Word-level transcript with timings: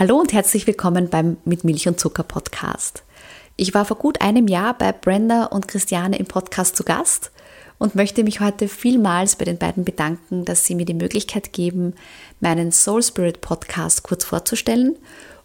Hallo 0.00 0.16
und 0.18 0.32
herzlich 0.32 0.66
willkommen 0.66 1.10
beim 1.10 1.36
Mit 1.44 1.62
Milch 1.62 1.86
und 1.86 2.00
Zucker 2.00 2.22
Podcast. 2.22 3.02
Ich 3.56 3.74
war 3.74 3.84
vor 3.84 3.98
gut 3.98 4.22
einem 4.22 4.48
Jahr 4.48 4.72
bei 4.72 4.92
Brenda 4.92 5.44
und 5.44 5.68
Christiane 5.68 6.18
im 6.18 6.24
Podcast 6.24 6.74
zu 6.74 6.84
Gast 6.84 7.30
und 7.76 7.96
möchte 7.96 8.24
mich 8.24 8.40
heute 8.40 8.66
vielmals 8.68 9.36
bei 9.36 9.44
den 9.44 9.58
beiden 9.58 9.84
bedanken, 9.84 10.46
dass 10.46 10.64
sie 10.64 10.74
mir 10.74 10.86
die 10.86 10.94
Möglichkeit 10.94 11.52
geben, 11.52 11.92
meinen 12.40 12.72
Soul 12.72 13.02
Spirit 13.02 13.42
Podcast 13.42 14.02
kurz 14.02 14.24
vorzustellen 14.24 14.96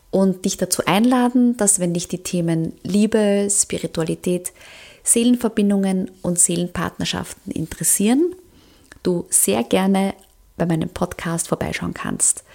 und 0.10 0.46
dich 0.46 0.56
dazu 0.56 0.83
einladen, 0.85 1.58
dass 1.58 1.81
wenn 1.81 1.94
dich 1.94 2.08
die 2.08 2.24
Themen 2.24 2.78
Liebe, 2.81 3.49
Spiritualität, 3.51 4.53
Seelenverbindungen 5.03 6.12
und 6.22 6.40
Seelenpartnerschaften 6.40 7.51
interessieren, 7.51 8.33
du 9.03 9.26
sehr 9.29 9.65
gerne 9.65 10.13
bei 10.56 10.65
meinem 10.65 10.87
Podcast 10.87 11.49
vorbeischauen 11.49 11.94
kannst. 11.94 12.46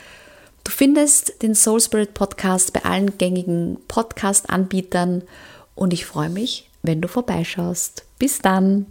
Du 0.64 0.70
findest 0.70 1.42
den 1.42 1.54
Soul 1.54 1.80
Spirit 1.80 2.14
Podcast 2.14 2.72
bei 2.72 2.84
allen 2.84 3.16
gängigen 3.16 3.78
Podcast-Anbietern 3.88 5.22
und 5.74 5.92
ich 5.92 6.04
freue 6.04 6.28
mich, 6.28 6.70
wenn 6.82 7.00
du 7.00 7.08
vorbeischaust. 7.08 8.04
Bis 8.18 8.38
dann! 8.40 8.86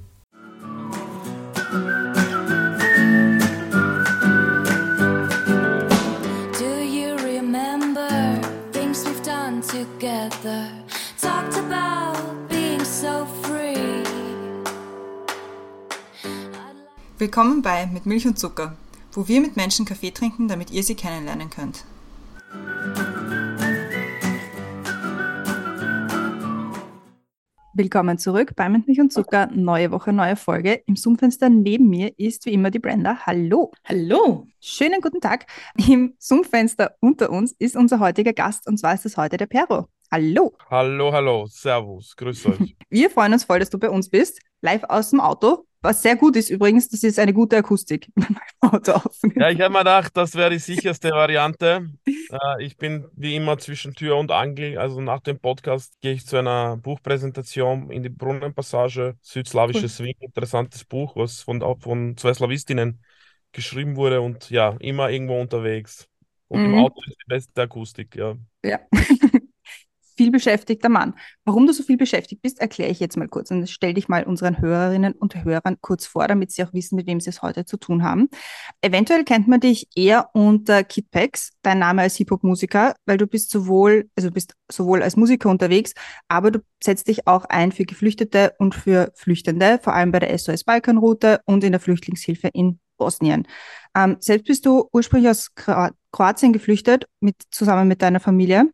Willkommen 17.18 17.62
bei 17.62 17.86
Mit 17.88 18.06
Milch 18.06 18.26
und 18.26 18.40
Zucker 18.40 18.78
wo 19.20 19.28
wir 19.28 19.42
mit 19.42 19.58
Menschen 19.58 19.84
Kaffee 19.84 20.12
trinken, 20.12 20.48
damit 20.48 20.72
ihr 20.72 20.82
sie 20.82 20.96
kennenlernen 20.96 21.50
könnt. 21.50 21.84
Willkommen 27.74 28.18
zurück 28.18 28.54
bei 28.56 28.70
Mit 28.70 28.88
Milch 28.88 29.02
und 29.02 29.12
Zucker. 29.12 29.48
Neue 29.54 29.92
Woche, 29.92 30.14
neue 30.14 30.38
Folge. 30.38 30.82
Im 30.86 30.96
Zoom-Fenster 30.96 31.50
neben 31.50 31.90
mir 31.90 32.18
ist 32.18 32.46
wie 32.46 32.54
immer 32.54 32.72
die 32.72 32.80
Brenda. 32.80 33.18
Hallo. 33.26 33.74
Hallo. 33.84 34.48
Schönen 34.62 35.02
guten 35.02 35.20
Tag. 35.20 35.48
Im 35.90 36.14
Zoom-Fenster 36.18 36.96
unter 37.02 37.30
uns 37.30 37.52
ist 37.60 37.76
unser 37.76 38.00
heutiger 38.00 38.32
Gast 38.32 38.68
und 38.68 38.78
zwar 38.78 38.94
ist 38.94 39.06
es 39.06 39.18
heute 39.18 39.36
der 39.36 39.48
Pero. 39.48 39.90
Hallo. 40.10 40.54
Hallo, 40.70 41.12
hallo. 41.12 41.46
Servus. 41.46 42.16
Grüß 42.16 42.46
euch. 42.46 42.78
Wir 42.90 43.10
freuen 43.10 43.34
uns 43.34 43.44
voll, 43.44 43.60
dass 43.60 43.70
du 43.70 43.80
bei 43.80 43.90
uns 43.90 44.10
bist. 44.10 44.40
Live 44.62 44.86
aus 44.86 45.10
dem 45.10 45.20
Auto. 45.20 45.66
Was 45.82 46.02
sehr 46.02 46.18
gut 46.18 46.36
ist 46.36 46.50
übrigens, 46.50 46.90
das 46.90 47.04
ist 47.04 47.20
eine 47.20 47.34
gute 47.34 47.58
Akustik. 47.58 48.12
Auto 48.60 49.00
ja, 49.36 49.50
ich 49.50 49.62
habe 49.62 49.72
mir 49.72 49.80
gedacht, 49.80 50.16
das 50.16 50.36
wäre 50.36 50.50
die 50.50 50.60
sicherste 50.60 51.10
Variante. 51.12 51.90
Äh, 52.32 52.64
ich 52.64 52.78
bin 52.78 53.08
wie 53.16 53.36
immer 53.36 53.58
zwischen 53.58 53.96
Tür 53.96 54.16
und 54.18 54.30
Angel. 54.30 54.78
Also 54.78 55.02
nach 55.02 55.20
dem 55.20 55.40
Podcast 55.40 56.00
gehe 56.00 56.14
ich 56.14 56.28
zu 56.28 56.38
einer 56.38 56.78
Buchpräsentation 56.78 57.90
in 57.90 58.04
die 58.04 58.10
Brunnenpassage, 58.10 59.18
Südslawisches 59.22 60.00
cool. 60.00 60.06
Wien. 60.06 60.16
Interessantes 60.20 60.86
Buch, 60.86 61.16
was 61.16 61.42
von, 61.42 61.60
von 61.80 62.16
zwei 62.18 62.32
Slawistinnen 62.36 63.02
geschrieben 63.52 63.96
wurde 63.96 64.22
und 64.22 64.52
ja, 64.52 64.76
immer 64.80 65.10
irgendwo 65.10 65.42
unterwegs. 65.42 66.08
Und 66.50 66.68
mhm. 66.68 66.74
im 66.74 66.80
Auto 66.84 67.02
ist 67.08 67.18
die 67.20 67.30
beste 67.30 67.62
Akustik, 67.64 68.16
ja. 68.16 68.36
Ja. 68.64 68.80
viel 70.20 70.32
beschäftigter 70.32 70.90
Mann. 70.90 71.14
Warum 71.46 71.66
du 71.66 71.72
so 71.72 71.82
viel 71.82 71.96
beschäftigt 71.96 72.42
bist, 72.42 72.60
erkläre 72.60 72.92
ich 72.92 73.00
jetzt 73.00 73.16
mal 73.16 73.30
kurz 73.30 73.52
und 73.52 73.70
stell 73.70 73.94
dich 73.94 74.10
mal 74.10 74.26
unseren 74.26 74.60
Hörerinnen 74.60 75.14
und 75.14 75.46
Hörern 75.46 75.78
kurz 75.80 76.06
vor, 76.06 76.28
damit 76.28 76.52
sie 76.52 76.62
auch 76.62 76.74
wissen, 76.74 76.98
mit 76.98 77.08
wem 77.08 77.22
sie 77.22 77.30
es 77.30 77.42
heute 77.42 77.64
zu 77.64 77.78
tun 77.78 78.04
haben. 78.04 78.28
Eventuell 78.82 79.24
kennt 79.24 79.48
man 79.48 79.62
dich 79.62 79.88
eher 79.96 80.30
unter 80.34 80.84
Kid 80.84 81.10
Pex, 81.10 81.52
dein 81.62 81.80
Name 81.80 82.02
als 82.02 82.18
Hip-Hop-Musiker, 82.18 82.96
weil 83.06 83.18
du 83.18 83.28
bist 83.28 83.50
sowohl, 83.50 84.10
also 84.18 84.30
bist 84.30 84.56
sowohl 84.70 85.04
als 85.04 85.16
Musiker 85.16 85.50
unterwegs, 85.50 85.94
aber 86.28 86.52
du 86.52 86.60
setzt 86.84 87.08
dich 87.08 87.26
auch 87.26 87.46
ein 87.46 87.72
für 87.72 87.86
Geflüchtete 87.86 88.56
und 88.60 88.76
für 88.76 89.14
Flüchtende, 89.16 89.80
vor 89.82 89.94
allem 89.94 90.12
bei 90.12 90.20
der 90.20 90.38
SOS 90.38 90.66
Balkanroute 90.66 91.40
und 91.46 91.64
in 91.64 91.72
der 91.72 91.80
Flüchtlingshilfe 91.80 92.50
in 92.50 92.82
Bosnien. 92.98 93.48
Ähm, 93.96 94.18
selbst 94.20 94.48
bist 94.48 94.66
du 94.66 94.90
ursprünglich 94.92 95.30
aus 95.30 95.52
Kroatien 96.12 96.52
geflüchtet, 96.52 97.06
mit, 97.22 97.38
zusammen 97.52 97.88
mit 97.88 98.02
deiner 98.02 98.20
Familie 98.20 98.70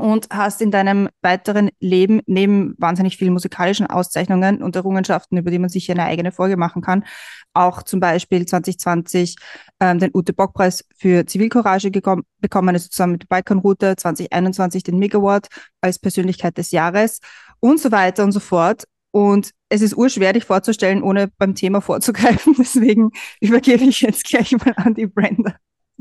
und 0.00 0.28
hast 0.30 0.60
in 0.62 0.70
deinem 0.70 1.08
weiteren 1.22 1.70
Leben 1.78 2.20
neben 2.26 2.74
wahnsinnig 2.78 3.16
vielen 3.16 3.32
musikalischen 3.32 3.86
Auszeichnungen 3.86 4.62
und 4.62 4.74
Errungenschaften, 4.76 5.38
über 5.38 5.50
die 5.50 5.58
man 5.58 5.68
sich 5.68 5.90
eine 5.90 6.04
eigene 6.04 6.32
Folge 6.32 6.56
machen 6.56 6.82
kann, 6.82 7.04
auch 7.52 7.82
zum 7.82 8.00
Beispiel 8.00 8.46
2020 8.46 9.36
ähm, 9.80 9.98
den 9.98 10.10
Ute 10.14 10.32
Bock 10.32 10.54
Preis 10.54 10.84
für 10.96 11.26
Zivilcourage 11.26 11.90
bekommen, 11.90 12.24
also 12.40 12.88
zusammen 12.88 13.12
mit 13.12 13.22
der 13.22 13.28
Balkanroute, 13.28 13.96
2021 13.96 14.82
den 14.82 14.98
Megaward 14.98 15.48
als 15.80 15.98
Persönlichkeit 15.98 16.56
des 16.58 16.70
Jahres 16.70 17.20
und 17.60 17.80
so 17.80 17.92
weiter 17.92 18.24
und 18.24 18.32
so 18.32 18.40
fort. 18.40 18.84
Und 19.12 19.50
es 19.68 19.82
ist 19.82 19.96
urschwer, 19.96 20.32
dich 20.32 20.44
vorzustellen, 20.44 21.02
ohne 21.02 21.28
beim 21.38 21.54
Thema 21.54 21.80
vorzugreifen. 21.82 22.54
Deswegen 22.58 23.10
übergebe 23.40 23.84
ich 23.84 24.00
jetzt 24.00 24.24
gleich 24.24 24.52
mal 24.52 24.74
an 24.76 24.94
die 24.94 25.06
Brenda, 25.06 25.56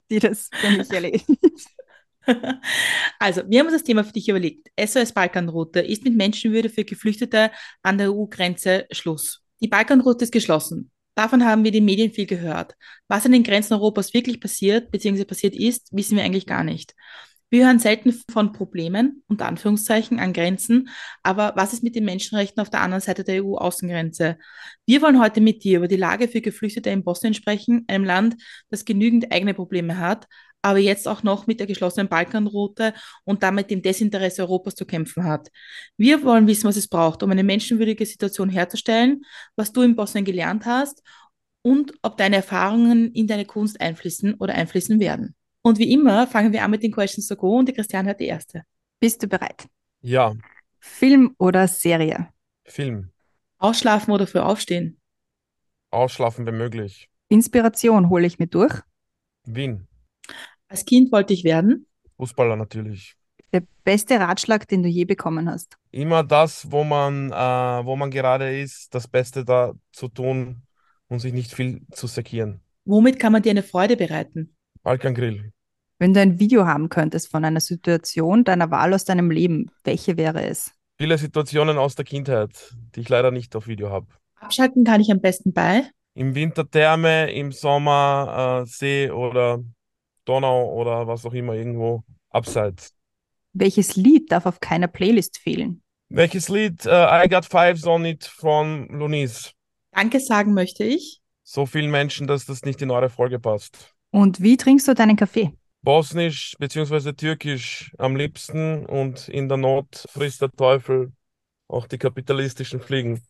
die 0.10 0.20
das 0.20 0.50
für 0.54 0.70
mich 0.72 0.92
erledigt. 0.92 1.28
Also, 3.20 3.42
wir 3.48 3.60
haben 3.60 3.68
uns 3.68 3.76
das 3.76 3.84
Thema 3.84 4.04
für 4.06 4.14
dich 4.14 4.30
überlegt. 4.30 4.70
SOS 4.80 5.12
Balkanroute 5.12 5.82
ist 5.82 6.06
mit 6.06 6.16
Menschenwürde 6.16 6.70
für 6.70 6.86
Geflüchtete 6.86 7.52
an 7.84 7.98
der 7.98 8.14
EU-Grenze 8.14 8.88
Schluss. 8.92 9.44
Die 9.62 9.68
Balkanroute 9.68 10.24
ist 10.24 10.32
geschlossen. 10.32 10.90
Davon 11.16 11.44
haben 11.44 11.66
wir 11.66 11.72
den 11.72 11.84
Medien 11.84 12.14
viel 12.14 12.26
gehört. 12.26 12.76
Was 13.10 13.26
an 13.26 13.34
den 13.34 13.44
Grenzen 13.44 13.74
Europas 13.74 14.14
wirklich 14.14 14.40
passiert 14.40 14.90
bzw. 14.90 15.26
passiert 15.26 15.54
ist, 15.54 15.90
wissen 15.92 16.16
wir 16.16 16.24
eigentlich 16.24 16.46
gar 16.46 16.64
nicht. 16.64 16.96
Wir 17.50 17.66
hören 17.66 17.80
selten 17.80 18.14
von 18.32 18.54
Problemen, 18.54 19.24
unter 19.28 19.48
Anführungszeichen, 19.48 20.20
an 20.20 20.34
Grenzen, 20.34 20.88
aber 21.24 21.54
was 21.56 21.74
ist 21.74 21.84
mit 21.84 21.96
den 21.96 22.06
Menschenrechten 22.06 22.62
auf 22.62 22.70
der 22.70 22.82
anderen 22.82 23.02
Seite 23.02 23.24
der 23.24 23.44
EU-Außengrenze? 23.44 24.38
Wir 24.86 25.02
wollen 25.02 25.20
heute 25.20 25.42
mit 25.42 25.64
dir 25.64 25.80
über 25.80 25.88
die 25.88 25.96
Lage 25.96 26.28
für 26.28 26.42
Geflüchtete 26.42 26.92
in 26.92 27.04
Bosnien 27.04 27.34
sprechen, 27.34 27.86
einem 27.88 28.06
Land, 28.06 28.36
das 28.70 28.86
genügend 28.86 29.34
eigene 29.34 29.56
Probleme 29.56 29.98
hat, 29.98 30.28
aber 30.62 30.80
jetzt 30.80 31.08
auch 31.08 31.24
noch 31.24 31.48
mit 31.48 31.60
der 31.60 31.68
geschlossenen 31.68 32.10
Balkanroute 32.10 32.94
und 33.24 33.44
damit 33.44 33.72
dem 33.72 33.82
Desinteresse 33.82 34.42
Europas 34.42 34.76
zu 34.76 34.86
kämpfen 34.86 35.24
hat. 35.24 35.50
Wir 35.98 36.24
wollen 36.24 36.48
wissen, 36.48 36.68
was 36.68 36.78
es 36.78 36.88
braucht, 36.88 37.24
um 37.24 37.32
eine 37.32 37.44
menschenwürdige 37.44 38.06
Situation 38.06 38.50
herzustellen, 38.50 39.24
was 39.56 39.72
du 39.72 39.82
in 39.82 39.96
Bosnien 39.96 40.26
gelernt 40.26 40.66
hast 40.66 41.02
und 41.62 41.94
ob 42.02 42.18
deine 42.18 42.38
Erfahrungen 42.38 43.12
in 43.14 43.28
deine 43.28 43.46
Kunst 43.46 43.80
einfließen 43.80 44.36
oder 44.36 44.54
einfließen 44.56 45.00
werden. 45.00 45.36
Und 45.62 45.78
wie 45.78 45.92
immer 45.92 46.28
fangen 46.28 46.54
wir 46.54 46.64
an 46.64 46.72
mit 46.72 46.84
den 46.84 46.92
Questions 46.92 47.28
to 47.28 47.36
Go 47.36 47.58
und 47.58 47.68
die 47.68 47.74
Christiane 47.74 48.10
hat 48.10 48.20
die 48.20 48.28
erste. 48.28 48.64
Bist 49.00 49.22
du 49.24 49.28
bereit? 49.28 49.68
Ja. 50.02 50.36
Film 50.80 51.36
oder 51.38 51.68
Serie? 51.68 52.30
Film. 52.66 53.12
Ausschlafen 53.58 54.14
oder 54.14 54.26
früh 54.26 54.40
aufstehen? 54.40 55.00
Ausschlafen, 55.92 56.46
wenn 56.46 56.58
möglich. 56.58 57.10
Inspiration 57.28 58.10
hole 58.10 58.26
ich 58.26 58.40
mir 58.40 58.48
durch? 58.48 58.82
Wien. 59.46 59.89
Als 60.70 60.86
Kind 60.86 61.12
wollte 61.12 61.34
ich 61.34 61.44
werden? 61.44 61.88
Fußballer 62.18 62.56
natürlich. 62.56 63.16
Der 63.52 63.64
beste 63.84 64.20
Ratschlag, 64.20 64.68
den 64.68 64.84
du 64.84 64.90
je 64.90 65.06
bekommen 65.06 65.50
hast? 65.50 65.78
Immer 65.90 66.24
das, 66.24 66.72
wo 66.72 66.84
man, 66.84 67.32
äh, 67.32 67.86
wo 67.86 67.96
man 67.96 68.12
gerade 68.12 68.60
ist, 68.60 68.94
das 68.94 69.08
Beste 69.08 69.44
da 69.44 69.74
zu 69.92 70.08
tun 70.08 70.62
und 71.08 71.20
sich 71.20 71.34
nicht 71.34 71.52
viel 71.54 71.82
zu 71.92 72.06
sekieren. 72.06 72.62
Womit 72.86 73.20
kann 73.20 73.34
man 73.34 73.42
dir 73.42 73.50
eine 73.50 73.64
Freude 73.64 73.98
bereiten? 73.98 74.56
Balkan 74.84 75.16
Grill. 75.16 75.52
Wenn 75.98 76.14
du 76.14 76.22
ein 76.22 76.40
Video 76.40 76.68
haben 76.68 76.90
könntest 76.90 77.30
von 77.32 77.44
einer 77.44 77.60
Situation 77.60 78.44
deiner 78.44 78.70
Wahl 78.70 78.94
aus 78.94 79.06
deinem 79.06 79.32
Leben, 79.32 79.72
welche 79.84 80.18
wäre 80.18 80.44
es? 80.44 80.72
Viele 81.00 81.18
Situationen 81.18 81.80
aus 81.80 81.96
der 81.96 82.06
Kindheit, 82.06 82.76
die 82.96 83.02
ich 83.02 83.10
leider 83.10 83.32
nicht 83.32 83.56
auf 83.56 83.68
Video 83.68 83.90
habe. 83.90 84.08
Abschalten 84.36 84.84
kann 84.84 85.02
ich 85.02 85.12
am 85.12 85.20
besten 85.20 85.52
bei? 85.52 85.90
Im 86.14 86.36
Winter 86.36 86.70
Therme, 86.70 87.32
im 87.32 87.52
Sommer 87.52 88.62
äh, 88.64 88.66
See 88.68 89.10
oder 89.10 89.64
Donau 90.30 90.72
oder 90.74 91.08
was 91.08 91.26
auch 91.26 91.34
immer 91.34 91.54
irgendwo 91.54 92.04
abseits. 92.30 92.94
Welches 93.54 93.96
Lied 93.96 94.32
darf 94.32 94.46
auf 94.46 94.60
keiner 94.60 94.88
Playlist 94.88 95.40
fehlen? 95.40 95.82
Welches 96.10 96.50
Lied? 96.50 96.86
Uh, 96.86 97.24
I 97.24 97.28
Got 97.28 97.46
Fives 97.46 97.86
on 97.86 98.06
It 98.06 98.24
von 98.26 98.88
Lunis. 98.90 99.54
Danke 99.92 100.20
sagen 100.20 100.54
möchte 100.54 100.84
ich. 100.84 101.22
So 101.44 101.66
vielen 101.66 101.90
Menschen, 101.90 102.28
dass 102.28 102.46
das 102.46 102.62
nicht 102.62 102.82
in 102.82 102.92
eure 102.92 103.10
Folge 103.10 103.40
passt. 103.40 103.96
Und 104.12 104.42
wie 104.42 104.56
trinkst 104.56 104.88
du 104.88 104.94
deinen 104.94 105.16
Kaffee? 105.16 105.52
Bosnisch 105.82 106.56
bzw. 106.60 107.14
Türkisch 107.14 107.92
am 107.98 108.16
liebsten 108.16 108.86
und 108.86 109.30
in 109.30 109.50
der 109.50 109.58
Not 109.58 110.06
frisst 110.10 110.42
der 110.42 110.52
Teufel 110.52 111.12
auch 111.68 111.88
die 111.88 111.98
kapitalistischen 111.98 112.82
Fliegen. 112.82 113.22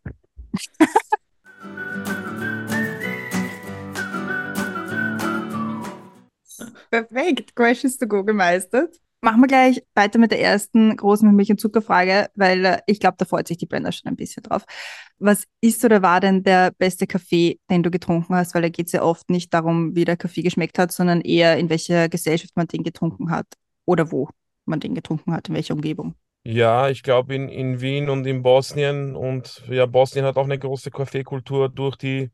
Perfekt, 6.89 7.56
Questions 7.56 7.97
to 7.97 8.07
go 8.07 8.24
gemeistert. 8.24 8.95
Machen 9.21 9.41
wir 9.41 9.47
gleich 9.47 9.83
weiter 9.95 10.18
mit 10.18 10.31
der 10.31 10.39
ersten 10.41 10.95
großen 10.95 11.30
Milch- 11.36 11.51
und 11.51 11.59
Zuckerfrage, 11.59 12.30
weil 12.36 12.63
äh, 12.65 12.80
ich 12.88 13.01
glaube, 13.01 13.18
da 13.18 13.25
freut 13.25 13.50
sich 13.50 13.57
die 13.57 13.65
Brenda 13.65 13.91
schon 13.91 14.09
ein 14.09 14.15
bisschen 14.15 14.44
drauf. 14.44 14.63
Was 15.18 15.44
ist 15.59 15.83
oder 15.83 16.01
war 16.01 16.21
denn 16.21 16.44
der 16.44 16.71
beste 16.77 17.06
Kaffee, 17.06 17.59
den 17.69 17.83
du 17.83 17.91
getrunken 17.91 18.33
hast? 18.33 18.56
Weil 18.56 18.62
da 18.62 18.69
geht 18.69 18.88
es 18.88 18.94
ja 18.94 19.01
oft 19.01 19.30
nicht 19.30 19.53
darum, 19.53 19.94
wie 19.95 20.06
der 20.06 20.15
Kaffee 20.15 20.41
geschmeckt 20.41 20.80
hat, 20.80 20.94
sondern 20.94 21.19
eher 21.21 21.57
in 21.57 21.69
welcher 21.69 22.07
Gesellschaft 22.07 22.56
man 22.56 22.68
den 22.68 22.83
getrunken 22.83 23.30
hat. 23.30 23.47
oder 23.85 24.12
wo 24.12 24.30
man 24.65 24.80
den 24.80 24.95
getrunken 24.95 25.33
hat, 25.33 25.50
in 25.50 25.56
welcher 25.56 25.74
Umgebung. 25.74 26.15
Ja, 26.45 26.89
ich 26.89 27.03
glaube 27.03 27.35
in, 27.35 27.50
in 27.50 27.81
Wien 27.81 28.09
und 28.09 28.25
in 28.25 28.42
Bosnien 28.42 29.15
und 29.15 29.63
ja, 29.69 29.85
Bosnien 29.85 30.25
hat 30.25 30.38
auch 30.38 30.45
eine 30.45 30.57
große 30.59 30.92
Kaffeekultur 30.92 31.69
durch 31.69 31.97
die 31.97 32.31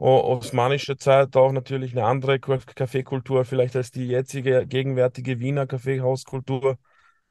osmanische 0.00 0.96
Zeit 0.96 1.36
auch 1.36 1.52
natürlich 1.52 1.92
eine 1.92 2.04
andere 2.04 2.38
Kaffeekultur 2.40 3.44
vielleicht 3.44 3.76
als 3.76 3.90
die 3.90 4.06
jetzige 4.06 4.66
gegenwärtige 4.66 5.40
Wiener 5.40 5.66
Kaffeehauskultur. 5.66 6.78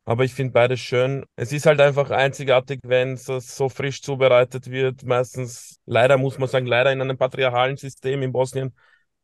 Aber 0.05 0.23
ich 0.23 0.33
finde 0.33 0.53
beides 0.53 0.79
schön. 0.79 1.23
Es 1.35 1.51
ist 1.51 1.65
halt 1.65 1.79
einfach 1.81 2.09
einzigartig, 2.09 2.79
wenn 2.83 3.13
es 3.13 3.25
so 3.25 3.69
frisch 3.69 4.01
zubereitet 4.01 4.69
wird. 4.71 5.03
Meistens, 5.03 5.79
leider 5.85 6.17
muss 6.17 6.39
man 6.39 6.49
sagen, 6.49 6.65
leider 6.65 6.91
in 6.91 7.01
einem 7.01 7.17
patriarchalen 7.17 7.77
System 7.77 8.23
in 8.23 8.31
Bosnien, 8.31 8.73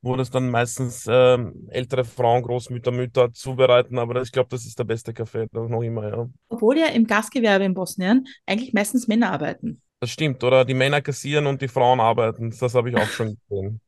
wo 0.01 0.15
das 0.15 0.29
dann 0.29 0.51
meistens 0.51 1.07
ähm, 1.09 1.67
ältere 1.69 2.05
Frauen, 2.05 2.43
Großmütter, 2.43 2.91
Mütter 2.91 3.33
zubereiten. 3.33 3.97
Aber 3.97 4.21
ich 4.21 4.31
glaube, 4.31 4.49
das 4.51 4.65
ist 4.65 4.77
der 4.77 4.83
beste 4.83 5.13
Kaffee 5.13 5.47
noch 5.51 5.81
immer, 5.81 6.07
ja. 6.07 6.29
Obwohl 6.49 6.77
ja 6.77 6.87
im 6.87 7.07
Gastgewerbe 7.07 7.65
in 7.65 7.73
Bosnien 7.73 8.27
eigentlich 8.45 8.73
meistens 8.73 9.07
Männer 9.07 9.31
arbeiten. 9.31 9.81
Das 10.05 10.11
stimmt, 10.11 10.43
oder? 10.43 10.65
Die 10.65 10.75
Männer 10.75 11.01
kassieren 11.01 11.47
und 11.47 11.63
die 11.63 11.67
Frauen 11.67 11.99
arbeiten. 11.99 12.55
Das 12.59 12.75
habe 12.75 12.91
ich 12.91 12.95
auch 12.95 13.07
schon 13.07 13.39
gesehen. 13.49 13.81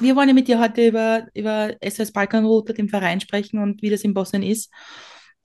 Wir 0.00 0.16
wollen 0.16 0.26
ja 0.26 0.34
mit 0.34 0.48
dir 0.48 0.58
heute 0.58 0.84
über, 0.84 1.28
über 1.32 1.76
SOS 1.80 2.10
Balkanroute, 2.10 2.74
den 2.74 2.88
Verein, 2.88 3.20
sprechen 3.20 3.60
und 3.60 3.82
wie 3.82 3.90
das 3.90 4.02
in 4.02 4.14
Bosnien 4.14 4.42
ist. 4.42 4.68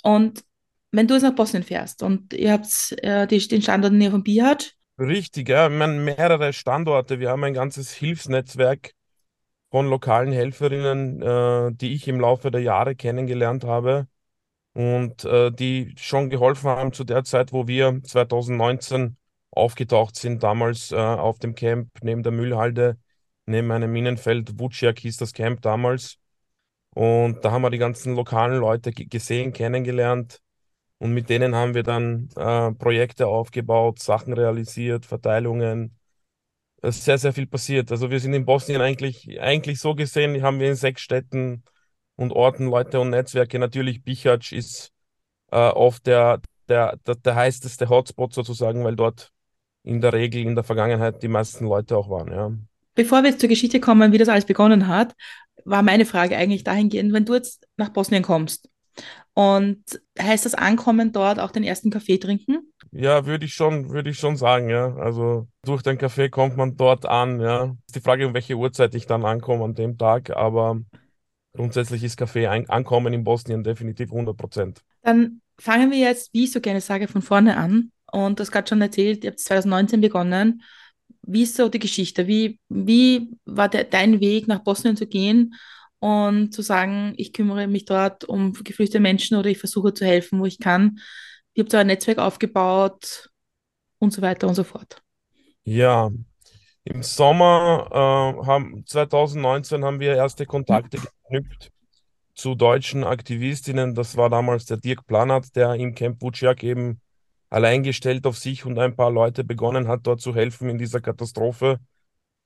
Und 0.01 0.43
wenn 0.91 1.05
du 1.05 1.13
jetzt 1.13 1.21
nach 1.21 1.35
Bosnien 1.35 1.61
fährst 1.61 2.01
und 2.01 2.33
ihr 2.33 2.53
habt 2.53 2.95
äh, 3.03 3.27
die, 3.27 3.37
den 3.47 3.61
Standort 3.61 3.93
in 3.93 3.99
der 3.99 4.07
Nähe 4.07 4.11
von 4.11 4.23
Bihać. 4.23 4.73
Richtig, 4.97 5.49
ja. 5.49 5.69
Wir 5.69 5.79
haben 5.79 6.05
mehrere 6.05 6.53
Standorte. 6.53 7.19
Wir 7.19 7.29
haben 7.29 7.43
ein 7.43 7.53
ganzes 7.53 7.91
Hilfsnetzwerk 7.91 8.93
von 9.69 9.87
lokalen 9.87 10.33
Helferinnen, 10.33 11.21
äh, 11.21 11.71
die 11.75 11.93
ich 11.93 12.07
im 12.07 12.19
Laufe 12.19 12.49
der 12.49 12.61
Jahre 12.61 12.95
kennengelernt 12.95 13.63
habe 13.63 14.07
und 14.73 15.23
äh, 15.23 15.51
die 15.51 15.93
schon 15.99 16.31
geholfen 16.31 16.71
haben 16.71 16.93
zu 16.93 17.03
der 17.03 17.23
Zeit, 17.23 17.53
wo 17.53 17.67
wir 17.67 18.01
2019 18.01 19.17
aufgetaucht 19.51 20.15
sind, 20.15 20.43
damals 20.43 20.91
äh, 20.91 20.95
auf 20.95 21.39
dem 21.39 21.55
Camp 21.55 21.89
neben 22.01 22.23
der 22.23 22.31
Müllhalde, 22.31 22.97
neben 23.45 23.71
einem 23.71 23.91
Minenfeld. 23.91 24.59
Vuciak 24.59 24.99
hieß 24.99 25.17
das 25.17 25.33
Camp 25.33 25.61
damals. 25.61 26.17
Und 26.93 27.43
da 27.45 27.51
haben 27.51 27.61
wir 27.61 27.69
die 27.69 27.77
ganzen 27.77 28.15
lokalen 28.15 28.59
Leute 28.59 28.91
gesehen, 28.91 29.53
kennengelernt. 29.53 30.41
Und 30.97 31.13
mit 31.13 31.29
denen 31.29 31.55
haben 31.55 31.73
wir 31.73 31.83
dann 31.83 32.29
äh, 32.35 32.71
Projekte 32.73 33.27
aufgebaut, 33.27 33.99
Sachen 33.99 34.33
realisiert, 34.33 35.05
Verteilungen. 35.05 35.97
Es 36.81 36.97
ist 36.97 37.05
sehr, 37.05 37.17
sehr 37.17 37.33
viel 37.33 37.47
passiert. 37.47 37.91
Also 37.91 38.11
wir 38.11 38.19
sind 38.19 38.33
in 38.33 38.45
Bosnien 38.45 38.81
eigentlich, 38.81 39.39
eigentlich 39.41 39.79
so 39.79 39.95
gesehen, 39.95 40.41
haben 40.43 40.59
wir 40.59 40.69
in 40.69 40.75
sechs 40.75 41.01
Städten 41.01 41.63
und 42.15 42.31
Orten 42.33 42.67
Leute 42.67 42.99
und 42.99 43.09
Netzwerke. 43.11 43.59
Natürlich 43.59 44.03
Bihać 44.03 44.51
ist 44.51 44.91
äh, 45.51 45.57
oft 45.57 46.05
der, 46.07 46.41
der, 46.69 46.97
der, 47.07 47.15
der 47.15 47.35
heißeste 47.35 47.89
Hotspot 47.89 48.33
sozusagen, 48.33 48.83
weil 48.83 48.95
dort 48.95 49.31
in 49.83 50.01
der 50.01 50.13
Regel 50.13 50.41
in 50.41 50.55
der 50.55 50.63
Vergangenheit 50.63 51.23
die 51.23 51.27
meisten 51.27 51.65
Leute 51.65 51.97
auch 51.97 52.09
waren, 52.09 52.31
ja. 52.31 52.51
Bevor 52.93 53.23
wir 53.23 53.29
jetzt 53.29 53.39
zur 53.39 53.49
Geschichte 53.49 53.79
kommen, 53.79 54.11
wie 54.11 54.17
das 54.17 54.29
alles 54.29 54.45
begonnen 54.45 54.87
hat, 54.87 55.15
war 55.63 55.81
meine 55.81 56.05
Frage 56.05 56.35
eigentlich 56.35 56.63
dahingehend, 56.63 57.13
wenn 57.13 57.25
du 57.25 57.33
jetzt 57.33 57.67
nach 57.77 57.89
Bosnien 57.89 58.23
kommst 58.23 58.69
und 59.33 59.83
heißt 60.19 60.45
das 60.45 60.55
Ankommen 60.55 61.11
dort 61.13 61.39
auch 61.39 61.51
den 61.51 61.63
ersten 61.63 61.89
Kaffee 61.89 62.17
trinken? 62.17 62.71
Ja, 62.91 63.25
würde 63.25 63.45
ich 63.45 63.53
schon, 63.53 63.89
würde 63.91 64.09
ich 64.09 64.19
schon 64.19 64.35
sagen, 64.35 64.69
ja. 64.69 64.93
Also 64.95 65.47
durch 65.63 65.81
den 65.81 65.97
Kaffee 65.97 66.29
kommt 66.29 66.57
man 66.57 66.75
dort 66.75 67.05
an, 67.05 67.39
ja. 67.39 67.75
Ist 67.87 67.95
die 67.95 68.01
Frage, 68.01 68.27
um 68.27 68.33
welche 68.33 68.55
Uhrzeit 68.55 68.93
ich 68.95 69.07
dann 69.07 69.23
ankomme 69.23 69.63
an 69.63 69.75
dem 69.75 69.97
Tag, 69.97 70.31
aber 70.31 70.81
grundsätzlich 71.53 72.03
ist 72.03 72.17
Kaffee 72.17 72.47
ein 72.47 72.69
Ankommen 72.69 73.13
in 73.13 73.23
Bosnien 73.23 73.63
definitiv 73.63 74.11
100 74.11 74.35
Prozent. 74.35 74.81
Dann 75.03 75.41
fangen 75.57 75.91
wir 75.91 75.99
jetzt, 75.99 76.33
wie 76.33 76.43
ich 76.43 76.51
so 76.51 76.59
gerne 76.59 76.81
sage, 76.81 77.07
von 77.07 77.21
vorne 77.21 77.55
an. 77.55 77.91
Und 78.11 78.39
das 78.39 78.51
gerade 78.51 78.67
schon 78.67 78.81
erzählt, 78.81 79.23
ihr 79.23 79.31
habt 79.31 79.39
2019 79.39 80.01
begonnen 80.01 80.61
wie 81.23 81.43
ist 81.43 81.55
so 81.55 81.69
die 81.69 81.79
Geschichte? 81.79 82.27
Wie, 82.27 82.59
wie 82.69 83.29
war 83.45 83.69
der, 83.69 83.83
dein 83.83 84.19
Weg, 84.19 84.47
nach 84.47 84.59
Bosnien 84.59 84.97
zu 84.97 85.07
gehen 85.07 85.55
und 85.99 86.53
zu 86.53 86.61
sagen, 86.61 87.13
ich 87.17 87.33
kümmere 87.33 87.67
mich 87.67 87.85
dort 87.85 88.23
um 88.23 88.53
geflüchtete 88.53 88.99
Menschen 88.99 89.37
oder 89.37 89.49
ich 89.49 89.59
versuche 89.59 89.93
zu 89.93 90.05
helfen, 90.05 90.39
wo 90.39 90.45
ich 90.45 90.59
kann? 90.59 90.99
Ihr 91.53 91.63
habt 91.63 91.71
so 91.71 91.77
ein 91.77 91.87
Netzwerk 91.87 92.17
aufgebaut 92.17 93.29
und 93.99 94.13
so 94.13 94.21
weiter 94.21 94.47
und 94.47 94.55
so 94.55 94.63
fort. 94.63 95.01
Ja, 95.63 96.09
im 96.83 97.03
Sommer 97.03 97.87
äh, 97.91 98.45
haben, 98.45 98.83
2019 98.85 99.83
haben 99.83 99.99
wir 99.99 100.15
erste 100.15 100.45
Kontakte 100.45 100.97
geknüpft 100.97 101.71
zu 102.33 102.55
deutschen 102.55 103.03
Aktivistinnen. 103.03 103.93
Das 103.93 104.17
war 104.17 104.29
damals 104.29 104.65
der 104.65 104.77
Dirk 104.77 105.05
Planert, 105.05 105.55
der 105.55 105.75
im 105.75 105.93
Camp 105.93 106.21
Vuciak 106.21 106.63
eben 106.63 106.99
allein 107.51 107.83
gestellt 107.83 108.25
auf 108.25 108.37
sich 108.37 108.65
und 108.65 108.79
ein 108.79 108.95
paar 108.95 109.11
Leute 109.11 109.43
begonnen 109.43 109.87
hat, 109.87 110.07
dort 110.07 110.21
zu 110.21 110.33
helfen 110.33 110.69
in 110.69 110.79
dieser 110.79 111.01
Katastrophe, 111.01 111.79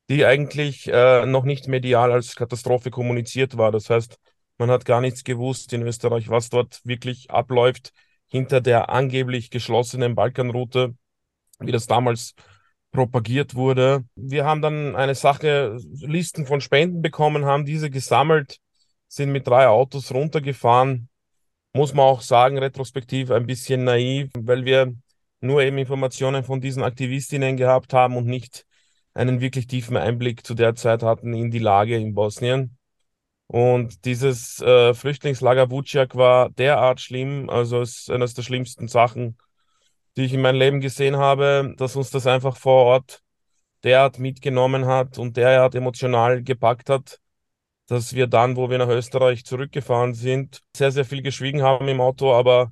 die 0.09 0.25
eigentlich 0.25 0.87
äh, 0.91 1.25
noch 1.25 1.45
nicht 1.45 1.67
medial 1.67 2.11
als 2.11 2.35
Katastrophe 2.35 2.91
kommuniziert 2.91 3.55
war. 3.57 3.71
Das 3.71 3.89
heißt, 3.89 4.19
man 4.57 4.71
hat 4.71 4.83
gar 4.85 5.01
nichts 5.01 5.23
gewusst 5.23 5.71
in 5.73 5.83
Österreich, 5.83 6.29
was 6.29 6.49
dort 6.49 6.81
wirklich 6.85 7.29
abläuft 7.29 7.93
hinter 8.27 8.61
der 8.61 8.89
angeblich 8.89 9.51
geschlossenen 9.51 10.15
Balkanroute, 10.15 10.95
wie 11.59 11.71
das 11.71 11.85
damals 11.85 12.33
propagiert 12.91 13.53
wurde. 13.53 14.05
Wir 14.15 14.45
haben 14.45 14.61
dann 14.61 14.95
eine 14.95 15.15
Sache, 15.15 15.77
Listen 16.01 16.47
von 16.47 16.61
Spenden 16.61 17.01
bekommen, 17.03 17.45
haben 17.45 17.65
diese 17.65 17.91
gesammelt, 17.91 18.57
sind 19.07 19.31
mit 19.31 19.45
drei 19.47 19.67
Autos 19.67 20.11
runtergefahren 20.11 21.09
muss 21.75 21.93
man 21.93 22.05
auch 22.05 22.21
sagen, 22.21 22.57
retrospektiv 22.57 23.31
ein 23.31 23.45
bisschen 23.45 23.83
naiv, 23.83 24.31
weil 24.37 24.63
wir 24.63 24.95
nur 25.41 25.61
eben 25.61 25.77
Informationen 25.77 26.43
von 26.45 26.61
diesen 26.61 26.83
Aktivistinnen 26.83 27.57
gehabt 27.57 27.93
haben 27.93 28.15
und 28.15 28.27
nicht 28.27 28.65
einen 29.13 29.41
wirklich 29.41 29.67
tiefen 29.67 29.97
Einblick 29.97 30.45
zu 30.45 30.53
der 30.53 30.75
Zeit 30.75 31.03
hatten 31.03 31.33
in 31.33 31.51
die 31.51 31.59
Lage 31.59 31.97
in 31.97 32.15
Bosnien. 32.15 32.77
Und 33.47 34.05
dieses 34.05 34.61
äh, 34.61 34.93
Flüchtlingslager 34.93 35.69
Vuciak 35.69 36.15
war 36.15 36.49
derart 36.49 37.01
schlimm, 37.01 37.49
also 37.49 37.81
ist 37.81 38.09
eines 38.09 38.33
der 38.33 38.43
schlimmsten 38.43 38.87
Sachen, 38.87 39.37
die 40.15 40.23
ich 40.23 40.33
in 40.33 40.41
meinem 40.41 40.59
Leben 40.59 40.79
gesehen 40.79 41.17
habe, 41.17 41.73
dass 41.77 41.97
uns 41.97 42.09
das 42.09 42.25
einfach 42.25 42.55
vor 42.55 42.85
Ort 42.85 43.21
derart 43.83 44.17
mitgenommen 44.17 44.85
hat 44.85 45.17
und 45.19 45.35
derart 45.35 45.75
emotional 45.75 46.41
gepackt 46.41 46.89
hat, 46.89 47.19
dass 47.87 48.13
wir 48.13 48.27
dann, 48.27 48.55
wo 48.55 48.69
wir 48.69 48.77
nach 48.77 48.89
Österreich 48.89 49.45
zurückgefahren 49.45 50.13
sind, 50.13 50.61
sehr, 50.75 50.91
sehr 50.91 51.05
viel 51.05 51.21
geschwiegen 51.21 51.61
haben 51.61 51.87
im 51.87 52.01
Auto, 52.01 52.33
aber 52.33 52.71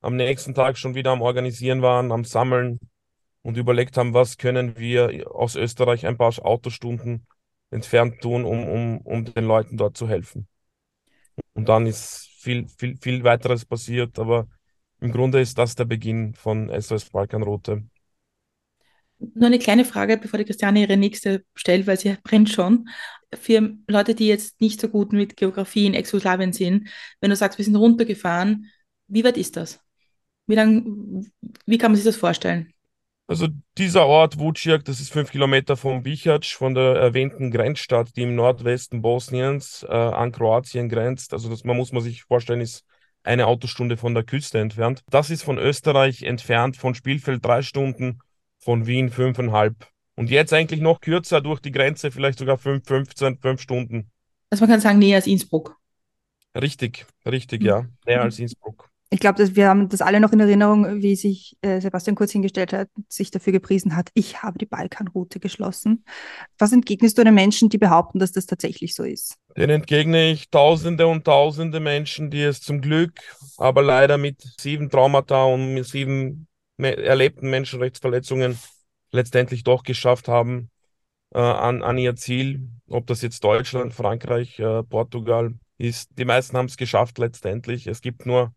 am 0.00 0.16
nächsten 0.16 0.54
Tag 0.54 0.78
schon 0.78 0.94
wieder 0.94 1.10
am 1.12 1.22
Organisieren 1.22 1.82
waren, 1.82 2.12
am 2.12 2.24
Sammeln 2.24 2.80
und 3.42 3.56
überlegt 3.56 3.96
haben, 3.96 4.14
was 4.14 4.36
können 4.36 4.78
wir 4.78 5.30
aus 5.34 5.56
Österreich 5.56 6.06
ein 6.06 6.16
paar 6.16 6.32
Autostunden 6.44 7.26
entfernt 7.70 8.20
tun, 8.20 8.44
um, 8.44 8.66
um, 8.68 8.98
um 8.98 9.24
den 9.24 9.44
Leuten 9.44 9.76
dort 9.76 9.96
zu 9.96 10.08
helfen. 10.08 10.48
Und 11.54 11.68
dann 11.68 11.86
ist 11.86 12.28
viel, 12.38 12.68
viel, 12.68 12.96
viel 12.96 13.24
weiteres 13.24 13.64
passiert, 13.64 14.18
aber 14.18 14.48
im 15.00 15.12
Grunde 15.12 15.40
ist 15.40 15.56
das 15.58 15.74
der 15.74 15.84
Beginn 15.84 16.34
von 16.34 16.68
SOS 16.68 17.10
Balkanroute. 17.10 17.84
Nur 19.34 19.46
eine 19.46 19.58
kleine 19.58 19.84
Frage, 19.84 20.16
bevor 20.16 20.38
die 20.38 20.44
Christiane 20.44 20.80
ihre 20.80 20.96
nächste 20.96 21.44
stellt, 21.54 21.86
weil 21.86 21.98
sie 21.98 22.16
brennt 22.22 22.48
schon 22.50 22.88
für 23.34 23.76
Leute, 23.86 24.14
die 24.14 24.26
jetzt 24.26 24.60
nicht 24.60 24.80
so 24.80 24.88
gut 24.88 25.12
mit 25.12 25.36
Geografie 25.36 25.86
in 25.86 25.94
Ex-Jugoslawien 25.94 26.52
sind, 26.52 26.88
wenn 27.20 27.30
du 27.30 27.36
sagst, 27.36 27.58
wir 27.58 27.64
sind 27.64 27.76
runtergefahren, 27.76 28.66
wie 29.08 29.24
weit 29.24 29.36
ist 29.36 29.56
das? 29.56 29.80
Wie 30.46 30.54
lang, 30.54 31.30
wie 31.66 31.78
kann 31.78 31.92
man 31.92 31.96
sich 31.96 32.04
das 32.04 32.16
vorstellen? 32.16 32.72
Also 33.28 33.46
dieser 33.78 34.06
Ort 34.06 34.40
Vuciak, 34.40 34.84
das 34.84 34.98
ist 34.98 35.12
fünf 35.12 35.30
Kilometer 35.30 35.76
von 35.76 36.02
Bihać, 36.02 36.56
von 36.56 36.74
der 36.74 36.96
erwähnten 36.96 37.52
Grenzstadt, 37.52 38.16
die 38.16 38.22
im 38.22 38.34
Nordwesten 38.34 39.02
Bosniens 39.02 39.86
äh, 39.88 39.92
an 39.92 40.32
Kroatien 40.32 40.88
grenzt. 40.88 41.32
Also 41.32 41.48
das 41.48 41.62
man 41.62 41.76
muss 41.76 41.92
man 41.92 42.02
sich 42.02 42.24
vorstellen, 42.24 42.60
ist 42.60 42.84
eine 43.22 43.46
Autostunde 43.46 43.96
von 43.96 44.14
der 44.14 44.24
Küste 44.24 44.58
entfernt. 44.58 45.04
Das 45.08 45.30
ist 45.30 45.44
von 45.44 45.58
Österreich 45.58 46.22
entfernt, 46.22 46.76
von 46.76 46.96
Spielfeld 46.96 47.44
drei 47.44 47.62
Stunden, 47.62 48.18
von 48.60 48.86
Wien 48.86 49.10
fünfeinhalb. 49.10 49.74
Und 50.16 50.30
jetzt 50.30 50.52
eigentlich 50.52 50.80
noch 50.80 51.00
kürzer 51.00 51.40
durch 51.40 51.60
die 51.60 51.72
Grenze, 51.72 52.10
vielleicht 52.10 52.38
sogar 52.38 52.58
5, 52.58 52.86
15, 52.86 53.38
5 53.38 53.60
Stunden. 53.60 54.10
Also 54.50 54.62
man 54.62 54.70
kann 54.70 54.80
sagen, 54.80 54.98
näher 54.98 55.16
als 55.16 55.26
Innsbruck. 55.26 55.76
Richtig, 56.54 57.06
richtig, 57.26 57.62
ja. 57.62 57.86
Näher 58.06 58.22
als 58.22 58.38
Innsbruck. 58.38 58.90
Ich 59.12 59.18
glaube, 59.18 59.56
wir 59.56 59.68
haben 59.68 59.88
das 59.88 60.02
alle 60.02 60.20
noch 60.20 60.32
in 60.32 60.38
Erinnerung, 60.38 61.02
wie 61.02 61.16
sich 61.16 61.56
äh, 61.62 61.80
Sebastian 61.80 62.14
kurz 62.14 62.30
hingestellt 62.30 62.72
hat, 62.72 62.88
sich 63.08 63.32
dafür 63.32 63.52
gepriesen 63.52 63.96
hat, 63.96 64.10
ich 64.14 64.44
habe 64.44 64.56
die 64.56 64.66
Balkanroute 64.66 65.40
geschlossen. 65.40 66.04
Was 66.58 66.72
entgegnest 66.72 67.18
du 67.18 67.24
den 67.24 67.34
Menschen, 67.34 67.70
die 67.70 67.78
behaupten, 67.78 68.20
dass 68.20 68.30
das 68.30 68.46
tatsächlich 68.46 68.94
so 68.94 69.02
ist? 69.02 69.34
Den 69.56 69.68
entgegne 69.68 70.30
ich 70.30 70.48
Tausende 70.50 71.08
und 71.08 71.24
Tausende 71.24 71.80
Menschen, 71.80 72.30
die 72.30 72.42
es 72.42 72.60
zum 72.60 72.80
Glück, 72.80 73.20
aber 73.56 73.82
leider 73.82 74.16
mit 74.16 74.42
sieben 74.60 74.90
Traumata 74.90 75.42
und 75.42 75.74
mit 75.74 75.86
sieben 75.86 76.46
erlebten 76.84 77.50
Menschenrechtsverletzungen 77.50 78.58
letztendlich 79.12 79.64
doch 79.64 79.82
geschafft 79.82 80.28
haben 80.28 80.70
äh, 81.34 81.38
an, 81.38 81.82
an 81.82 81.98
ihr 81.98 82.16
Ziel, 82.16 82.68
ob 82.88 83.06
das 83.06 83.22
jetzt 83.22 83.42
Deutschland, 83.44 83.94
Frankreich, 83.94 84.58
äh, 84.58 84.82
Portugal, 84.82 85.54
ist, 85.78 86.10
die 86.18 86.24
meisten 86.24 86.56
haben 86.56 86.66
es 86.66 86.76
geschafft 86.76 87.18
letztendlich. 87.18 87.86
Es 87.86 88.02
gibt 88.02 88.26
nur 88.26 88.54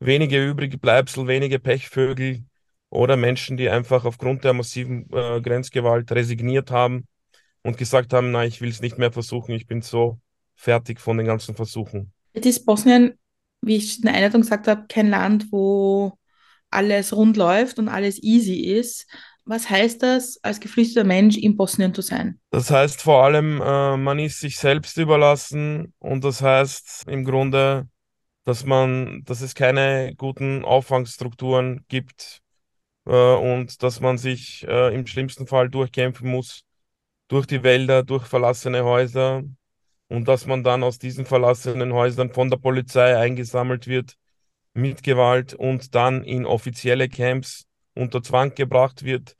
wenige 0.00 0.44
übrige 0.44 0.78
Bleibsel, 0.78 1.26
wenige 1.26 1.58
Pechvögel 1.58 2.44
oder 2.90 3.16
Menschen, 3.16 3.56
die 3.56 3.68
einfach 3.68 4.04
aufgrund 4.04 4.44
der 4.44 4.54
massiven 4.54 5.08
äh, 5.12 5.40
Grenzgewalt 5.40 6.10
resigniert 6.10 6.70
haben 6.70 7.06
und 7.62 7.76
gesagt 7.76 8.12
haben, 8.12 8.32
nein, 8.32 8.48
ich 8.48 8.60
will 8.60 8.70
es 8.70 8.80
nicht 8.80 8.98
mehr 8.98 9.12
versuchen, 9.12 9.54
ich 9.54 9.66
bin 9.66 9.82
so 9.82 10.18
fertig 10.56 11.00
von 11.00 11.16
den 11.16 11.26
ganzen 11.26 11.54
Versuchen. 11.54 12.12
Jetzt 12.32 12.46
ist 12.46 12.66
Bosnien, 12.66 13.18
wie 13.60 13.76
ich 13.76 13.98
in 13.98 14.02
der 14.02 14.14
Einleitung 14.14 14.40
gesagt 14.40 14.66
habe, 14.66 14.86
kein 14.88 15.10
Land, 15.10 15.46
wo 15.50 16.18
alles 16.70 17.14
rund 17.14 17.36
läuft 17.36 17.78
und 17.78 17.88
alles 17.88 18.22
easy 18.22 18.60
ist. 18.60 19.06
Was 19.44 19.70
heißt 19.70 20.02
das, 20.02 20.38
als 20.42 20.60
geflüchteter 20.60 21.04
Mensch 21.04 21.36
in 21.38 21.56
Bosnien 21.56 21.94
zu 21.94 22.02
sein? 22.02 22.38
Das 22.50 22.70
heißt 22.70 23.00
vor 23.00 23.24
allem, 23.24 23.62
äh, 23.62 23.96
man 23.96 24.18
ist 24.18 24.40
sich 24.40 24.58
selbst 24.58 24.98
überlassen 24.98 25.94
und 25.98 26.22
das 26.22 26.42
heißt 26.42 27.04
im 27.08 27.24
Grunde, 27.24 27.88
dass 28.44 28.66
man, 28.66 29.22
dass 29.24 29.40
es 29.40 29.54
keine 29.54 30.14
guten 30.16 30.64
Auffangstrukturen 30.64 31.84
gibt 31.88 32.42
äh, 33.06 33.34
und 33.34 33.82
dass 33.82 34.00
man 34.00 34.18
sich 34.18 34.66
äh, 34.68 34.94
im 34.94 35.06
schlimmsten 35.06 35.46
Fall 35.46 35.70
durchkämpfen 35.70 36.30
muss 36.30 36.62
durch 37.28 37.46
die 37.46 37.62
Wälder, 37.62 38.02
durch 38.02 38.26
verlassene 38.26 38.84
Häuser 38.84 39.44
und 40.08 40.28
dass 40.28 40.46
man 40.46 40.64
dann 40.64 40.82
aus 40.82 40.98
diesen 40.98 41.26
verlassenen 41.26 41.92
Häusern 41.92 42.32
von 42.32 42.50
der 42.50 42.58
Polizei 42.58 43.16
eingesammelt 43.16 43.86
wird 43.86 44.16
mit 44.78 45.02
Gewalt 45.02 45.54
und 45.54 45.94
dann 45.94 46.22
in 46.22 46.46
offizielle 46.46 47.08
Camps 47.08 47.66
unter 47.94 48.22
Zwang 48.22 48.54
gebracht 48.54 49.02
wird. 49.04 49.36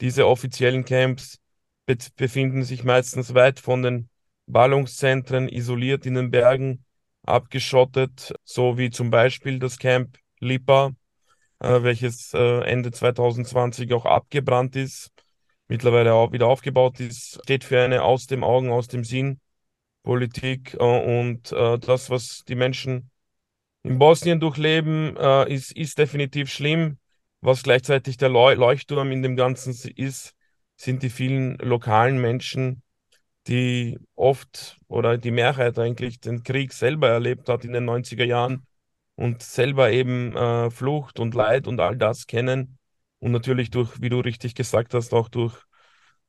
Diese 0.00 0.26
offiziellen 0.26 0.84
Camps 0.84 1.38
be 1.86 1.96
befinden 2.16 2.62
sich 2.64 2.84
meistens 2.84 3.34
weit 3.34 3.60
von 3.60 3.82
den 3.82 4.10
Ballungszentren, 4.46 5.48
isoliert 5.48 6.04
in 6.06 6.14
den 6.14 6.30
Bergen, 6.30 6.84
abgeschottet, 7.22 8.34
so 8.44 8.76
wie 8.76 8.90
zum 8.90 9.10
Beispiel 9.10 9.58
das 9.58 9.78
Camp 9.78 10.18
Lipa, 10.38 10.92
äh, 11.60 11.82
welches 11.82 12.34
äh, 12.34 12.60
Ende 12.64 12.90
2020 12.92 13.92
auch 13.94 14.04
abgebrannt 14.04 14.76
ist, 14.76 15.10
mittlerweile 15.66 16.12
auch 16.12 16.32
wieder 16.32 16.46
aufgebaut 16.46 17.00
ist, 17.00 17.40
steht 17.44 17.64
für 17.64 17.80
eine 17.82 18.02
aus 18.02 18.26
dem 18.26 18.44
Augen, 18.44 18.70
aus 18.70 18.88
dem 18.88 19.04
Sinn 19.04 19.40
Politik 20.02 20.74
äh, 20.74 20.78
und 20.78 21.52
äh, 21.52 21.78
das, 21.78 22.10
was 22.10 22.44
die 22.46 22.54
Menschen 22.54 23.10
in 23.84 23.98
Bosnien 23.98 24.40
durchleben, 24.40 25.16
äh, 25.16 25.52
ist, 25.52 25.72
ist 25.72 25.98
definitiv 25.98 26.50
schlimm. 26.50 26.98
Was 27.40 27.62
gleichzeitig 27.62 28.16
der 28.16 28.30
Leuchtturm 28.30 29.12
in 29.12 29.22
dem 29.22 29.36
Ganzen 29.36 29.72
ist, 29.96 30.34
sind 30.76 31.02
die 31.02 31.10
vielen 31.10 31.56
lokalen 31.58 32.20
Menschen, 32.20 32.82
die 33.46 33.98
oft 34.16 34.78
oder 34.88 35.18
die 35.18 35.30
Mehrheit 35.30 35.78
eigentlich 35.78 36.20
den 36.20 36.42
Krieg 36.42 36.72
selber 36.72 37.10
erlebt 37.10 37.48
hat 37.48 37.64
in 37.64 37.74
den 37.74 37.84
90er 37.84 38.24
Jahren 38.24 38.66
und 39.16 39.42
selber 39.42 39.90
eben 39.92 40.34
äh, 40.34 40.70
Flucht 40.70 41.20
und 41.20 41.34
Leid 41.34 41.66
und 41.66 41.78
all 41.80 41.96
das 41.96 42.26
kennen. 42.26 42.78
Und 43.18 43.32
natürlich 43.32 43.70
durch, 43.70 44.00
wie 44.00 44.08
du 44.08 44.20
richtig 44.20 44.54
gesagt 44.54 44.94
hast, 44.94 45.12
auch 45.12 45.28
durch 45.28 45.54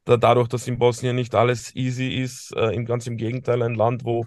da, 0.03 0.17
dadurch, 0.17 0.49
dass 0.49 0.67
in 0.67 0.77
Bosnien 0.77 1.15
nicht 1.15 1.35
alles 1.35 1.75
easy 1.75 2.09
ist, 2.09 2.51
äh, 2.55 2.83
ganz 2.83 3.07
im 3.07 3.17
Gegenteil, 3.17 3.61
ein 3.63 3.75
Land, 3.75 4.03
wo 4.05 4.25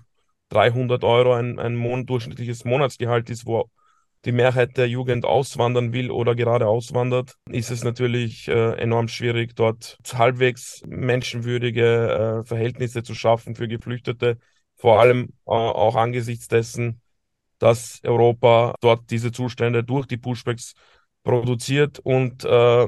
300 0.51 1.05
Euro 1.05 1.35
ein, 1.35 1.59
ein 1.59 1.77
Mon 1.77 2.07
durchschnittliches 2.07 2.65
Monatsgehalt 2.65 3.31
ist, 3.31 3.47
wo 3.47 3.71
die 4.25 4.33
Mehrheit 4.33 4.77
der 4.77 4.89
Jugend 4.89 5.25
auswandern 5.25 5.93
will 5.93 6.11
oder 6.11 6.35
gerade 6.35 6.67
auswandert, 6.67 7.37
ist 7.51 7.71
es 7.71 7.85
natürlich 7.85 8.49
äh, 8.49 8.73
enorm 8.75 9.09
schwierig, 9.09 9.55
dort 9.55 9.99
halbwegs 10.13 10.83
menschenwürdige 10.87 12.41
äh, 12.43 12.45
Verhältnisse 12.45 13.03
zu 13.03 13.15
schaffen 13.15 13.55
für 13.55 13.69
Geflüchtete, 13.69 14.39
vor 14.77 15.01
allem 15.01 15.29
äh, 15.47 15.51
auch 15.51 15.95
angesichts 15.95 16.49
dessen, 16.49 17.01
dass 17.59 18.01
Europa 18.05 18.75
dort 18.81 19.11
diese 19.11 19.33
Zustände 19.33 19.85
durch 19.85 20.07
die 20.07 20.17
Pushbacks 20.17 20.75
produziert 21.23 21.99
und 22.01 22.45
äh, 22.45 22.87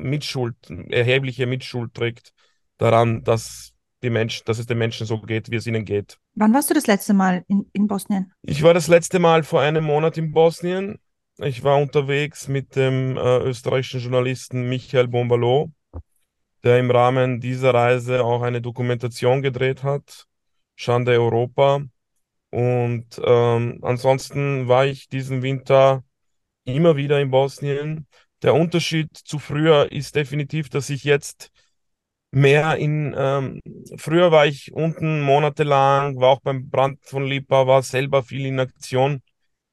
Mitschuld, 0.00 0.56
erhebliche 0.88 1.46
Mitschuld 1.46 1.92
trägt 1.94 2.32
daran, 2.78 3.22
dass 3.24 3.73
die 4.04 4.10
Menschen, 4.10 4.42
dass 4.44 4.58
es 4.58 4.66
den 4.66 4.78
Menschen 4.78 5.06
so 5.06 5.20
geht, 5.20 5.50
wie 5.50 5.56
es 5.56 5.66
ihnen 5.66 5.84
geht. 5.84 6.18
Wann 6.34 6.54
warst 6.54 6.70
du 6.70 6.74
das 6.74 6.86
letzte 6.86 7.14
Mal 7.14 7.44
in, 7.48 7.66
in 7.72 7.88
Bosnien? 7.88 8.32
Ich 8.42 8.62
war 8.62 8.74
das 8.74 8.86
letzte 8.86 9.18
Mal 9.18 9.42
vor 9.42 9.60
einem 9.60 9.84
Monat 9.84 10.16
in 10.16 10.32
Bosnien. 10.32 10.98
Ich 11.38 11.64
war 11.64 11.78
unterwegs 11.78 12.46
mit 12.46 12.76
dem 12.76 13.16
äh, 13.16 13.38
österreichischen 13.38 14.00
Journalisten 14.00 14.68
Michael 14.68 15.08
Bombalo, 15.08 15.72
der 16.62 16.78
im 16.78 16.90
Rahmen 16.90 17.40
dieser 17.40 17.74
Reise 17.74 18.24
auch 18.24 18.42
eine 18.42 18.60
Dokumentation 18.60 19.42
gedreht 19.42 19.82
hat, 19.82 20.26
Schande 20.76 21.12
Europa. 21.12 21.82
Und 22.50 23.20
ähm, 23.24 23.80
ansonsten 23.82 24.68
war 24.68 24.86
ich 24.86 25.08
diesen 25.08 25.42
Winter 25.42 26.04
immer 26.64 26.96
wieder 26.96 27.20
in 27.20 27.32
Bosnien. 27.32 28.06
Der 28.42 28.54
Unterschied 28.54 29.08
zu 29.12 29.40
früher 29.40 29.90
ist 29.90 30.14
definitiv, 30.14 30.68
dass 30.68 30.90
ich 30.90 31.02
jetzt 31.02 31.50
mehr 32.34 32.76
in, 32.76 33.14
ähm, 33.16 33.60
früher 33.96 34.30
war 34.32 34.46
ich 34.46 34.72
unten 34.72 35.20
monatelang, 35.20 36.16
war 36.20 36.30
auch 36.30 36.40
beim 36.40 36.68
Brand 36.68 36.98
von 37.04 37.24
Lipa, 37.24 37.66
war 37.66 37.82
selber 37.82 38.22
viel 38.22 38.46
in 38.46 38.60
Aktion. 38.60 39.22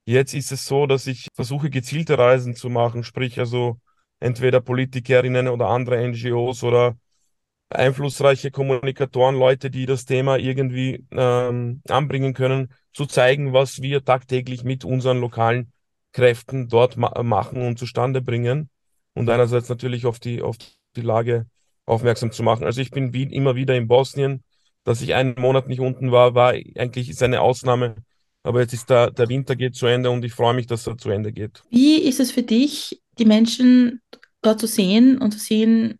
Jetzt 0.05 0.33
ist 0.33 0.51
es 0.51 0.65
so, 0.65 0.87
dass 0.87 1.07
ich 1.07 1.27
versuche, 1.35 1.69
gezielte 1.69 2.17
Reisen 2.17 2.55
zu 2.55 2.69
machen, 2.69 3.03
sprich 3.03 3.39
also 3.39 3.79
entweder 4.19 4.61
Politikerinnen 4.61 5.47
oder 5.47 5.67
andere 5.67 6.07
NGOs 6.07 6.63
oder 6.63 6.97
einflussreiche 7.69 8.51
Kommunikatoren, 8.51 9.35
Leute, 9.35 9.69
die 9.71 9.85
das 9.85 10.05
Thema 10.05 10.37
irgendwie 10.37 11.05
ähm, 11.11 11.81
anbringen 11.87 12.33
können, 12.33 12.73
zu 12.93 13.05
zeigen, 13.05 13.53
was 13.53 13.81
wir 13.81 14.03
tagtäglich 14.03 14.63
mit 14.63 14.85
unseren 14.85 15.19
lokalen 15.19 15.71
Kräften 16.11 16.67
dort 16.67 16.97
ma 16.97 17.23
machen 17.23 17.61
und 17.61 17.79
zustande 17.79 18.21
bringen. 18.21 18.69
Und 19.13 19.29
einerseits 19.29 19.69
natürlich 19.69 20.05
auf 20.05 20.19
die, 20.19 20.41
auf 20.41 20.57
die 20.95 21.01
Lage 21.01 21.45
aufmerksam 21.85 22.31
zu 22.31 22.43
machen. 22.43 22.65
Also 22.65 22.81
ich 22.81 22.91
bin 22.91 23.13
wie, 23.13 23.23
immer 23.23 23.55
wieder 23.55 23.75
in 23.75 23.87
Bosnien. 23.87 24.43
Dass 24.83 25.01
ich 25.01 25.13
einen 25.13 25.35
Monat 25.39 25.67
nicht 25.67 25.79
unten 25.79 26.11
war, 26.11 26.33
war 26.33 26.53
eigentlich 26.53 27.21
eine 27.21 27.41
Ausnahme. 27.41 27.95
Aber 28.43 28.61
jetzt 28.61 28.73
ist 28.73 28.89
der, 28.89 29.11
der 29.11 29.29
Winter 29.29 29.55
geht 29.55 29.75
zu 29.75 29.85
Ende 29.85 30.09
und 30.09 30.25
ich 30.25 30.33
freue 30.33 30.55
mich, 30.55 30.65
dass 30.65 30.87
er 30.87 30.97
zu 30.97 31.11
Ende 31.11 31.31
geht. 31.31 31.61
Wie 31.69 32.01
ist 32.01 32.19
es 32.19 32.31
für 32.31 32.41
dich, 32.41 32.99
die 33.19 33.25
Menschen 33.25 34.01
dort 34.41 34.59
zu 34.59 34.65
sehen 34.65 35.19
und 35.19 35.31
zu 35.31 35.39
sehen, 35.39 35.99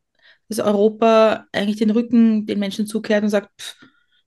dass 0.50 0.59
Europa 0.59 1.45
eigentlich 1.51 1.77
den 1.77 1.91
Rücken 1.91 2.47
den 2.47 2.59
Menschen 2.59 2.88
zukehrt 2.88 3.23
und 3.23 3.29
sagt, 3.29 3.50
pff, 3.61 3.75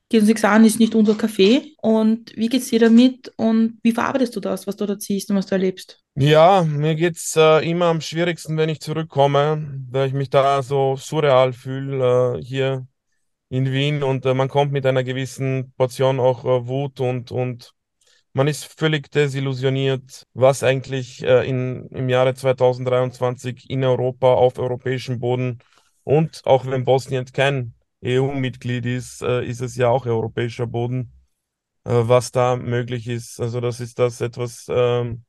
geht 0.08 0.20
uns 0.20 0.28
nichts 0.28 0.44
an, 0.44 0.64
ist 0.64 0.78
nicht 0.78 0.94
unser 0.94 1.16
Kaffee. 1.16 1.74
Und 1.82 2.34
wie 2.36 2.48
geht 2.48 2.62
es 2.62 2.68
dir 2.68 2.78
damit 2.78 3.32
und 3.36 3.78
wie 3.82 3.92
verarbeitest 3.92 4.36
du 4.36 4.40
das, 4.40 4.66
was 4.66 4.76
du 4.76 4.86
da 4.86 4.96
siehst 4.98 5.30
und 5.30 5.36
was 5.36 5.46
du 5.46 5.56
erlebst? 5.56 6.03
Ja, 6.16 6.62
mir 6.62 6.94
geht 6.94 7.16
es 7.16 7.34
äh, 7.36 7.68
immer 7.68 7.86
am 7.86 8.00
schwierigsten, 8.00 8.56
wenn 8.56 8.68
ich 8.68 8.80
zurückkomme, 8.80 9.80
da 9.90 10.04
ich 10.04 10.12
mich 10.12 10.30
da 10.30 10.62
so 10.62 10.94
surreal 10.96 11.52
fühle 11.52 12.38
äh, 12.38 12.42
hier 12.42 12.86
in 13.50 13.72
Wien 13.72 14.02
und 14.04 14.26
äh, 14.26 14.34
man 14.34 14.48
kommt 14.48 14.72
mit 14.72 14.86
einer 14.86 15.04
gewissen 15.04 15.72
Portion 15.76 16.20
auch 16.20 16.44
äh, 16.44 16.68
Wut 16.68 17.00
und, 17.00 17.32
und 17.32 17.74
man 18.34 18.48
ist 18.48 18.66
völlig 18.78 19.10
desillusioniert, 19.10 20.26
was 20.34 20.62
eigentlich 20.64 21.24
äh, 21.24 21.48
in, 21.48 21.88
im 21.88 22.08
Jahre 22.08 22.34
2023 22.34 23.70
in 23.70 23.84
Europa 23.84 24.34
auf 24.34 24.58
europäischem 24.58 25.20
Boden 25.20 25.60
und 26.04 26.42
auch 26.44 26.66
wenn 26.66 26.84
Bosnien 26.84 27.26
kein 27.26 27.74
EU-Mitglied 28.02 28.86
ist, 28.86 29.22
äh, 29.22 29.44
ist 29.44 29.60
es 29.62 29.76
ja 29.76 29.88
auch 29.88 30.06
europäischer 30.06 30.66
Boden, 30.66 31.12
was 31.84 32.32
da 32.32 32.56
möglich 32.56 33.08
ist. 33.08 33.40
Also 33.40 33.60
das 33.60 33.80
ist 33.80 33.98
das 33.98 34.20
etwas, 34.22 34.66
ähm, 34.70 35.24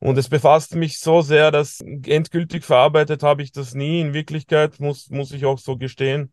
und 0.00 0.18
es 0.18 0.28
befasst 0.28 0.74
mich 0.74 0.98
so 0.98 1.20
sehr, 1.20 1.50
dass 1.50 1.80
endgültig 1.80 2.64
verarbeitet 2.64 3.22
habe 3.22 3.42
ich 3.42 3.52
das 3.52 3.74
nie. 3.74 4.00
In 4.00 4.14
Wirklichkeit 4.14 4.80
muss, 4.80 5.10
muss 5.10 5.32
ich 5.32 5.44
auch 5.44 5.58
so 5.58 5.76
gestehen. 5.76 6.32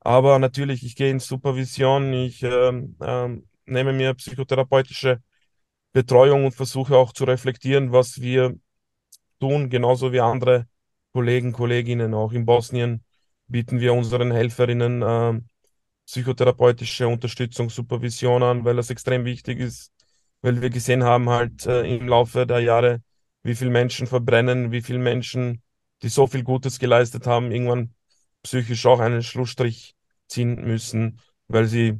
Aber 0.00 0.38
natürlich, 0.38 0.84
ich 0.84 0.96
gehe 0.96 1.10
in 1.10 1.20
Supervision, 1.20 2.12
ich 2.12 2.42
ähm, 2.42 2.96
ähm, 3.02 3.48
nehme 3.66 3.92
mir 3.92 4.14
psychotherapeutische 4.14 5.22
Betreuung 5.92 6.46
und 6.46 6.54
versuche 6.54 6.96
auch 6.96 7.12
zu 7.12 7.24
reflektieren, 7.24 7.92
was 7.92 8.20
wir 8.20 8.54
tun, 9.40 9.70
genauso 9.70 10.12
wie 10.12 10.20
andere 10.20 10.66
Kollegen, 11.12 11.52
Kolleginnen 11.52 12.14
auch 12.14 12.32
in 12.32 12.46
Bosnien 12.46 13.04
bieten 13.46 13.80
wir 13.80 13.94
unseren 13.94 14.30
Helferinnen 14.32 15.02
äh, 15.02 15.40
psychotherapeutische 16.06 17.08
Unterstützung, 17.08 17.70
Supervision 17.70 18.42
an, 18.42 18.64
weil 18.64 18.76
das 18.76 18.90
extrem 18.90 19.24
wichtig 19.24 19.60
ist, 19.60 19.92
weil 20.46 20.62
wir 20.62 20.70
gesehen 20.70 21.02
haben 21.02 21.28
halt 21.28 21.66
äh, 21.66 21.82
im 21.82 22.06
Laufe 22.06 22.46
der 22.46 22.60
Jahre, 22.60 23.02
wie 23.42 23.56
viele 23.56 23.72
Menschen 23.72 24.06
verbrennen, 24.06 24.70
wie 24.70 24.80
viele 24.80 25.00
Menschen, 25.00 25.60
die 26.02 26.08
so 26.08 26.28
viel 26.28 26.44
Gutes 26.44 26.78
geleistet 26.78 27.26
haben, 27.26 27.50
irgendwann 27.50 27.94
psychisch 28.44 28.86
auch 28.86 29.00
einen 29.00 29.24
Schlussstrich 29.24 29.96
ziehen 30.28 30.64
müssen, 30.64 31.18
weil 31.48 31.66
sie 31.66 31.98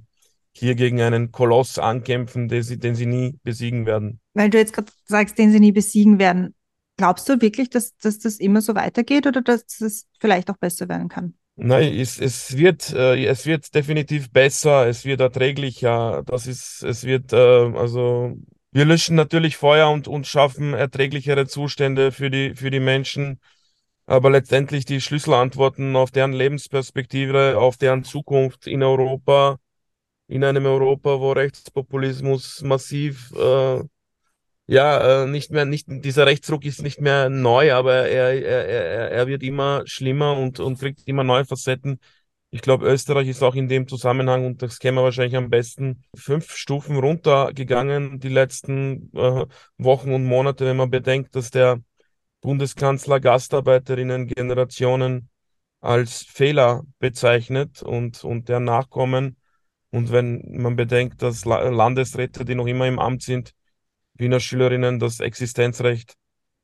hier 0.53 0.77
gegen 0.77 1.01
einen 1.01 1.33
Koloss 1.33 1.81
ankämpfen, 1.81 2.47
den 2.47 2.63
sie, 2.63 2.79
den 2.79 2.95
sie 2.95 3.07
nie 3.07 3.37
besiegen 3.43 3.85
werden. 3.85 4.21
Weil 4.33 4.51
du 4.51 4.59
jetzt 4.59 4.73
gerade 4.73 4.93
sagst, 5.07 5.39
den 5.39 5.51
sie 5.51 5.59
nie 5.59 5.73
besiegen 5.73 6.21
werden. 6.21 6.55
Glaubst 6.97 7.29
du 7.29 7.41
wirklich, 7.41 7.69
dass, 7.69 7.97
dass 7.97 8.21
das 8.21 8.37
immer 8.37 8.61
so 8.61 8.77
weitergeht 8.77 9.27
oder 9.27 9.43
dass 9.43 9.81
es 9.81 10.07
vielleicht 10.21 10.51
auch 10.51 10.57
besser 10.57 10.89
werden 10.89 11.09
kann? 11.09 11.35
Nein, 11.59 11.95
es, 11.99 12.19
es 12.21 12.57
wird, 12.59 12.93
äh, 12.93 13.25
es 13.25 13.47
wird 13.47 13.75
definitiv 13.75 14.31
besser, 14.31 14.87
es 14.87 15.07
wird 15.07 15.21
erträglicher. 15.21 16.23
Das 16.27 16.47
ist, 16.47 16.83
es 16.83 17.05
wird, 17.05 17.33
äh, 17.33 17.37
also 17.37 18.37
wir 18.73 18.85
löschen 18.85 19.17
natürlich 19.17 19.57
Feuer 19.57 19.91
und, 19.91 20.07
und 20.07 20.27
schaffen 20.27 20.75
erträglichere 20.75 21.47
Zustände 21.47 22.13
für 22.13 22.31
die, 22.31 22.55
für 22.55 22.71
die 22.71 22.81
Menschen. 22.81 23.41
Aber 24.07 24.31
letztendlich 24.31 24.85
die 24.85 25.01
Schlüsselantworten 25.01 25.97
auf 25.97 26.11
deren 26.11 26.33
Lebensperspektive, 26.33 27.59
auf 27.59 27.79
deren 27.79 28.05
Zukunft 28.05 28.67
in 28.67 28.83
Europa, 28.83 29.59
in 30.29 30.45
einem 30.45 30.67
Europa, 30.67 31.21
wo 31.21 31.33
Rechtspopulismus 31.33 32.63
massiv 32.63 33.33
äh, 33.33 33.83
ja, 34.67 35.25
äh, 35.25 35.27
nicht 35.27 35.51
mehr, 35.53 35.65
nicht, 35.65 35.87
dieser 35.89 36.27
Rechtsruck 36.27 36.65
ist 36.65 36.83
nicht 36.83 37.01
mehr 37.01 37.29
neu, 37.29 37.73
aber 37.73 38.09
er, 38.09 38.43
er, 38.43 38.69
er, 38.69 39.11
er 39.13 39.27
wird 39.29 39.43
immer 39.43 39.83
schlimmer 39.87 40.37
und, 40.37 40.61
und 40.61 40.79
kriegt 40.79 41.07
immer 41.07 41.25
neue 41.25 41.45
Facetten. 41.45 42.01
Ich 42.51 42.63
glaube, 42.63 42.87
Österreich 42.87 43.29
ist 43.29 43.43
auch 43.43 43.55
in 43.55 43.69
dem 43.69 43.87
Zusammenhang, 43.89 44.47
und 44.47 44.63
das 44.63 44.79
kennen 44.79 44.97
wir 44.97 45.03
wahrscheinlich 45.05 45.37
am 45.37 45.51
besten, 45.51 46.05
fünf 46.17 46.57
Stufen 46.57 46.97
runtergegangen 46.97 48.19
die 48.19 48.29
letzten 48.29 49.11
äh, 49.15 49.47
Wochen 49.79 50.13
und 50.13 50.25
Monate, 50.25 50.65
wenn 50.67 50.77
man 50.77 50.91
bedenkt, 50.91 51.37
dass 51.37 51.51
der 51.51 51.81
Bundeskanzler 52.41 53.21
Gastarbeiterinnen-Generationen 53.21 55.29
als 55.81 56.23
Fehler 56.23 56.83
bezeichnet 56.99 57.83
und, 57.83 58.25
und 58.25 58.49
der 58.49 58.61
Nachkommen. 58.61 59.37
Und 59.91 60.13
wenn 60.13 60.43
man 60.61 60.77
bedenkt, 60.77 61.23
dass 61.23 61.45
Landesräte, 61.45 62.45
die 62.45 62.55
noch 62.55 62.67
immer 62.67 62.87
im 62.87 62.99
Amt 62.99 63.23
sind, 63.23 63.53
Wiener 64.19 64.41
Schülerinnen 64.41 64.99
das 64.99 65.21
Existenzrecht 65.21 66.15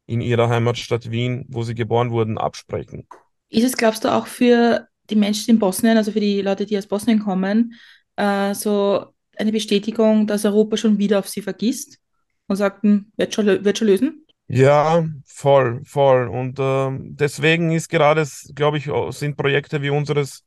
in 0.07 0.21
ihrer 0.21 0.49
Heimatstadt 0.49 1.11
Wien, 1.11 1.45
wo 1.49 1.63
sie 1.63 1.75
geboren 1.75 2.11
wurden, 2.11 2.39
absprechen. 2.39 3.07
Ist 3.49 3.65
es, 3.65 3.77
glaubst 3.77 4.05
du, 4.05 4.13
auch 4.13 4.27
für 4.27 4.89
die 5.11 5.17
Menschen 5.17 5.51
in 5.51 5.59
Bosnien, 5.59 5.97
also 5.97 6.13
für 6.13 6.21
die 6.21 6.43
Leute, 6.43 6.67
die 6.67 6.79
aus 6.79 6.87
Bosnien 6.87 7.21
kommen, 7.21 7.75
äh, 8.17 8.55
so 8.55 9.07
eine 9.37 9.53
Bestätigung, 9.53 10.27
dass 10.27 10.45
Europa 10.45 10.77
schon 10.77 10.99
wieder 10.99 11.19
auf 11.19 11.29
sie 11.29 11.43
vergisst 11.43 11.99
und 12.47 12.57
sagt, 12.57 12.83
hm, 12.83 13.13
wird 13.17 13.35
schon, 13.35 13.47
wird 13.47 13.79
schon 13.79 13.89
lösen? 13.89 14.27
Ja, 14.49 15.07
voll, 15.25 15.81
voll. 15.85 16.29
Und 16.29 16.59
äh, 16.59 16.91
deswegen 17.15 17.73
ist 17.73 17.89
gerade, 17.89 18.27
glaube 18.55 18.79
ich, 18.79 18.91
sind 19.11 19.37
Projekte 19.37 19.81
wie 19.83 19.91
unseres 19.91 20.45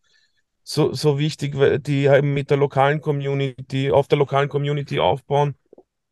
so, 0.64 0.94
so 0.94 1.20
wichtig, 1.20 1.56
die 1.84 2.06
eben 2.06 2.34
mit 2.34 2.50
der 2.50 2.58
lokalen 2.58 3.00
Community, 3.00 3.92
auf 3.92 4.08
der 4.08 4.18
lokalen 4.18 4.50
Community 4.50 5.00
aufbauen 5.00 5.56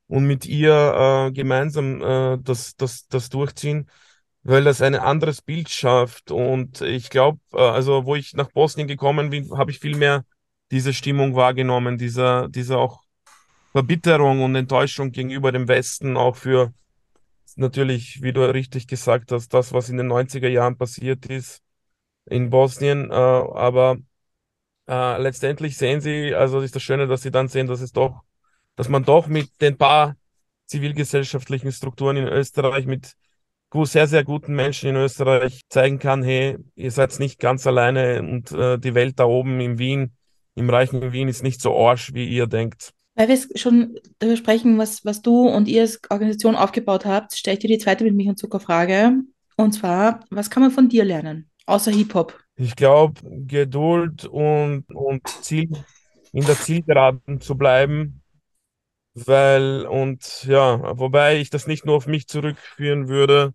und 0.07 0.25
mit 0.25 0.45
ihr 0.45 1.27
äh, 1.29 1.31
gemeinsam 1.31 2.01
äh, 2.01 2.37
das, 2.41 2.75
das, 2.75 3.07
das 3.07 3.29
durchziehen, 3.29 3.89
weil 4.43 4.63
das 4.63 4.81
ein 4.81 4.95
anderes 4.95 5.41
Bild 5.41 5.69
schafft. 5.69 6.31
Und 6.31 6.81
ich 6.81 7.09
glaube, 7.09 7.39
äh, 7.53 7.57
also 7.57 8.05
wo 8.05 8.15
ich 8.15 8.33
nach 8.33 8.51
Bosnien 8.51 8.87
gekommen 8.87 9.29
bin, 9.29 9.57
habe 9.57 9.71
ich 9.71 9.79
viel 9.79 9.97
mehr 9.97 10.25
diese 10.71 10.93
Stimmung 10.93 11.35
wahrgenommen, 11.35 11.97
dieser, 11.97 12.49
dieser 12.49 12.79
auch 12.79 13.03
Verbitterung 13.71 14.43
und 14.43 14.55
Enttäuschung 14.55 15.11
gegenüber 15.11 15.51
dem 15.51 15.67
Westen, 15.67 16.17
auch 16.17 16.35
für 16.35 16.73
natürlich, 17.55 18.21
wie 18.21 18.33
du 18.33 18.41
richtig 18.51 18.87
gesagt 18.87 19.31
hast, 19.31 19.53
das, 19.53 19.73
was 19.73 19.89
in 19.89 19.97
den 19.97 20.07
90er 20.07 20.47
Jahren 20.47 20.77
passiert 20.77 21.25
ist 21.27 21.61
in 22.25 22.49
Bosnien. 22.49 23.09
Äh, 23.11 23.13
aber 23.13 23.97
äh, 24.87 25.21
letztendlich 25.21 25.77
sehen 25.77 26.01
sie, 26.01 26.33
also 26.35 26.59
ist 26.61 26.75
das 26.75 26.83
Schöne, 26.83 27.07
dass 27.07 27.21
sie 27.21 27.31
dann 27.31 27.47
sehen, 27.47 27.67
dass 27.67 27.81
es 27.81 27.91
doch 27.91 28.23
dass 28.75 28.89
man 28.89 29.03
doch 29.03 29.27
mit 29.27 29.61
den 29.61 29.77
paar 29.77 30.15
zivilgesellschaftlichen 30.67 31.71
Strukturen 31.71 32.17
in 32.17 32.27
Österreich, 32.27 32.85
mit 32.85 33.13
sehr, 33.83 34.07
sehr 34.07 34.23
guten 34.23 34.53
Menschen 34.53 34.89
in 34.89 34.95
Österreich 34.95 35.61
zeigen 35.67 35.97
kann, 35.97 36.23
hey, 36.23 36.57
ihr 36.75 36.91
seid 36.91 37.19
nicht 37.19 37.39
ganz 37.39 37.65
alleine 37.65 38.19
und 38.21 38.51
äh, 38.51 38.77
die 38.77 38.93
Welt 38.93 39.19
da 39.19 39.25
oben 39.25 39.59
in 39.59 39.79
Wien, 39.79 40.11
im 40.55 40.69
reichen 40.69 41.11
Wien 41.11 41.27
ist 41.27 41.43
nicht 41.43 41.61
so 41.61 41.71
orsch, 41.71 42.13
wie 42.13 42.27
ihr 42.27 42.47
denkt. 42.47 42.93
Weil 43.15 43.27
wir 43.27 43.37
schon 43.55 43.97
darüber 44.19 44.37
sprechen, 44.37 44.77
was, 44.77 45.05
was 45.05 45.21
du 45.21 45.47
und 45.47 45.67
ihr 45.67 45.81
als 45.81 46.01
Organisation 46.09 46.55
aufgebaut 46.55 47.05
habt, 47.05 47.35
stelle 47.35 47.55
ich 47.55 47.61
dir 47.61 47.67
die 47.67 47.77
zweite 47.77 48.03
mit 48.03 48.15
Milch 48.15 48.29
und 48.29 48.39
Zucker 48.39 48.59
Frage. 48.59 49.13
Und 49.55 49.73
zwar, 49.73 50.21
was 50.31 50.49
kann 50.49 50.63
man 50.63 50.71
von 50.71 50.89
dir 50.89 51.05
lernen, 51.05 51.49
außer 51.65 51.91
Hip-Hop? 51.91 52.39
Ich 52.55 52.75
glaube, 52.75 53.21
Geduld 53.23 54.25
und, 54.25 54.85
und 54.93 55.27
Ziel, 55.27 55.69
in 56.31 56.45
der 56.45 56.55
Zielgeraden 56.55 57.39
zu 57.39 57.55
bleiben, 57.55 58.22
weil, 59.13 59.85
und 59.85 60.43
ja, 60.45 60.97
wobei 60.97 61.39
ich 61.39 61.49
das 61.49 61.67
nicht 61.67 61.85
nur 61.85 61.95
auf 61.95 62.07
mich 62.07 62.27
zurückführen 62.27 63.07
würde. 63.07 63.53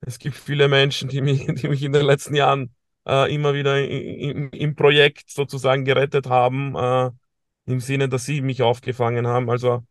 Es 0.00 0.18
gibt 0.18 0.36
viele 0.36 0.68
Menschen, 0.68 1.08
die 1.08 1.20
mich, 1.20 1.46
die 1.46 1.68
mich 1.68 1.82
in 1.82 1.92
den 1.92 2.06
letzten 2.06 2.34
Jahren 2.34 2.74
äh, 3.06 3.34
immer 3.34 3.54
wieder 3.54 3.84
im, 3.84 4.50
im 4.50 4.74
Projekt 4.76 5.30
sozusagen 5.30 5.84
gerettet 5.84 6.28
haben, 6.28 6.76
äh, 6.76 7.10
im 7.66 7.80
Sinne, 7.80 8.08
dass 8.08 8.24
sie 8.24 8.40
mich 8.40 8.62
aufgefangen 8.62 9.26
haben. 9.26 9.50
Also 9.50 9.84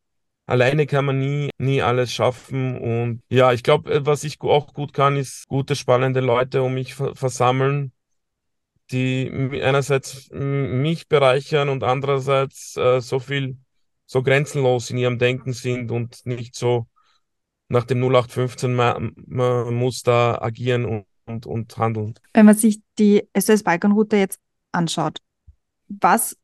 alleine 0.45 0.87
kann 0.87 1.05
man 1.05 1.19
nie, 1.19 1.49
nie 1.57 1.81
alles 1.81 2.13
schaffen. 2.13 2.77
Und 2.77 3.21
ja, 3.29 3.53
ich 3.53 3.63
glaube, 3.63 4.05
was 4.05 4.23
ich 4.23 4.41
auch 4.41 4.73
gut 4.73 4.93
kann, 4.93 5.17
ist 5.17 5.47
gute, 5.47 5.75
spannende 5.75 6.21
Leute 6.21 6.63
um 6.63 6.73
mich 6.73 6.95
versammeln, 6.95 7.91
die 8.91 9.29
einerseits 9.61 10.29
mich 10.31 11.07
bereichern 11.07 11.69
und 11.69 11.83
andererseits 11.83 12.77
äh, 12.77 13.01
so 13.01 13.19
viel 13.19 13.57
so 14.07 14.23
grenzenlos 14.23 14.89
in 14.89 14.97
ihrem 14.97 15.19
Denken 15.19 15.53
sind 15.53 15.91
und 15.91 16.25
nicht 16.25 16.55
so 16.55 16.87
nach 17.67 17.83
dem 17.83 18.01
0815-Muster 18.01 20.41
agieren 20.41 20.85
und, 20.85 21.05
und, 21.25 21.45
und 21.45 21.77
handeln. 21.77 22.15
Wenn 22.33 22.47
man 22.47 22.55
sich 22.55 22.81
die 22.97 23.29
SOS 23.37 23.61
Balkanroute 23.63 24.17
jetzt 24.17 24.39
anschaut, 24.71 25.19
was, 25.89 26.35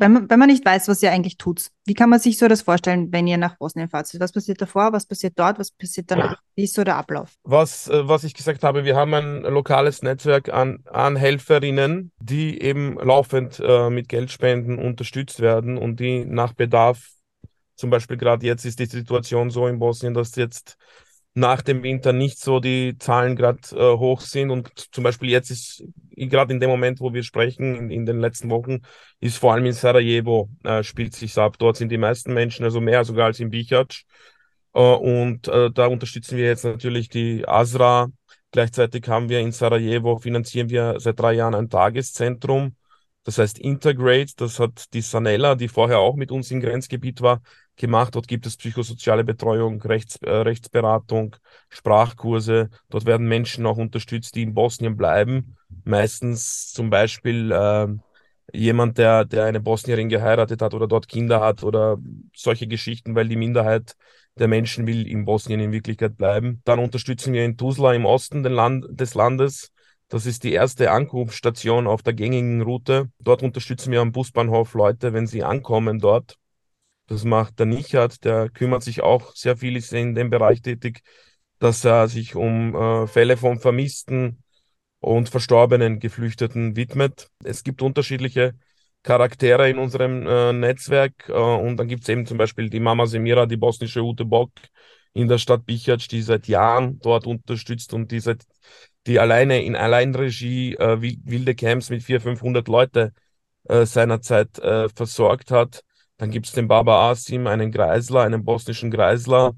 wenn 0.00 0.12
man, 0.12 0.30
wenn 0.30 0.38
man 0.38 0.48
nicht 0.48 0.64
weiß, 0.64 0.88
was 0.88 1.02
ihr 1.02 1.12
eigentlich 1.12 1.36
tut, 1.36 1.68
wie 1.84 1.94
kann 1.94 2.08
man 2.08 2.18
sich 2.18 2.38
so 2.38 2.48
das 2.48 2.62
vorstellen, 2.62 3.12
wenn 3.12 3.26
ihr 3.26 3.36
nach 3.36 3.58
Bosnien 3.58 3.88
fahrt? 3.88 4.08
Was 4.18 4.32
passiert 4.32 4.60
davor, 4.60 4.92
was 4.92 5.06
passiert 5.06 5.34
dort, 5.36 5.58
was 5.58 5.70
passiert 5.70 6.10
danach? 6.10 6.40
Wie 6.56 6.64
ist 6.64 6.74
so 6.74 6.84
der 6.84 6.96
Ablauf? 6.96 7.36
Was, 7.44 7.88
äh, 7.88 8.08
was 8.08 8.24
ich 8.24 8.34
gesagt 8.34 8.64
habe, 8.64 8.84
wir 8.84 8.96
haben 8.96 9.14
ein 9.14 9.42
lokales 9.42 10.02
Netzwerk 10.02 10.48
an, 10.52 10.82
an 10.90 11.16
Helferinnen, 11.16 12.12
die 12.18 12.60
eben 12.60 12.94
laufend 12.94 13.60
äh, 13.62 13.90
mit 13.90 14.08
Geldspenden 14.08 14.78
unterstützt 14.78 15.40
werden 15.40 15.76
und 15.76 16.00
die 16.00 16.24
nach 16.24 16.54
Bedarf 16.54 17.10
zum 17.76 17.88
Beispiel 17.88 18.18
gerade 18.18 18.44
jetzt 18.44 18.66
ist 18.66 18.78
die 18.78 18.84
Situation 18.84 19.48
so 19.48 19.66
in 19.66 19.78
Bosnien, 19.78 20.12
dass 20.12 20.36
jetzt 20.36 20.76
nach 21.34 21.62
dem 21.62 21.82
Winter 21.82 22.12
nicht 22.12 22.40
so 22.40 22.60
die 22.60 22.96
Zahlen 22.98 23.36
gerade 23.36 23.60
äh, 23.72 23.96
hoch 23.96 24.20
sind 24.20 24.50
und 24.50 24.70
zum 24.92 25.04
Beispiel 25.04 25.30
jetzt 25.30 25.50
ist 25.50 25.84
gerade 26.16 26.52
in 26.52 26.60
dem 26.60 26.70
Moment, 26.70 27.00
wo 27.00 27.12
wir 27.12 27.22
sprechen, 27.22 27.76
in, 27.76 27.90
in, 27.90 28.06
den 28.06 28.20
letzten 28.20 28.50
Wochen, 28.50 28.80
ist 29.20 29.38
vor 29.38 29.52
allem 29.54 29.66
in 29.66 29.72
Sarajevo 29.72 30.50
äh, 30.64 30.82
spielt 30.82 31.14
sich 31.14 31.36
ab. 31.38 31.56
Dort 31.58 31.76
sind 31.76 31.90
die 31.90 31.98
meisten 31.98 32.34
Menschen, 32.34 32.64
also 32.64 32.80
mehr 32.80 33.04
sogar 33.04 33.26
als 33.26 33.40
in 33.40 33.50
Bihac. 33.50 34.02
Äh, 34.74 34.80
und 34.80 35.48
äh, 35.48 35.70
da 35.70 35.86
unterstützen 35.86 36.36
wir 36.36 36.46
jetzt 36.46 36.64
natürlich 36.64 37.08
die 37.08 37.46
Asra. 37.46 38.08
Gleichzeitig 38.50 39.06
haben 39.08 39.28
wir 39.28 39.40
in 39.40 39.52
Sarajevo 39.52 40.18
finanzieren 40.18 40.70
wir 40.70 40.96
seit 40.98 41.20
drei 41.20 41.34
Jahren 41.34 41.54
ein 41.54 41.70
Tageszentrum. 41.70 42.74
Das 43.24 43.38
heißt 43.38 43.58
Integrate, 43.58 44.32
das 44.36 44.58
hat 44.58 44.92
die 44.94 45.02
Sanella, 45.02 45.54
die 45.54 45.68
vorher 45.68 45.98
auch 45.98 46.16
mit 46.16 46.30
uns 46.32 46.50
im 46.50 46.60
Grenzgebiet 46.60 47.20
war, 47.20 47.42
gemacht. 47.76 48.14
Dort 48.14 48.28
gibt 48.28 48.46
es 48.46 48.56
psychosoziale 48.56 49.24
Betreuung, 49.24 49.82
Rechts, 49.82 50.16
äh, 50.22 50.30
Rechtsberatung, 50.30 51.36
Sprachkurse. 51.68 52.70
Dort 52.88 53.04
werden 53.04 53.28
Menschen 53.28 53.66
auch 53.66 53.76
unterstützt, 53.76 54.34
die 54.36 54.42
in 54.42 54.54
Bosnien 54.54 54.96
bleiben. 54.96 55.56
Meistens 55.84 56.72
zum 56.72 56.88
Beispiel 56.88 57.52
äh, 57.52 57.88
jemand, 58.52 58.98
der, 58.98 59.24
der 59.24 59.44
eine 59.44 59.60
Bosnierin 59.60 60.08
geheiratet 60.08 60.62
hat 60.62 60.74
oder 60.74 60.88
dort 60.88 61.08
Kinder 61.08 61.40
hat 61.40 61.62
oder 61.62 61.98
solche 62.34 62.66
Geschichten, 62.66 63.14
weil 63.14 63.28
die 63.28 63.36
Minderheit 63.36 63.96
der 64.36 64.48
Menschen 64.48 64.86
will 64.86 65.06
in 65.06 65.24
Bosnien 65.24 65.60
in 65.60 65.72
Wirklichkeit 65.72 66.16
bleiben. 66.16 66.62
Dann 66.64 66.78
unterstützen 66.78 67.32
wir 67.32 67.44
in 67.44 67.56
Tuzla 67.56 67.92
im 67.94 68.06
Osten 68.06 68.42
Land, 68.44 68.86
des 68.88 69.14
Landes. 69.14 69.72
Das 70.10 70.26
ist 70.26 70.42
die 70.42 70.52
erste 70.52 70.90
Ankunftsstation 70.90 71.86
auf 71.86 72.02
der 72.02 72.14
gängigen 72.14 72.62
Route. 72.62 73.10
Dort 73.20 73.44
unterstützen 73.44 73.92
wir 73.92 74.00
am 74.00 74.10
Busbahnhof 74.10 74.74
Leute, 74.74 75.12
wenn 75.12 75.28
sie 75.28 75.44
ankommen 75.44 76.00
dort. 76.00 76.36
Das 77.06 77.22
macht 77.24 77.60
der 77.60 77.66
Nichert, 77.66 78.24
der 78.24 78.50
kümmert 78.50 78.82
sich 78.82 79.02
auch 79.02 79.34
sehr 79.36 79.56
viel, 79.56 79.76
ist 79.76 79.92
in 79.92 80.16
dem 80.16 80.28
Bereich 80.28 80.62
tätig, 80.62 81.02
dass 81.60 81.84
er 81.84 82.08
sich 82.08 82.34
um 82.34 82.74
äh, 82.74 83.06
Fälle 83.06 83.36
von 83.36 83.60
vermissten 83.60 84.42
und 84.98 85.28
verstorbenen 85.28 86.00
Geflüchteten 86.00 86.74
widmet. 86.74 87.28
Es 87.44 87.62
gibt 87.62 87.80
unterschiedliche 87.80 88.54
Charaktere 89.04 89.70
in 89.70 89.78
unserem 89.78 90.26
äh, 90.26 90.52
Netzwerk 90.52 91.28
äh, 91.28 91.32
und 91.32 91.76
dann 91.76 91.86
gibt 91.86 92.02
es 92.02 92.08
eben 92.08 92.26
zum 92.26 92.36
Beispiel 92.36 92.68
die 92.68 92.80
Mama 92.80 93.06
Semira, 93.06 93.46
die 93.46 93.56
bosnische 93.56 94.02
Ute 94.02 94.24
Bock 94.24 94.50
in 95.12 95.28
der 95.28 95.38
Stadt 95.38 95.66
Bichac, 95.66 96.08
die 96.08 96.22
seit 96.22 96.48
Jahren 96.48 96.98
dort 97.00 97.26
unterstützt 97.26 97.94
und 97.94 98.10
die, 98.10 98.20
seit, 98.20 98.44
die 99.06 99.18
alleine 99.18 99.62
in 99.62 99.76
Alleinregie 99.76 100.74
äh, 100.74 101.00
wilde 101.00 101.54
Camps 101.54 101.90
mit 101.90 102.02
400, 102.02 102.22
500 102.22 102.68
Leute 102.68 103.12
äh, 103.64 103.86
seinerzeit 103.86 104.58
äh, 104.58 104.88
versorgt 104.88 105.50
hat. 105.50 105.82
Dann 106.16 106.30
gibt 106.30 106.46
es 106.46 106.52
den 106.52 106.68
Baba 106.68 107.10
Asim, 107.10 107.46
einen 107.46 107.72
Kreisler, 107.72 108.22
einen 108.22 108.44
bosnischen 108.44 108.90
Kreisler, 108.90 109.54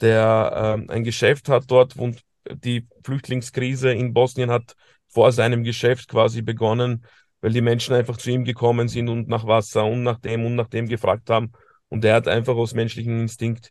der 0.00 0.76
ähm, 0.78 0.90
ein 0.90 1.04
Geschäft 1.04 1.48
hat 1.48 1.64
dort 1.68 1.96
und 1.96 2.22
die 2.50 2.86
Flüchtlingskrise 3.04 3.92
in 3.92 4.12
Bosnien 4.12 4.50
hat 4.50 4.74
vor 5.08 5.32
seinem 5.32 5.62
Geschäft 5.62 6.08
quasi 6.08 6.42
begonnen, 6.42 7.04
weil 7.40 7.52
die 7.52 7.60
Menschen 7.60 7.94
einfach 7.94 8.16
zu 8.16 8.30
ihm 8.30 8.44
gekommen 8.44 8.88
sind 8.88 9.08
und 9.08 9.28
nach 9.28 9.46
Wasser 9.46 9.84
und 9.84 10.02
nach 10.02 10.18
dem 10.18 10.44
und 10.44 10.56
nach 10.56 10.68
dem 10.68 10.88
gefragt 10.88 11.30
haben. 11.30 11.52
Und 11.88 12.04
er 12.04 12.16
hat 12.16 12.26
einfach 12.26 12.56
aus 12.56 12.74
menschlichem 12.74 13.20
Instinkt 13.20 13.70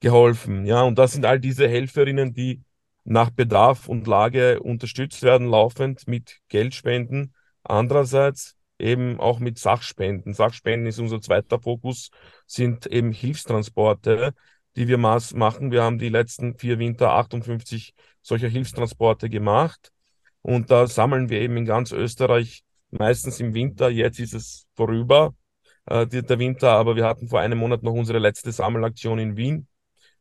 geholfen. 0.00 0.66
Ja, 0.66 0.82
und 0.82 0.98
das 0.98 1.12
sind 1.12 1.24
all 1.24 1.38
diese 1.38 1.68
Helferinnen, 1.68 2.32
die 2.34 2.62
nach 3.10 3.30
Bedarf 3.30 3.88
und 3.88 4.06
Lage 4.06 4.60
unterstützt 4.60 5.24
werden, 5.24 5.48
laufend 5.48 6.06
mit 6.06 6.38
Geldspenden. 6.48 7.34
Andererseits 7.64 8.56
eben 8.78 9.18
auch 9.18 9.40
mit 9.40 9.58
Sachspenden. 9.58 10.32
Sachspenden 10.32 10.86
ist 10.86 11.00
unser 11.00 11.20
zweiter 11.20 11.58
Fokus, 11.58 12.10
sind 12.46 12.86
eben 12.86 13.10
Hilfstransporte, 13.10 14.32
die 14.76 14.86
wir 14.86 14.96
machen. 14.96 15.72
Wir 15.72 15.82
haben 15.82 15.98
die 15.98 16.08
letzten 16.08 16.56
vier 16.56 16.78
Winter 16.78 17.10
58 17.10 17.94
solcher 18.22 18.48
Hilfstransporte 18.48 19.28
gemacht. 19.28 19.90
Und 20.42 20.70
da 20.70 20.86
sammeln 20.86 21.30
wir 21.30 21.40
eben 21.40 21.56
in 21.56 21.64
ganz 21.64 21.90
Österreich, 21.90 22.62
meistens 22.90 23.40
im 23.40 23.54
Winter. 23.54 23.90
Jetzt 23.90 24.20
ist 24.20 24.34
es 24.34 24.68
vorüber, 24.76 25.34
äh, 25.86 26.06
der 26.06 26.38
Winter, 26.38 26.70
aber 26.70 26.94
wir 26.94 27.06
hatten 27.06 27.26
vor 27.26 27.40
einem 27.40 27.58
Monat 27.58 27.82
noch 27.82 27.92
unsere 27.92 28.20
letzte 28.20 28.52
Sammelaktion 28.52 29.18
in 29.18 29.36
Wien 29.36 29.66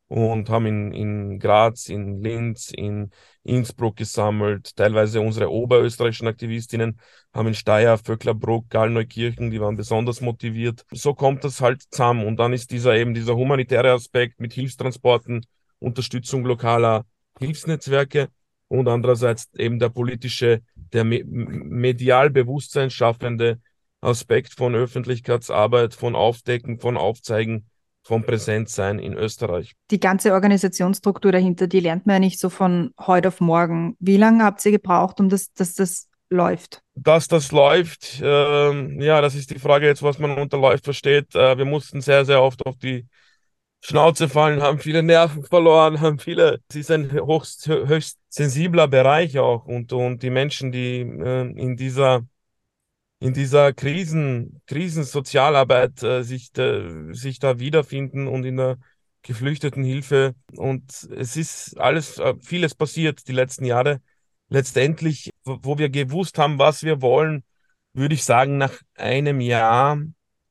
und 0.09 0.49
haben 0.49 0.65
in, 0.65 0.91
in 0.91 1.39
Graz, 1.39 1.87
in 1.87 2.21
Linz, 2.21 2.71
in 2.75 3.11
Innsbruck 3.43 3.95
gesammelt. 3.95 4.75
Teilweise 4.75 5.21
unsere 5.21 5.51
oberösterreichischen 5.51 6.27
Aktivistinnen 6.27 6.99
haben 7.31 7.47
in 7.47 7.53
Steyr, 7.53 7.97
Vöcklerbruck, 7.97 8.69
Gallneukirchen, 8.69 9.51
die 9.51 9.61
waren 9.61 9.75
besonders 9.75 10.19
motiviert. 10.19 10.83
So 10.91 11.13
kommt 11.13 11.43
das 11.43 11.61
halt 11.61 11.83
zusammen. 11.91 12.25
Und 12.25 12.37
dann 12.37 12.53
ist 12.53 12.71
dieser 12.71 12.95
eben 12.95 13.13
dieser 13.13 13.35
humanitäre 13.35 13.91
Aspekt 13.91 14.39
mit 14.41 14.51
Hilfstransporten, 14.51 15.45
Unterstützung 15.77 16.43
lokaler 16.43 17.05
Hilfsnetzwerke 17.39 18.29
und 18.67 18.87
andererseits 18.87 19.49
eben 19.55 19.77
der 19.77 19.89
politische, 19.89 20.63
der 20.75 21.03
medial 21.03 22.31
Bewusstsein 22.31 22.89
schaffende 22.89 23.61
Aspekt 24.01 24.53
von 24.53 24.73
Öffentlichkeitsarbeit, 24.73 25.93
von 25.93 26.15
Aufdecken, 26.15 26.79
von 26.79 26.97
Aufzeigen 26.97 27.69
vom 28.09 28.23
Präsentsein 28.23 28.97
in 28.97 29.13
Österreich. 29.13 29.75
Die 29.91 29.99
ganze 29.99 30.33
Organisationsstruktur 30.33 31.31
dahinter, 31.31 31.67
die 31.67 31.79
lernt 31.79 32.07
man 32.07 32.15
ja 32.15 32.19
nicht 32.19 32.39
so 32.39 32.49
von 32.49 32.91
heute 32.99 33.27
auf 33.27 33.39
morgen. 33.39 33.95
Wie 33.99 34.17
lange 34.17 34.43
habt 34.43 34.65
ihr 34.65 34.71
gebraucht, 34.71 35.19
um 35.19 35.29
das, 35.29 35.53
dass 35.53 35.75
das 35.75 36.09
läuft? 36.31 36.81
Dass 36.95 37.27
das 37.27 37.51
läuft, 37.51 38.19
äh, 38.19 39.05
ja, 39.05 39.21
das 39.21 39.35
ist 39.35 39.51
die 39.51 39.59
Frage 39.59 39.85
jetzt, 39.85 40.01
was 40.01 40.17
man 40.17 40.39
unter 40.39 40.57
läuft 40.57 40.85
versteht. 40.85 41.35
Äh, 41.35 41.59
wir 41.59 41.65
mussten 41.65 42.01
sehr, 42.01 42.25
sehr 42.25 42.41
oft 42.41 42.65
auf 42.65 42.77
die 42.77 43.05
Schnauze 43.79 44.27
fallen, 44.27 44.63
haben 44.63 44.79
viele 44.79 45.03
Nerven 45.03 45.43
verloren, 45.43 46.01
haben 46.01 46.17
viele. 46.17 46.61
Es 46.67 46.77
ist 46.77 46.89
ein 46.89 47.11
höchst, 47.11 47.67
höchst 47.67 48.17
sensibler 48.27 48.87
Bereich 48.87 49.37
auch 49.37 49.65
und, 49.65 49.93
und 49.93 50.23
die 50.23 50.31
Menschen, 50.31 50.71
die 50.71 51.01
äh, 51.01 51.41
in 51.41 51.77
dieser 51.77 52.23
in 53.19 53.33
dieser 53.33 53.73
Krisen, 53.73 54.61
Krisensozialarbeit 54.67 56.03
äh, 56.03 56.23
sich, 56.23 56.51
da, 56.51 57.13
sich 57.13 57.39
da 57.39 57.59
wiederfinden 57.59 58.27
und 58.27 58.45
in 58.45 58.57
der 58.57 58.77
Geflüchtetenhilfe. 59.23 60.35
Und 60.55 61.07
es 61.15 61.35
ist 61.35 61.77
alles, 61.79 62.17
äh, 62.19 62.35
vieles 62.41 62.75
passiert 62.75 63.27
die 63.27 63.33
letzten 63.33 63.65
Jahre. 63.65 64.01
Letztendlich, 64.47 65.29
wo 65.43 65.77
wir 65.77 65.89
gewusst 65.89 66.37
haben, 66.37 66.57
was 66.59 66.83
wir 66.83 67.01
wollen, 67.01 67.43
würde 67.93 68.15
ich 68.15 68.23
sagen, 68.23 68.57
nach 68.57 68.73
einem 68.95 69.41
Jahr, 69.41 70.01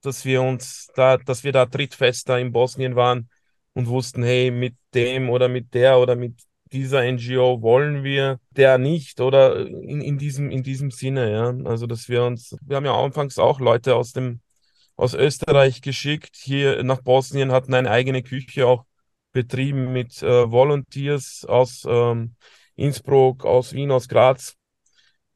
dass 0.02 0.24
wir 0.24 0.42
uns 0.42 0.88
da, 0.94 1.16
dass 1.16 1.44
wir 1.44 1.52
da 1.52 1.66
trittfester 1.66 2.38
in 2.38 2.52
Bosnien 2.52 2.96
waren 2.96 3.30
und 3.72 3.88
wussten, 3.88 4.22
hey, 4.22 4.50
mit 4.50 4.76
dem 4.94 5.30
oder 5.30 5.48
mit 5.48 5.74
der 5.74 5.98
oder 5.98 6.16
mit 6.16 6.42
dieser 6.72 7.10
NGO 7.10 7.62
wollen 7.62 8.04
wir, 8.04 8.40
der 8.50 8.78
nicht 8.78 9.20
oder 9.20 9.66
in, 9.66 10.00
in, 10.00 10.18
diesem, 10.18 10.50
in 10.50 10.62
diesem 10.62 10.90
Sinne, 10.90 11.30
ja. 11.32 11.54
Also, 11.68 11.86
dass 11.86 12.08
wir 12.08 12.24
uns, 12.24 12.56
wir 12.62 12.76
haben 12.76 12.84
ja 12.84 12.94
anfangs 12.94 13.38
auch 13.38 13.60
Leute 13.60 13.96
aus 13.96 14.12
dem, 14.12 14.40
aus 14.96 15.14
Österreich 15.14 15.82
geschickt, 15.82 16.36
hier 16.36 16.82
nach 16.84 17.02
Bosnien, 17.02 17.52
hatten 17.52 17.74
eine 17.74 17.90
eigene 17.90 18.22
Küche 18.22 18.66
auch 18.66 18.84
betrieben 19.32 19.92
mit 19.92 20.22
äh, 20.22 20.50
Volunteers 20.50 21.44
aus 21.44 21.86
ähm, 21.88 22.34
Innsbruck, 22.76 23.44
aus 23.44 23.72
Wien, 23.72 23.90
aus 23.90 24.08
Graz. 24.08 24.56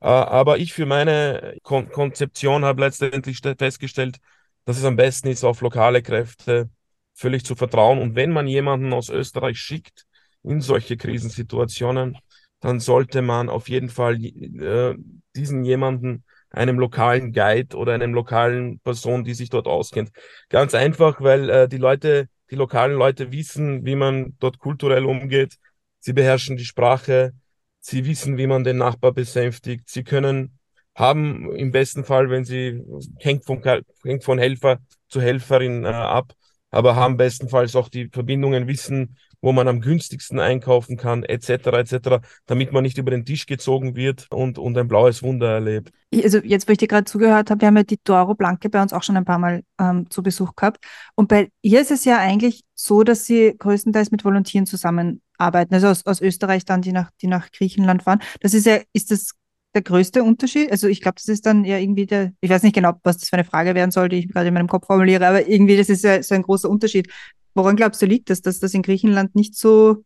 Äh, 0.01 0.07
aber 0.07 0.59
ich 0.59 0.73
für 0.73 0.87
meine 0.87 1.57
Kon 1.62 1.90
Konzeption 1.90 2.64
habe 2.64 2.83
letztendlich 2.83 3.40
festgestellt, 3.59 4.18
dass 4.64 4.79
es 4.79 4.85
am 4.85 4.97
besten 4.97 5.29
ist, 5.29 5.45
auf 5.45 5.61
lokale 5.61 6.03
Kräfte 6.03 6.71
völlig 7.14 7.45
zu 7.45 7.55
vertrauen. 7.55 7.99
Und 8.01 8.14
wenn 8.16 8.33
man 8.33 8.47
jemanden 8.47 8.92
aus 8.92 9.09
Österreich 9.09 9.59
schickt, 9.59 10.07
in 10.43 10.61
solche 10.61 10.97
Krisensituationen, 10.97 12.17
dann 12.61 12.81
sollte 12.81 13.23
man 13.23 13.49
auf 13.49 13.69
jeden 13.69 13.89
Fall 13.89 14.25
äh, 14.25 14.95
diesen 15.35 15.65
jemanden, 15.65 16.25
einem 16.51 16.79
lokalen 16.79 17.33
Guide 17.33 17.77
oder 17.77 17.95
einem 17.95 18.13
lokalen 18.13 18.79
Person, 18.81 19.25
die 19.25 19.35
sich 19.35 19.49
dort 19.49 19.67
auskennt. 19.67 20.11
Ganz 20.51 20.75
einfach, 20.75 21.21
weil 21.21 21.49
äh, 21.49 21.69
die 21.69 21.79
Leute, 21.79 22.29
die 22.51 22.57
lokalen 22.57 22.97
Leute 22.97 23.33
wissen, 23.33 23.87
wie 23.87 23.97
man 23.97 24.37
dort 24.39 24.59
kulturell 24.59 25.07
umgeht. 25.07 25.57
Sie 25.99 26.13
beherrschen 26.13 26.57
die 26.57 26.67
Sprache. 26.67 27.33
Sie 27.81 28.05
wissen, 28.05 28.37
wie 28.37 28.47
man 28.47 28.65
den 28.65 28.77
Nachbar 28.77 29.13
besänftigt. 29.13 29.89
Sie 29.89 30.05
können 30.05 30.59
haben 30.95 31.55
im 31.55 31.71
besten 31.71 32.05
Fall, 32.05 32.31
wenn 32.31 32.45
sie 32.45 32.83
hängt 33.19 33.45
von, 33.45 33.63
hängt 34.05 34.25
von 34.25 34.39
Helfer 34.39 34.79
zu 35.09 35.21
Helferin 35.21 35.85
äh, 35.85 35.89
ab, 35.89 36.33
aber 36.71 36.97
haben 36.97 37.17
bestenfalls 37.17 37.77
auch 37.77 37.89
die 37.89 38.09
Verbindungen, 38.09 38.67
wissen, 38.67 39.17
wo 39.43 39.53
man 39.53 39.69
am 39.69 39.81
günstigsten 39.81 40.39
einkaufen 40.41 40.97
kann, 40.97 41.25
etc., 41.25 41.51
etc., 41.51 42.21
damit 42.47 42.73
man 42.73 42.83
nicht 42.85 42.97
über 42.97 43.11
den 43.11 43.27
Tisch 43.27 43.47
gezogen 43.47 43.97
wird 43.97 44.29
und, 44.31 44.59
und 44.59 44.79
ein 44.79 44.89
blaues 44.89 45.23
Wunder 45.23 45.51
erlebt. 45.51 45.93
Also 46.15 46.39
jetzt, 46.39 46.69
wo 46.69 46.73
ich 46.73 46.79
dir 46.79 46.89
gerade 46.89 47.05
zugehört 47.05 47.51
habe, 47.51 47.61
wir 47.61 47.69
haben 47.69 47.77
ja 47.77 47.83
die 47.83 47.99
Doro 48.03 48.35
Blanke 48.35 48.71
bei 48.71 48.81
uns 48.81 48.93
auch 48.93 49.03
schon 49.03 49.17
ein 49.17 49.25
paar 49.25 49.39
Mal 49.39 49.63
ähm, 49.79 50.09
zu 50.09 50.23
Besuch 50.23 50.55
gehabt. 50.55 50.85
Und 51.17 51.29
bei 51.29 51.51
ihr 51.61 51.81
ist 51.81 51.91
es 51.91 52.05
ja 52.05 52.19
eigentlich 52.19 52.63
so, 52.75 53.03
dass 53.03 53.27
sie 53.27 53.55
größtenteils 53.59 54.13
mit 54.13 54.25
Volontieren 54.25 54.67
zusammenarbeiten, 54.67 55.75
also 55.75 55.89
aus, 55.89 56.07
aus 56.07 56.21
Österreich 56.21 56.65
dann, 56.65 56.81
die 56.81 56.93
nach, 56.93 57.11
die 57.21 57.27
nach 57.27 57.51
Griechenland 57.51 58.05
fahren. 58.05 58.21
Das 58.41 58.55
ist 58.55 58.67
ja, 58.67 58.79
ist 58.93 59.11
das 59.11 59.33
der 59.75 59.83
größte 59.83 60.23
Unterschied? 60.23 60.71
Also 60.71 60.87
ich 60.87 61.01
glaube, 61.01 61.17
das 61.17 61.29
ist 61.29 61.47
dann 61.47 61.65
ja 61.65 61.79
irgendwie 61.79 62.07
der, 62.07 62.33
ich 62.41 62.51
weiß 62.51 62.63
nicht 62.63 62.75
genau, 62.75 62.93
was 63.03 63.19
das 63.19 63.29
für 63.29 63.37
eine 63.37 63.45
Frage 63.45 63.75
werden 63.75 63.91
soll, 63.91 64.09
die 64.09 64.17
ich 64.17 64.29
gerade 64.29 64.49
in 64.49 64.55
meinem 64.55 64.69
Kopf 64.69 64.87
formuliere, 64.87 65.27
aber 65.27 65.49
irgendwie 65.49 65.77
das 65.77 65.89
ist 65.89 66.05
ja 66.05 66.23
so 66.23 66.35
ein 66.35 66.43
großer 66.43 66.69
Unterschied. 66.69 67.09
Woran 67.55 67.77
glaubst 67.77 68.01
du, 68.03 68.07
liegt 68.07 68.31
das, 68.31 68.41
dass 68.41 68.61
das 68.61 68.75
in 68.75 68.83
Griechenland 68.83 69.35
nicht 69.35 69.57
so, 69.57 70.05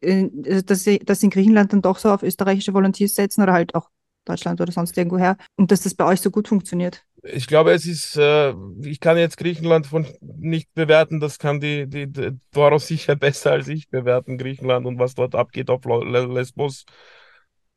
äh, 0.00 0.28
dass 0.64 0.84
sie, 0.84 0.98
dass 0.98 1.22
in 1.22 1.30
Griechenland 1.30 1.72
dann 1.72 1.82
doch 1.82 1.98
so 1.98 2.10
auf 2.10 2.22
österreichische 2.22 2.74
Volunteers 2.74 3.14
setzen 3.14 3.42
oder 3.42 3.52
halt 3.52 3.74
auch 3.74 3.88
Deutschland 4.24 4.60
oder 4.60 4.72
sonst 4.72 4.96
irgendwo 4.96 5.18
her 5.18 5.36
und 5.56 5.70
dass 5.70 5.82
das 5.82 5.94
bei 5.94 6.04
euch 6.04 6.20
so 6.20 6.30
gut 6.30 6.48
funktioniert? 6.48 7.04
Ich 7.24 7.46
glaube, 7.46 7.72
es 7.72 7.86
ist, 7.86 8.16
äh, 8.16 8.54
ich 8.82 9.00
kann 9.00 9.16
jetzt 9.16 9.36
Griechenland 9.36 9.86
von 9.86 10.06
nicht 10.20 10.72
bewerten, 10.74 11.20
das 11.20 11.38
kann 11.38 11.60
die, 11.60 11.88
die, 11.88 12.10
die 12.10 12.38
Doro 12.52 12.78
sicher 12.78 13.16
besser 13.16 13.52
als 13.52 13.68
ich 13.68 13.88
bewerten, 13.88 14.38
Griechenland 14.38 14.86
und 14.86 14.98
was 14.98 15.14
dort 15.14 15.34
abgeht 15.34 15.70
auf 15.70 15.84
Lesbos. 15.84 16.84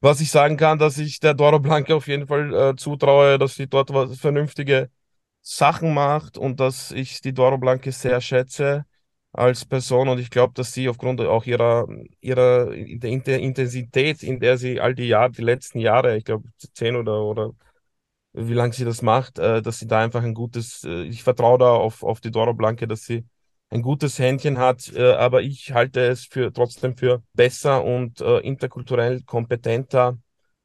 Was 0.01 0.21
ich 0.21 0.29
sagen 0.29 0.57
kann, 0.57 0.77
dass 0.77 0.97
ich 0.97 1.19
der 1.19 1.33
Doro 1.33 1.59
Blanca 1.59 1.95
auf 1.95 2.07
jeden 2.07 2.27
Fall 2.27 2.53
äh, 2.53 2.75
zutraue, 2.75 3.39
dass 3.39 3.55
sie 3.55 3.67
dort 3.67 3.93
was 3.93 4.17
vernünftige 4.19 4.89
Sachen 5.41 5.93
macht 5.93 6.37
und 6.37 6.59
dass 6.59 6.91
ich 6.91 7.21
die 7.21 7.33
Doro 7.33 7.57
Blanca 7.57 7.91
sehr 7.91 8.21
schätze 8.21 8.85
als 9.35 9.65
Person 9.65 10.07
und 10.07 10.19
ich 10.19 10.29
glaube, 10.29 10.53
dass 10.53 10.73
sie 10.73 10.87
aufgrund 10.87 11.19
auch 11.21 11.45
ihrer, 11.45 11.87
ihrer 12.21 12.67
der 12.67 13.39
Intensität, 13.39 14.23
in 14.23 14.39
der 14.39 14.57
sie 14.57 14.79
all 14.79 14.95
die 14.95 15.07
Jahre, 15.07 15.31
die 15.31 15.41
letzten 15.41 15.79
Jahre, 15.79 16.17
ich 16.17 16.23
glaube 16.23 16.47
zehn 16.73 16.95
oder, 16.95 17.21
oder 17.21 17.51
wie 18.33 18.53
lange 18.53 18.73
sie 18.73 18.85
das 18.85 19.01
macht, 19.01 19.39
äh, 19.39 19.61
dass 19.61 19.79
sie 19.79 19.87
da 19.87 19.99
einfach 19.99 20.23
ein 20.23 20.33
gutes, 20.33 20.83
äh, 20.85 21.03
ich 21.03 21.23
vertraue 21.23 21.57
da 21.59 21.71
auf, 21.71 22.03
auf 22.03 22.21
die 22.21 22.31
Doro 22.31 22.53
Blanke, 22.53 22.87
dass 22.87 23.05
sie 23.05 23.25
ein 23.69 23.81
gutes 23.81 24.19
Händchen 24.19 24.57
hat, 24.57 24.91
äh, 24.95 25.13
aber 25.13 25.41
ich 25.41 25.73
halte 25.73 26.01
es 26.01 26.25
für 26.25 26.53
trotzdem 26.53 26.95
für 26.97 27.21
besser 27.33 27.83
und 27.83 28.21
äh, 28.21 28.39
interkulturell 28.39 29.21
kompetenter 29.23 30.17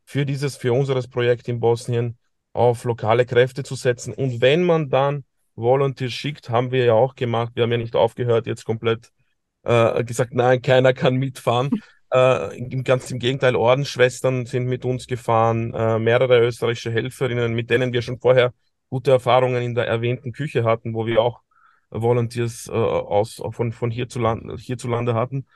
für 0.05 0.27
dieses, 0.27 0.57
für 0.57 0.73
unseres 0.73 1.09
Projekt 1.09 1.49
in 1.49 1.61
Bosnien 1.61 2.19
auf 2.53 2.85
lokale 2.85 3.27
Kräfte 3.27 3.63
zu 3.65 3.75
setzen. 3.75 4.13
Und 4.15 4.41
wenn 4.41 4.65
man 4.65 4.91
dann 4.91 5.25
Volunteer 5.61 6.11
schickt, 6.11 6.51
haben 6.51 6.71
wir 6.71 6.85
ja 6.85 6.95
auch 6.95 7.15
gemacht. 7.15 7.53
Wir 7.55 7.65
haben 7.65 7.73
ja 7.73 7.79
nicht 7.79 7.97
aufgehört, 7.97 8.47
jetzt 8.47 8.65
komplett 8.65 9.11
äh, 9.63 10.05
gesagt, 10.05 10.35
nein, 10.35 10.63
keiner 10.63 10.93
kann 10.93 11.17
mitfahren. 11.17 11.71
Äh, 12.13 12.83
ganz 12.83 13.09
im 13.13 13.21
Gegenteil, 13.21 13.55
Ordensschwestern 13.55 14.45
sind 14.45 14.67
mit 14.67 14.85
uns 14.85 15.07
gefahren, 15.07 15.73
äh, 15.73 15.97
mehrere 16.01 16.41
österreichische 16.41 16.91
Helferinnen, 16.91 17.55
mit 17.55 17.71
denen 17.71 17.93
wir 17.93 18.03
schon 18.03 18.19
vorher 18.19 18.53
gute 18.89 19.13
Erfahrungen 19.13 19.63
in 19.63 19.77
der 19.77 19.87
erwähnten 19.87 20.33
Küche 20.33 20.65
hatten, 20.65 20.93
wo 20.93 21.07
wir 21.07 21.21
auch 21.23 21.41
Volunteers 21.91 22.67
äh, 22.67 22.73
aus, 22.73 23.41
von, 23.53 23.71
von 23.73 23.93
hierzulande, 23.93 24.57
hierzulande 24.57 25.15
hatten. 25.15 25.47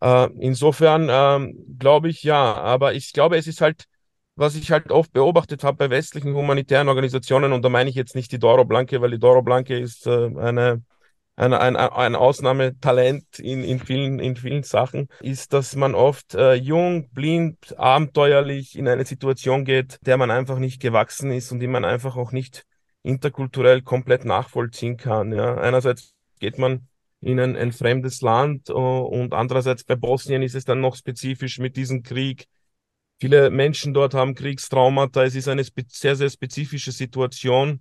Äh, 0.00 0.30
insofern 0.38 1.08
ähm, 1.10 1.76
glaube 1.78 2.08
ich 2.08 2.22
ja, 2.22 2.54
aber 2.54 2.94
ich 2.94 3.12
glaube, 3.12 3.36
es 3.36 3.46
ist 3.46 3.60
halt 3.60 3.84
was 4.38 4.54
ich 4.54 4.70
halt 4.70 4.90
oft 4.90 5.12
beobachtet 5.12 5.64
habe 5.64 5.76
bei 5.76 5.90
westlichen 5.90 6.34
humanitären 6.34 6.88
Organisationen, 6.88 7.52
und 7.52 7.62
da 7.64 7.68
meine 7.68 7.90
ich 7.90 7.96
jetzt 7.96 8.14
nicht 8.14 8.30
die 8.30 8.38
Doro 8.38 8.64
Blanke, 8.64 9.00
weil 9.00 9.10
die 9.10 9.18
Doro 9.18 9.42
Blanke 9.42 9.76
ist 9.76 10.06
äh, 10.06 10.30
eine, 10.36 10.82
ein, 11.34 11.52
ein, 11.52 11.76
ein 11.76 12.14
Ausnahmetalent 12.14 13.38
in, 13.40 13.64
in, 13.64 13.80
vielen, 13.80 14.20
in 14.20 14.36
vielen 14.36 14.62
Sachen, 14.62 15.08
ist, 15.20 15.52
dass 15.52 15.74
man 15.74 15.94
oft 15.94 16.34
äh, 16.34 16.54
jung, 16.54 17.10
blind, 17.10 17.76
abenteuerlich 17.78 18.78
in 18.78 18.86
eine 18.86 19.04
Situation 19.04 19.64
geht, 19.64 19.98
der 20.06 20.16
man 20.16 20.30
einfach 20.30 20.58
nicht 20.58 20.80
gewachsen 20.80 21.32
ist 21.32 21.50
und 21.50 21.58
die 21.58 21.66
man 21.66 21.84
einfach 21.84 22.16
auch 22.16 22.30
nicht 22.30 22.64
interkulturell 23.02 23.82
komplett 23.82 24.24
nachvollziehen 24.24 24.96
kann. 24.96 25.32
Ja. 25.32 25.56
Einerseits 25.56 26.14
geht 26.38 26.58
man 26.58 26.86
in 27.20 27.40
ein, 27.40 27.56
ein 27.56 27.72
fremdes 27.72 28.20
Land 28.20 28.70
uh, 28.70 28.74
und 28.74 29.34
andererseits 29.34 29.82
bei 29.82 29.96
Bosnien 29.96 30.42
ist 30.42 30.54
es 30.54 30.64
dann 30.64 30.80
noch 30.80 30.94
spezifisch 30.94 31.58
mit 31.58 31.76
diesem 31.76 32.02
Krieg. 32.02 32.46
Viele 33.20 33.50
Menschen 33.50 33.94
dort 33.94 34.14
haben 34.14 34.34
Kriegstraumata. 34.34 35.24
Es 35.24 35.34
ist 35.34 35.48
eine 35.48 35.64
sehr, 35.88 36.16
sehr 36.16 36.30
spezifische 36.30 36.92
Situation 36.92 37.80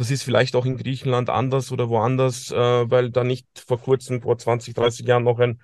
das 0.00 0.10
ist 0.10 0.22
vielleicht 0.22 0.56
auch 0.56 0.64
in 0.64 0.78
Griechenland 0.78 1.28
anders 1.28 1.72
oder 1.72 1.90
woanders, 1.90 2.50
äh, 2.50 2.56
weil 2.56 3.10
da 3.10 3.22
nicht 3.22 3.46
vor 3.54 3.78
kurzem, 3.78 4.22
vor 4.22 4.38
20, 4.38 4.72
30 4.74 5.06
Jahren 5.06 5.24
noch 5.24 5.38
ein 5.38 5.60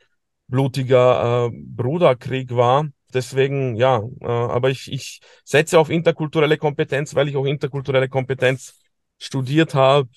blutiger 0.46 1.46
äh, 1.46 1.50
Bruderkrieg 1.54 2.54
war. 2.54 2.86
Deswegen, 3.14 3.76
ja, 3.76 4.02
äh, 4.20 4.26
aber 4.26 4.68
ich, 4.68 4.92
ich 4.92 5.20
setze 5.42 5.78
auf 5.78 5.88
interkulturelle 5.88 6.58
Kompetenz, 6.58 7.14
weil 7.14 7.28
ich 7.28 7.36
auch 7.36 7.46
interkulturelle 7.46 8.10
Kompetenz 8.10 8.78
studiert 9.18 9.74
habe 9.74 10.10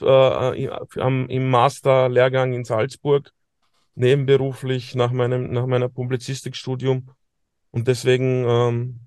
äh, 0.58 1.00
am, 1.00 1.30
im 1.30 1.50
Masterlehrgang 1.50 2.52
in 2.52 2.66
Salzburg, 2.66 3.32
nebenberuflich 3.96 4.96
nach 4.96 5.14
meinem, 5.14 5.54
nach 5.54 5.66
meiner 5.66 5.88
Publizistikstudium. 5.88 7.10
Und 7.72 7.88
deswegen 7.88 8.46
ähm, 8.48 9.00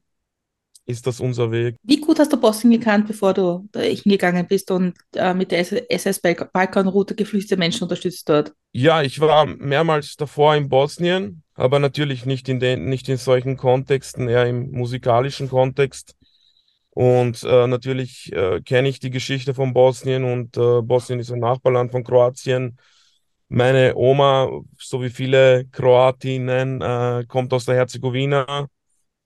ist 0.86 1.06
das 1.06 1.20
unser 1.20 1.50
Weg. 1.50 1.76
Wie 1.82 2.00
gut 2.00 2.18
hast 2.18 2.32
du 2.32 2.40
Bosnien 2.40 2.80
gekannt, 2.80 3.06
bevor 3.06 3.34
du 3.34 3.68
hingegangen 3.74 4.46
bist 4.46 4.70
und 4.70 4.94
äh, 5.14 5.34
mit 5.34 5.50
der 5.50 5.90
SS 5.90 6.20
Balkanroute 6.20 7.14
geflüchtete 7.14 7.56
Menschen 7.56 7.84
unterstützt 7.84 8.28
dort? 8.28 8.52
Ja, 8.72 9.02
ich 9.02 9.20
war 9.20 9.46
mehrmals 9.46 10.16
davor 10.16 10.56
in 10.56 10.68
Bosnien, 10.68 11.42
aber 11.54 11.78
natürlich 11.78 12.26
nicht 12.26 12.48
in, 12.48 12.60
den, 12.60 12.86
nicht 12.86 13.08
in 13.08 13.16
solchen 13.16 13.56
Kontexten, 13.56 14.28
eher 14.28 14.46
im 14.46 14.70
musikalischen 14.72 15.48
Kontext. 15.48 16.16
Und 16.90 17.42
äh, 17.42 17.66
natürlich 17.66 18.32
äh, 18.32 18.60
kenne 18.60 18.88
ich 18.88 19.00
die 19.00 19.10
Geschichte 19.10 19.54
von 19.54 19.72
Bosnien 19.72 20.24
und 20.24 20.56
äh, 20.58 20.82
Bosnien 20.82 21.20
ist 21.20 21.32
ein 21.32 21.40
Nachbarland 21.40 21.90
von 21.90 22.04
Kroatien. 22.04 22.76
Meine 23.52 23.94
Oma, 23.96 24.48
so 24.78 25.02
wie 25.02 25.10
viele 25.10 25.66
Kroatinnen, 25.66 26.80
äh, 26.80 27.24
kommt 27.28 27.52
aus 27.52 27.66
der 27.66 27.74
Herzegowina 27.74 28.68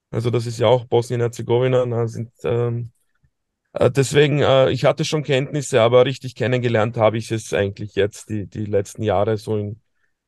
also 0.09 0.29
das 0.29 0.45
ist 0.45 0.59
ja 0.59 0.67
auch 0.67 0.85
Bosnien-Herzegowina. 0.85 1.83
Ähm, 2.43 2.91
äh, 3.73 3.91
deswegen, 3.91 4.41
äh, 4.41 4.71
ich 4.71 4.85
hatte 4.85 5.05
schon 5.05 5.23
Kenntnisse, 5.23 5.81
aber 5.81 6.05
richtig 6.05 6.35
kennengelernt 6.35 6.97
habe 6.97 7.17
ich 7.17 7.31
es 7.31 7.53
eigentlich 7.53 7.95
jetzt 7.95 8.29
die, 8.29 8.47
die 8.47 8.65
letzten 8.65 9.03
Jahre 9.03 9.37
so 9.37 9.57
in, 9.57 9.81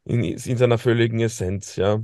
in, 0.05 0.23
in 0.23 0.57
seiner 0.57 0.77
völligen 0.77 1.19
Essenz, 1.19 1.75
ja. 1.75 2.01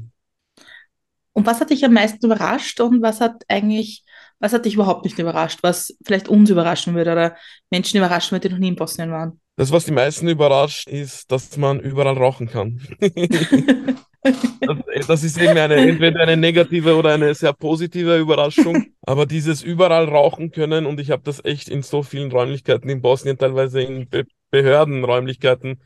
Und 1.33 1.45
was 1.45 1.59
hat 1.59 1.69
dich 1.69 1.83
am 1.83 1.91
meisten 1.91 2.25
überrascht 2.25 2.79
und 2.79 3.01
was 3.01 3.19
hat 3.19 3.43
eigentlich, 3.49 4.05
was 4.39 4.53
hat 4.53 4.63
dich 4.63 4.75
überhaupt 4.75 5.03
nicht 5.03 5.19
überrascht, 5.19 5.59
was 5.63 5.97
vielleicht 6.05 6.29
uns 6.29 6.49
überraschen 6.49 6.95
würde 6.95 7.11
oder 7.11 7.35
Menschen 7.69 7.97
überraschen 7.97 8.31
würde, 8.31 8.47
die 8.47 8.53
noch 8.53 8.59
nie 8.59 8.69
in 8.69 8.77
Bosnien 8.77 9.11
waren? 9.11 9.41
Das, 9.57 9.71
was 9.71 9.85
die 9.85 9.91
meisten 9.91 10.27
überrascht, 10.27 10.89
ist, 10.89 11.31
dass 11.31 11.55
man 11.57 11.79
überall 11.79 12.17
rauchen 12.17 12.47
kann. 12.47 12.81
Das, 14.25 15.05
das, 15.05 15.23
ist 15.23 15.37
eben 15.37 15.55
eine, 15.55 15.75
entweder 15.75 16.21
eine 16.21 16.35
negative 16.35 16.95
oder 16.95 17.13
eine 17.13 17.35
sehr 17.35 17.53
positive 17.53 18.17
Überraschung. 18.17 18.87
Aber 19.01 19.27
dieses 19.27 19.61
überall 19.61 20.05
rauchen 20.05 20.49
können, 20.49 20.87
und 20.87 20.99
ich 20.99 21.11
habe 21.11 21.21
das 21.23 21.45
echt 21.45 21.69
in 21.69 21.83
so 21.83 22.01
vielen 22.01 22.31
Räumlichkeiten 22.31 22.89
in 22.89 23.03
Bosnien, 23.03 23.37
teilweise 23.37 23.81
in 23.81 24.09
Be 24.09 24.25
Behördenräumlichkeiten, 24.49 25.79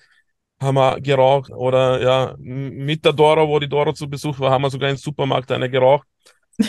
haben 0.61 0.75
wir 0.75 1.01
geraucht. 1.01 1.51
Oder 1.51 2.01
ja, 2.01 2.35
mit 2.39 3.03
der 3.03 3.13
Doro, 3.13 3.49
wo 3.49 3.59
die 3.59 3.67
Doro 3.67 3.91
zu 3.91 4.09
Besuch 4.09 4.39
war, 4.39 4.51
haben 4.51 4.61
wir 4.61 4.69
sogar 4.69 4.89
im 4.89 4.97
Supermarkt 4.97 5.51
eine 5.51 5.69
geraucht. 5.69 6.07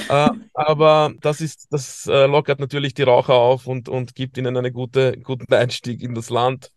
äh, 0.09 0.29
aber 0.55 1.13
das 1.21 1.41
ist, 1.41 1.69
das 1.71 2.07
äh, 2.07 2.27
lockert 2.27 2.59
natürlich 2.59 2.95
die 2.95 3.03
Raucher 3.03 3.35
auf 3.35 3.67
und, 3.69 3.89
und 3.89 4.15
gibt 4.15 4.39
ihnen 4.39 4.57
einen 4.57 4.73
gute, 4.73 5.19
guten 5.19 5.53
Einstieg 5.55 6.03
in 6.03 6.15
das 6.15 6.31
Land. 6.31 6.73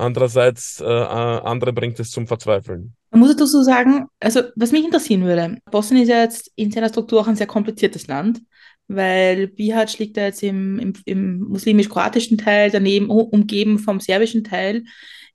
Andererseits, 0.00 0.80
äh, 0.80 0.84
äh, 0.84 0.88
andere 0.88 1.72
bringt 1.72 2.00
es 2.00 2.10
zum 2.10 2.26
Verzweifeln. 2.26 2.94
Man 3.10 3.20
muss 3.20 3.36
dazu 3.36 3.62
sagen, 3.62 4.06
also 4.18 4.42
was 4.56 4.72
mich 4.72 4.84
interessieren 4.84 5.24
würde, 5.24 5.58
Bosnien 5.70 6.02
ist 6.02 6.08
ja 6.08 6.22
jetzt 6.22 6.50
in 6.56 6.70
seiner 6.70 6.88
Struktur 6.88 7.20
auch 7.20 7.28
ein 7.28 7.36
sehr 7.36 7.46
kompliziertes 7.46 8.06
Land, 8.06 8.40
weil 8.88 9.48
Bihać 9.48 9.98
liegt 9.98 10.16
da 10.16 10.22
jetzt 10.22 10.42
im, 10.42 10.78
im, 10.78 10.92
im 11.04 11.40
muslimisch-kroatischen 11.40 12.38
Teil, 12.38 12.70
daneben 12.70 13.10
umgeben 13.10 13.78
vom 13.78 14.00
serbischen 14.00 14.42
Teil. 14.42 14.84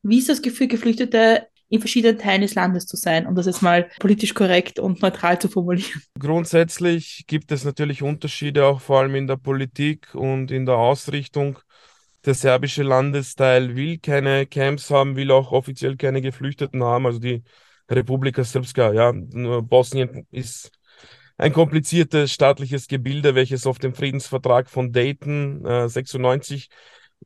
Wie 0.02 0.18
ist 0.18 0.30
das 0.30 0.42
Gefühl, 0.42 0.68
Geflüchtete 0.68 1.48
in 1.70 1.80
verschiedenen 1.80 2.18
Teilen 2.18 2.42
des 2.42 2.56
Landes 2.56 2.86
zu 2.86 2.96
sein, 2.96 3.28
um 3.28 3.36
das 3.36 3.46
jetzt 3.46 3.62
mal 3.62 3.90
politisch 4.00 4.34
korrekt 4.34 4.80
und 4.80 5.02
neutral 5.02 5.40
zu 5.40 5.48
formulieren? 5.48 6.02
Grundsätzlich 6.20 7.26
gibt 7.28 7.52
es 7.52 7.64
natürlich 7.66 8.02
Unterschiede, 8.02 8.66
auch 8.66 8.82
vor 8.82 9.00
allem 9.00 9.16
in 9.16 9.28
der 9.28 9.38
Politik 9.38 10.14
und 10.14 10.52
in 10.52 10.66
der 10.66 10.76
Ausrichtung 10.76 11.60
der 12.26 12.34
serbische 12.34 12.84
Landesteil 12.84 13.76
will 13.76 14.00
keine 14.00 14.46
Camps 14.48 14.90
haben, 14.90 15.16
will 15.16 15.32
auch 15.32 15.52
offiziell 15.52 15.96
keine 15.98 16.22
Geflüchteten 16.22 16.84
haben. 16.84 17.06
Also 17.06 17.20
die 17.20 17.44
Republika 17.90 18.44
Srpska, 18.44 18.94
ja, 18.94 19.14
Bosnien 19.62 20.28
ist 20.32 20.72
ein 21.38 21.54
kompliziertes 21.54 22.32
staatliches 22.32 22.88
Gebilde, 22.88 23.36
welches 23.36 23.68
auf 23.68 23.78
dem 23.80 23.94
Friedensvertrag 23.94 24.70
von 24.70 24.92
Dayton 24.92 25.66
äh, 25.66 25.90
96 25.90 26.70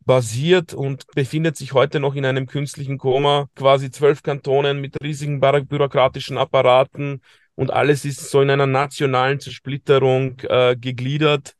basiert 0.06 0.74
und 0.74 1.06
befindet 1.16 1.58
sich 1.58 1.74
heute 1.74 2.00
noch 2.00 2.16
in 2.16 2.26
einem 2.26 2.48
künstlichen 2.48 2.98
Koma. 2.98 3.48
Quasi 3.56 3.92
zwölf 3.92 4.24
Kantonen 4.24 4.82
mit 4.82 5.02
riesigen 5.02 5.40
bürokratischen 5.40 6.38
Apparaten 6.38 7.22
und 7.56 7.72
alles 7.72 8.06
ist 8.06 8.30
so 8.30 8.42
in 8.42 8.50
einer 8.50 8.66
nationalen 8.66 9.40
Zersplitterung 9.40 10.40
äh, 10.42 10.76
gegliedert. 10.80 11.56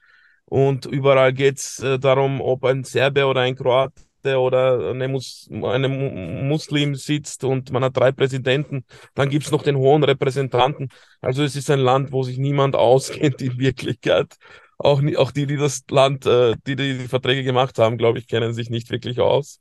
Und 0.50 0.88
überall 0.88 1.32
geht 1.32 1.60
es 1.60 1.80
äh, 1.80 2.00
darum, 2.00 2.42
ob 2.42 2.66
ein 2.66 2.84
Serbe 2.84 3.26
oder 3.28 3.42
ein 3.42 3.56
Kroate 3.56 3.94
oder 4.26 4.90
eine, 4.90 5.08
Mus 5.08 5.48
eine 5.52 5.88
Muslim 5.88 6.96
sitzt 6.96 7.44
und 7.44 7.72
man 7.72 7.84
hat 7.84 7.96
drei 7.96 8.12
Präsidenten. 8.12 8.84
Dann 9.14 9.30
gibt 9.30 9.46
es 9.46 9.52
noch 9.52 9.62
den 9.62 9.78
hohen 9.78 10.04
Repräsentanten. 10.04 10.90
Also 11.22 11.44
es 11.44 11.56
ist 11.56 11.70
ein 11.70 11.80
Land, 11.80 12.12
wo 12.12 12.24
sich 12.24 12.40
niemand 12.40 12.76
auskennt 12.76 13.42
in 13.44 13.60
Wirklichkeit. 13.60 14.38
Auch, 14.80 15.02
auch 15.18 15.32
die, 15.32 15.46
die 15.46 15.58
das 15.58 15.84
Land, 15.92 16.26
äh, 16.26 16.56
die, 16.66 16.76
die 16.76 16.96
Verträge 17.08 17.44
gemacht 17.44 17.78
haben, 17.78 17.98
glaube 18.00 18.18
ich, 18.18 18.28
kennen 18.28 18.54
sich 18.54 18.72
nicht 18.72 18.90
wirklich 18.90 19.20
aus. 19.20 19.60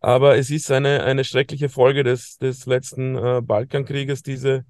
Aber 0.00 0.36
es 0.38 0.50
ist 0.50 0.70
eine, 0.70 1.04
eine 1.04 1.24
schreckliche 1.24 1.68
Folge 1.68 2.02
des, 2.02 2.38
des 2.38 2.64
letzten 2.64 3.16
äh, 3.16 3.42
Balkankrieges, 3.42 4.22
diese 4.22 4.64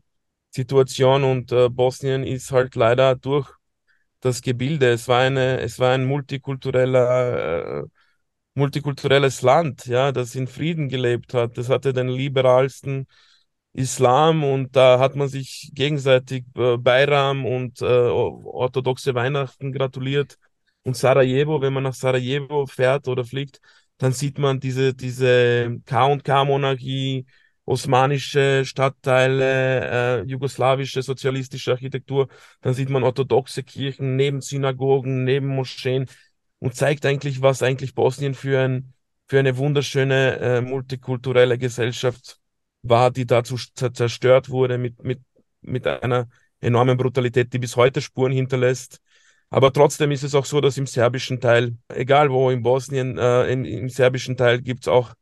Situation. 0.50 1.22
Und 1.22 1.52
äh, 1.52 1.68
Bosnien 1.68 2.24
ist 2.24 2.50
halt 2.50 2.74
leider 2.74 3.14
durch 3.14 3.52
das 4.24 4.42
Gebilde. 4.42 4.90
Es 4.92 5.08
war 5.08 5.20
eine, 5.20 5.60
es 5.60 5.78
war 5.78 5.92
ein 5.94 6.04
multikultureller, 6.06 7.82
äh, 7.82 7.84
multikulturelles 8.54 9.42
Land, 9.42 9.86
ja, 9.86 10.12
das 10.12 10.34
in 10.34 10.46
Frieden 10.48 10.88
gelebt 10.88 11.34
hat. 11.34 11.58
Das 11.58 11.68
hatte 11.68 11.92
den 11.92 12.08
liberalsten 12.08 13.06
Islam 13.72 14.44
und 14.44 14.76
da 14.76 14.98
hat 15.00 15.16
man 15.16 15.28
sich 15.28 15.70
gegenseitig 15.74 16.44
äh, 16.56 16.76
Bayram 16.78 17.44
und 17.46 17.80
äh, 17.82 17.84
orthodoxe 17.86 19.14
Weihnachten 19.14 19.72
gratuliert. 19.72 20.38
Und 20.84 20.96
Sarajevo, 20.96 21.60
wenn 21.62 21.72
man 21.72 21.82
nach 21.84 21.94
Sarajevo 21.94 22.66
fährt 22.66 23.08
oder 23.08 23.24
fliegt, 23.24 23.60
dann 23.98 24.12
sieht 24.12 24.38
man 24.38 24.60
diese, 24.60 24.94
diese 24.94 25.80
K&K-Monarchie, 25.86 27.26
osmanische 27.66 28.64
Stadtteile, 28.64 30.20
äh, 30.20 30.24
jugoslawische 30.24 31.02
sozialistische 31.02 31.72
Architektur. 31.72 32.28
Dann 32.60 32.74
sieht 32.74 32.90
man 32.90 33.02
orthodoxe 33.02 33.62
Kirchen 33.62 34.16
neben 34.16 34.40
Synagogen, 34.40 35.24
neben 35.24 35.48
Moscheen 35.48 36.06
und 36.58 36.74
zeigt 36.74 37.06
eigentlich, 37.06 37.42
was 37.42 37.62
eigentlich 37.62 37.94
Bosnien 37.94 38.34
für, 38.34 38.60
ein, 38.60 38.92
für 39.28 39.38
eine 39.38 39.56
wunderschöne 39.56 40.38
äh, 40.38 40.60
multikulturelle 40.60 41.58
Gesellschaft 41.58 42.38
war, 42.82 43.10
die 43.10 43.26
dazu 43.26 43.56
zerstört 43.56 44.50
wurde 44.50 44.78
mit, 44.78 45.02
mit, 45.02 45.20
mit 45.62 45.86
einer 45.86 46.28
enormen 46.60 46.96
Brutalität, 46.96 47.52
die 47.52 47.58
bis 47.58 47.76
heute 47.76 48.00
Spuren 48.00 48.32
hinterlässt. 48.32 49.00
Aber 49.50 49.72
trotzdem 49.72 50.10
ist 50.10 50.22
es 50.22 50.34
auch 50.34 50.44
so, 50.44 50.60
dass 50.60 50.76
im 50.78 50.86
serbischen 50.86 51.40
Teil, 51.40 51.76
egal 51.88 52.30
wo 52.30 52.50
in 52.50 52.62
Bosnien, 52.62 53.16
äh, 53.18 53.52
im, 53.52 53.64
im 53.64 53.88
serbischen 53.88 54.36
Teil 54.36 54.60
gibt 54.60 54.82
es 54.84 54.88
auch 54.88 55.14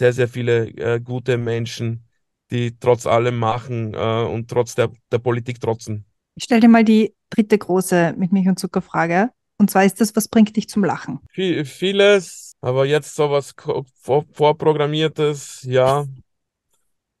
sehr, 0.00 0.14
sehr 0.14 0.28
viele 0.28 0.68
äh, 0.78 0.98
gute 0.98 1.36
Menschen, 1.36 2.06
die 2.50 2.78
trotz 2.80 3.06
allem 3.06 3.38
machen 3.38 3.92
äh, 3.92 4.24
und 4.24 4.48
trotz 4.48 4.74
der, 4.74 4.90
der 5.12 5.18
Politik 5.18 5.60
trotzen. 5.60 6.06
Ich 6.36 6.44
stelle 6.44 6.62
dir 6.62 6.68
mal 6.68 6.84
die 6.84 7.14
dritte 7.28 7.58
große 7.58 8.14
mit 8.16 8.32
Milch 8.32 8.48
und 8.48 8.58
Zucker 8.58 8.80
Frage. 8.80 9.30
Und 9.58 9.70
zwar 9.70 9.84
ist 9.84 10.00
das, 10.00 10.16
was 10.16 10.26
bringt 10.26 10.56
dich 10.56 10.70
zum 10.70 10.84
Lachen? 10.84 11.20
Viel, 11.30 11.66
vieles, 11.66 12.54
aber 12.62 12.86
jetzt 12.86 13.14
sowas 13.14 13.54
vor, 13.94 14.24
vorprogrammiertes, 14.32 15.64
ja, 15.64 16.06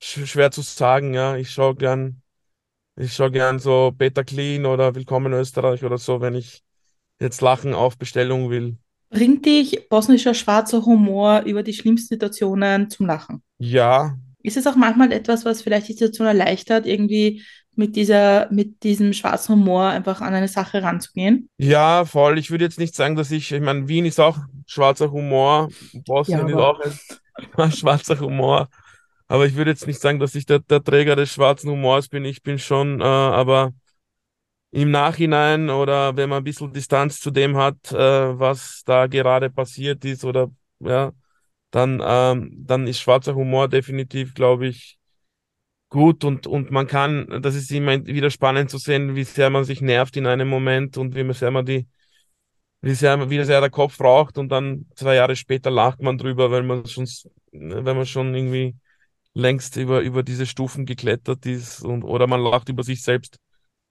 sch 0.02 0.26
schwer 0.26 0.50
zu 0.50 0.62
sagen, 0.62 1.12
ja. 1.12 1.36
Ich 1.36 1.50
schaue 1.50 1.74
gern, 1.74 2.22
ich 2.96 3.12
schaue 3.12 3.30
gern 3.30 3.58
so 3.58 3.92
Peter 3.96 4.24
Clean 4.24 4.64
oder 4.64 4.94
Willkommen 4.94 5.34
Österreich 5.34 5.84
oder 5.84 5.98
so, 5.98 6.22
wenn 6.22 6.34
ich 6.34 6.64
jetzt 7.20 7.42
Lachen 7.42 7.74
auf 7.74 7.98
Bestellung 7.98 8.48
will. 8.48 8.78
Bringt 9.10 9.46
dich 9.46 9.88
bosnischer 9.88 10.34
schwarzer 10.34 10.84
Humor 10.84 11.42
über 11.46 11.62
die 11.62 11.74
schlimmsten 11.74 12.08
Situationen 12.14 12.90
zum 12.90 13.06
Lachen? 13.06 13.42
Ja, 13.58 14.16
Ist 14.42 14.56
es 14.56 14.66
auch 14.66 14.76
manchmal 14.76 15.12
etwas, 15.12 15.44
was 15.44 15.62
vielleicht 15.62 15.88
die 15.88 15.92
Situation 15.92 16.26
erleichtert, 16.26 16.86
irgendwie 16.86 17.42
mit 17.76 17.96
dieser, 17.96 18.50
mit 18.52 18.82
diesem 18.82 19.12
schwarzen 19.12 19.54
Humor 19.56 19.84
einfach 19.86 20.20
an 20.20 20.34
eine 20.34 20.48
Sache 20.48 20.82
ranzugehen? 20.82 21.48
ja, 21.58 22.04
voll. 22.04 22.38
Ich 22.38 22.50
würde 22.50 22.64
jetzt 22.64 22.78
nicht 22.78 22.94
sagen, 22.94 23.16
dass 23.16 23.30
ich, 23.30 23.52
ich 23.52 23.60
meine, 23.60 23.88
Wien 23.88 24.04
ist 24.06 24.20
auch 24.20 24.38
schwarzer 24.66 25.10
Humor, 25.10 25.72
Ja, 26.26 26.38
Bosnien 26.38 26.48
ist 26.48 26.54
aber 26.54 26.60
auch 26.60 26.80
ein 27.56 27.72
schwarzer 27.72 28.18
Humor. 28.20 28.68
Aber 29.28 29.46
ich 29.46 29.56
würde 29.56 29.70
jetzt 29.70 29.86
nicht 29.86 30.00
sagen, 30.00 30.20
dass 30.20 30.34
ich 30.34 30.46
der, 30.46 30.60
der 30.60 30.82
Träger 30.84 31.16
des 31.16 31.32
schwarzen 31.32 31.70
Humors 31.70 32.08
bin. 32.08 32.24
Ich 32.24 32.42
bin 32.42 32.58
schon, 32.58 33.00
äh, 33.00 33.04
aber 33.04 33.72
im 34.72 34.90
Nachhinein 34.90 35.70
oder 35.70 36.16
wenn 36.16 36.28
man 36.30 36.38
ein 36.38 36.44
bisschen 36.44 36.72
Distanz 36.72 37.20
zu 37.20 37.30
dem 37.30 37.56
hat, 37.56 37.92
äh, 37.92 38.38
was 38.38 38.82
da 38.86 39.06
gerade 39.06 39.50
passiert 39.50 40.04
ist 40.04 40.24
oder 40.24 40.50
ja, 40.80 41.12
dann, 41.70 42.02
ähm, 42.04 42.52
dann 42.66 42.86
ist 42.86 43.00
schwarzer 43.00 43.34
Humor 43.34 43.68
definitiv, 43.68 44.34
glaube 44.34 44.68
ich, 44.68 44.98
gut 45.88 46.24
und, 46.24 46.46
und 46.46 46.70
man 46.70 46.86
kann, 46.86 47.40
das 47.42 47.54
ist 47.54 47.70
immer 47.72 48.04
wieder 48.06 48.30
spannend 48.30 48.70
zu 48.70 48.78
sehen, 48.78 49.16
wie 49.16 49.24
sehr 49.24 49.50
man 49.50 49.64
sich 49.64 49.80
nervt 49.80 50.16
in 50.16 50.26
einem 50.26 50.48
Moment 50.48 50.96
und 50.98 51.14
wie 51.14 51.32
sehr 51.34 51.50
man 51.50 51.66
die, 51.66 51.88
wie 52.82 52.94
sehr, 52.94 53.30
wie 53.30 53.44
sehr 53.44 53.60
der 53.60 53.70
Kopf 53.70 54.00
raucht 54.00 54.38
und 54.38 54.50
dann 54.50 54.86
zwei 54.96 55.14
Jahre 55.16 55.36
später 55.36 55.70
lacht 55.70 56.00
man 56.02 56.18
drüber, 56.18 56.50
weil 56.50 56.62
man 56.62 56.86
schon, 56.86 57.06
wenn 57.52 57.96
man 57.96 58.06
schon 58.06 58.34
irgendwie 58.34 58.76
längst 59.34 59.76
über, 59.76 60.00
über 60.02 60.22
diese 60.22 60.46
Stufen 60.46 60.86
geklettert 60.86 61.46
ist 61.46 61.82
und, 61.84 62.04
oder 62.04 62.26
man 62.26 62.40
lacht 62.42 62.68
über 62.70 62.82
sich 62.84 63.02
selbst, 63.02 63.38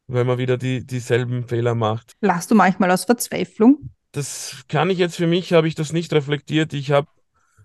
weil 0.09 0.25
man 0.25 0.37
wieder 0.37 0.57
die, 0.57 0.85
dieselben 0.85 1.47
Fehler 1.47 1.75
macht. 1.75 2.13
Lachst 2.19 2.49
du 2.51 2.55
manchmal 2.55 2.91
aus 2.91 3.05
Verzweiflung? 3.05 3.91
Das 4.11 4.63
kann 4.67 4.89
ich 4.89 4.97
jetzt 4.97 5.15
für 5.15 5.27
mich, 5.27 5.53
habe 5.53 5.67
ich 5.67 5.75
das 5.75 5.93
nicht 5.93 6.11
reflektiert. 6.13 6.73
Ich 6.73 6.91
habe 6.91 7.07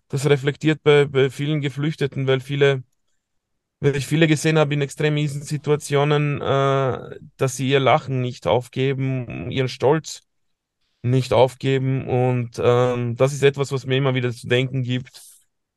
das 0.08 0.26
reflektiert 0.26 0.82
bei, 0.82 1.06
bei 1.06 1.30
vielen 1.30 1.62
Geflüchteten, 1.62 2.26
weil 2.26 2.40
viele, 2.40 2.84
weil 3.80 3.96
ich 3.96 4.06
viele 4.06 4.26
gesehen 4.26 4.58
habe 4.58 4.74
in 4.74 4.82
extrem 4.82 5.14
miesen 5.14 5.42
Situationen, 5.42 6.40
äh, 6.42 7.18
dass 7.38 7.56
sie 7.56 7.68
ihr 7.68 7.80
Lachen 7.80 8.20
nicht 8.20 8.46
aufgeben, 8.46 9.50
ihren 9.50 9.68
Stolz 9.68 10.20
nicht 11.02 11.32
aufgeben. 11.32 12.06
Und 12.06 12.60
ähm, 12.62 13.16
das 13.16 13.32
ist 13.32 13.42
etwas, 13.42 13.72
was 13.72 13.86
mir 13.86 13.96
immer 13.96 14.14
wieder 14.14 14.30
zu 14.32 14.48
denken 14.48 14.82
gibt. 14.82 15.22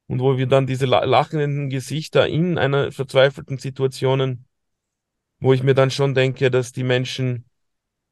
Und 0.09 0.19
wo 0.19 0.37
wir 0.37 0.47
dann 0.47 0.67
diese 0.67 0.85
la- 0.85 1.03
lachenden 1.03 1.69
Gesichter 1.69 2.27
in 2.27 2.57
einer 2.57 2.93
verzweifelten 2.93 3.57
Situationen, 3.57 4.46
wo 5.39 5.53
ich 5.53 5.63
mir 5.63 5.73
dann 5.73 5.91
schon 5.91 6.13
denke, 6.13 6.51
dass 6.51 6.71
die 6.71 6.83
Menschen 6.83 7.45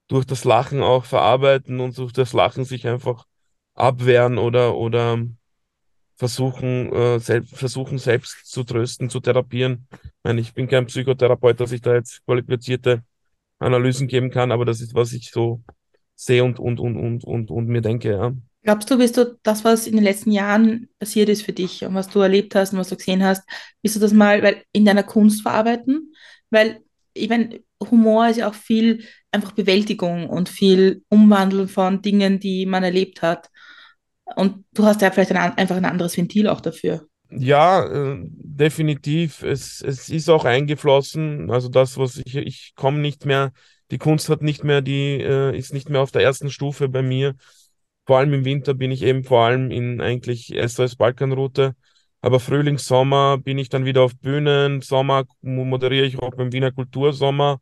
durch 0.08 0.26
das 0.26 0.44
Lachen 0.44 0.84
auch 0.84 1.06
verarbeiten 1.06 1.80
und 1.80 1.98
durch 1.98 2.14
das 2.14 2.34
Lachen 2.34 2.66
sich 2.66 2.88
einfach 2.88 3.26
abwehren 3.74 4.38
oder, 4.38 4.76
oder 4.76 5.20
versuchen, 6.16 6.94
äh, 6.94 7.20
selbst, 7.20 7.56
versuchen 7.56 7.98
selbst 7.98 8.46
zu 8.46 8.64
trösten, 8.64 9.10
zu 9.10 9.20
therapieren. 9.20 9.88
Ich 9.92 10.10
meine, 10.24 10.42
ich 10.42 10.54
bin 10.54 10.68
kein 10.68 10.86
Psychotherapeut, 10.86 11.60
dass 11.60 11.72
ich 11.72 11.82
da 11.82 11.96
jetzt 11.96 12.24
qualifizierte 12.26 13.04
Analysen 13.60 14.08
geben 14.08 14.32
kann, 14.32 14.52
aber 14.52 14.66
das 14.66 14.82
ist, 14.82 14.94
was 14.94 15.14
ich 15.14 15.32
so 15.32 15.62
sehe 16.16 16.44
und, 16.44 16.60
und, 16.60 16.80
und, 16.80 16.98
und, 16.98 17.24
und, 17.24 17.52
und 17.52 17.68
mir 17.68 17.82
denke, 17.82 18.12
ja. 18.12 18.34
glaubst 18.64 18.90
du, 18.90 18.98
bist 18.98 19.18
du 19.18 19.38
das, 19.44 19.64
was 19.66 19.88
in 19.88 19.96
den 19.96 20.04
letzten 20.04 20.32
Jahren 20.32 20.90
passiert 21.00 21.30
ist 21.30 21.44
für 21.44 21.54
dich 21.54 21.84
und 21.84 21.94
was 21.96 22.10
du 22.10 22.20
erlebt 22.22 22.56
hast 22.56 22.74
und 22.74 22.80
was 22.80 22.90
du 22.90 22.96
gesehen 22.96 23.24
hast, 23.24 23.44
bist 23.82 23.96
du 23.96 24.00
das 24.00 24.14
mal 24.14 24.42
weil, 24.42 24.64
in 24.72 24.86
deiner 24.86 25.04
Kunst 25.04 25.42
verarbeiten? 25.42 26.14
Weil, 26.50 26.82
ich 27.16 27.30
meine, 27.30 27.60
Humor 27.90 28.28
ist 28.30 28.38
ja 28.38 28.50
auch 28.50 28.54
viel 28.54 29.04
einfach 29.32 29.52
Bewältigung 29.54 30.30
und 30.30 30.50
viel 30.50 31.04
Umwandeln 31.10 31.68
von 31.68 32.02
Dingen, 32.02 32.40
die 32.40 32.66
man 32.66 32.84
erlebt 32.84 33.22
hat. 33.22 33.50
Und 34.36 34.66
du 34.74 34.86
hast 34.86 35.02
ja 35.02 35.12
vielleicht 35.12 35.32
ein, 35.32 35.58
einfach 35.58 35.76
ein 35.76 35.86
anderes 35.86 36.18
Ventil 36.18 36.48
auch 36.48 36.62
dafür. 36.62 37.08
Ja, 37.30 37.86
äh, 37.86 38.18
definitiv. 38.24 39.44
Es, 39.44 39.82
es 39.82 40.10
ist 40.10 40.30
auch 40.30 40.46
eingeflossen. 40.46 41.50
Also 41.52 41.70
das, 41.70 41.98
was 41.98 42.18
ich, 42.18 42.36
ich 42.36 42.74
komme 42.76 43.00
nicht 43.00 43.26
mehr, 43.26 43.52
die 43.92 43.98
Kunst 43.98 44.30
hat 44.30 44.42
nicht 44.42 44.64
mehr 44.64 44.82
die, 44.82 45.22
äh, 45.22 45.58
ist 45.58 45.74
nicht 45.74 45.90
mehr 45.90 46.02
auf 46.02 46.12
der 46.12 46.24
ersten 46.24 46.50
Stufe 46.50 46.90
bei 46.90 47.02
mir. 47.02 47.36
Vor 48.06 48.20
allem 48.20 48.34
im 48.34 48.46
Winter 48.46 48.74
bin 48.74 48.92
ich 48.92 49.02
eben 49.02 49.24
vor 49.24 49.46
allem 49.46 49.72
in 49.72 50.02
eigentlich 50.02 50.54
SOS 50.56 50.96
Balkanroute. 50.96 51.76
Aber 52.26 52.40
Frühling, 52.40 52.80
Sommer 52.80 53.38
bin 53.38 53.60
ich 53.60 53.70
dann 53.70 53.86
wieder 53.86 54.02
auf 54.02 54.18
Bühnen. 54.18 54.82
Sommer 54.82 55.26
mo- 55.42 55.64
moderiere 55.66 56.06
ich 56.08 56.18
auch 56.20 56.34
beim 56.36 56.52
Wiener 56.52 56.72
Kultursommer. 56.72 57.60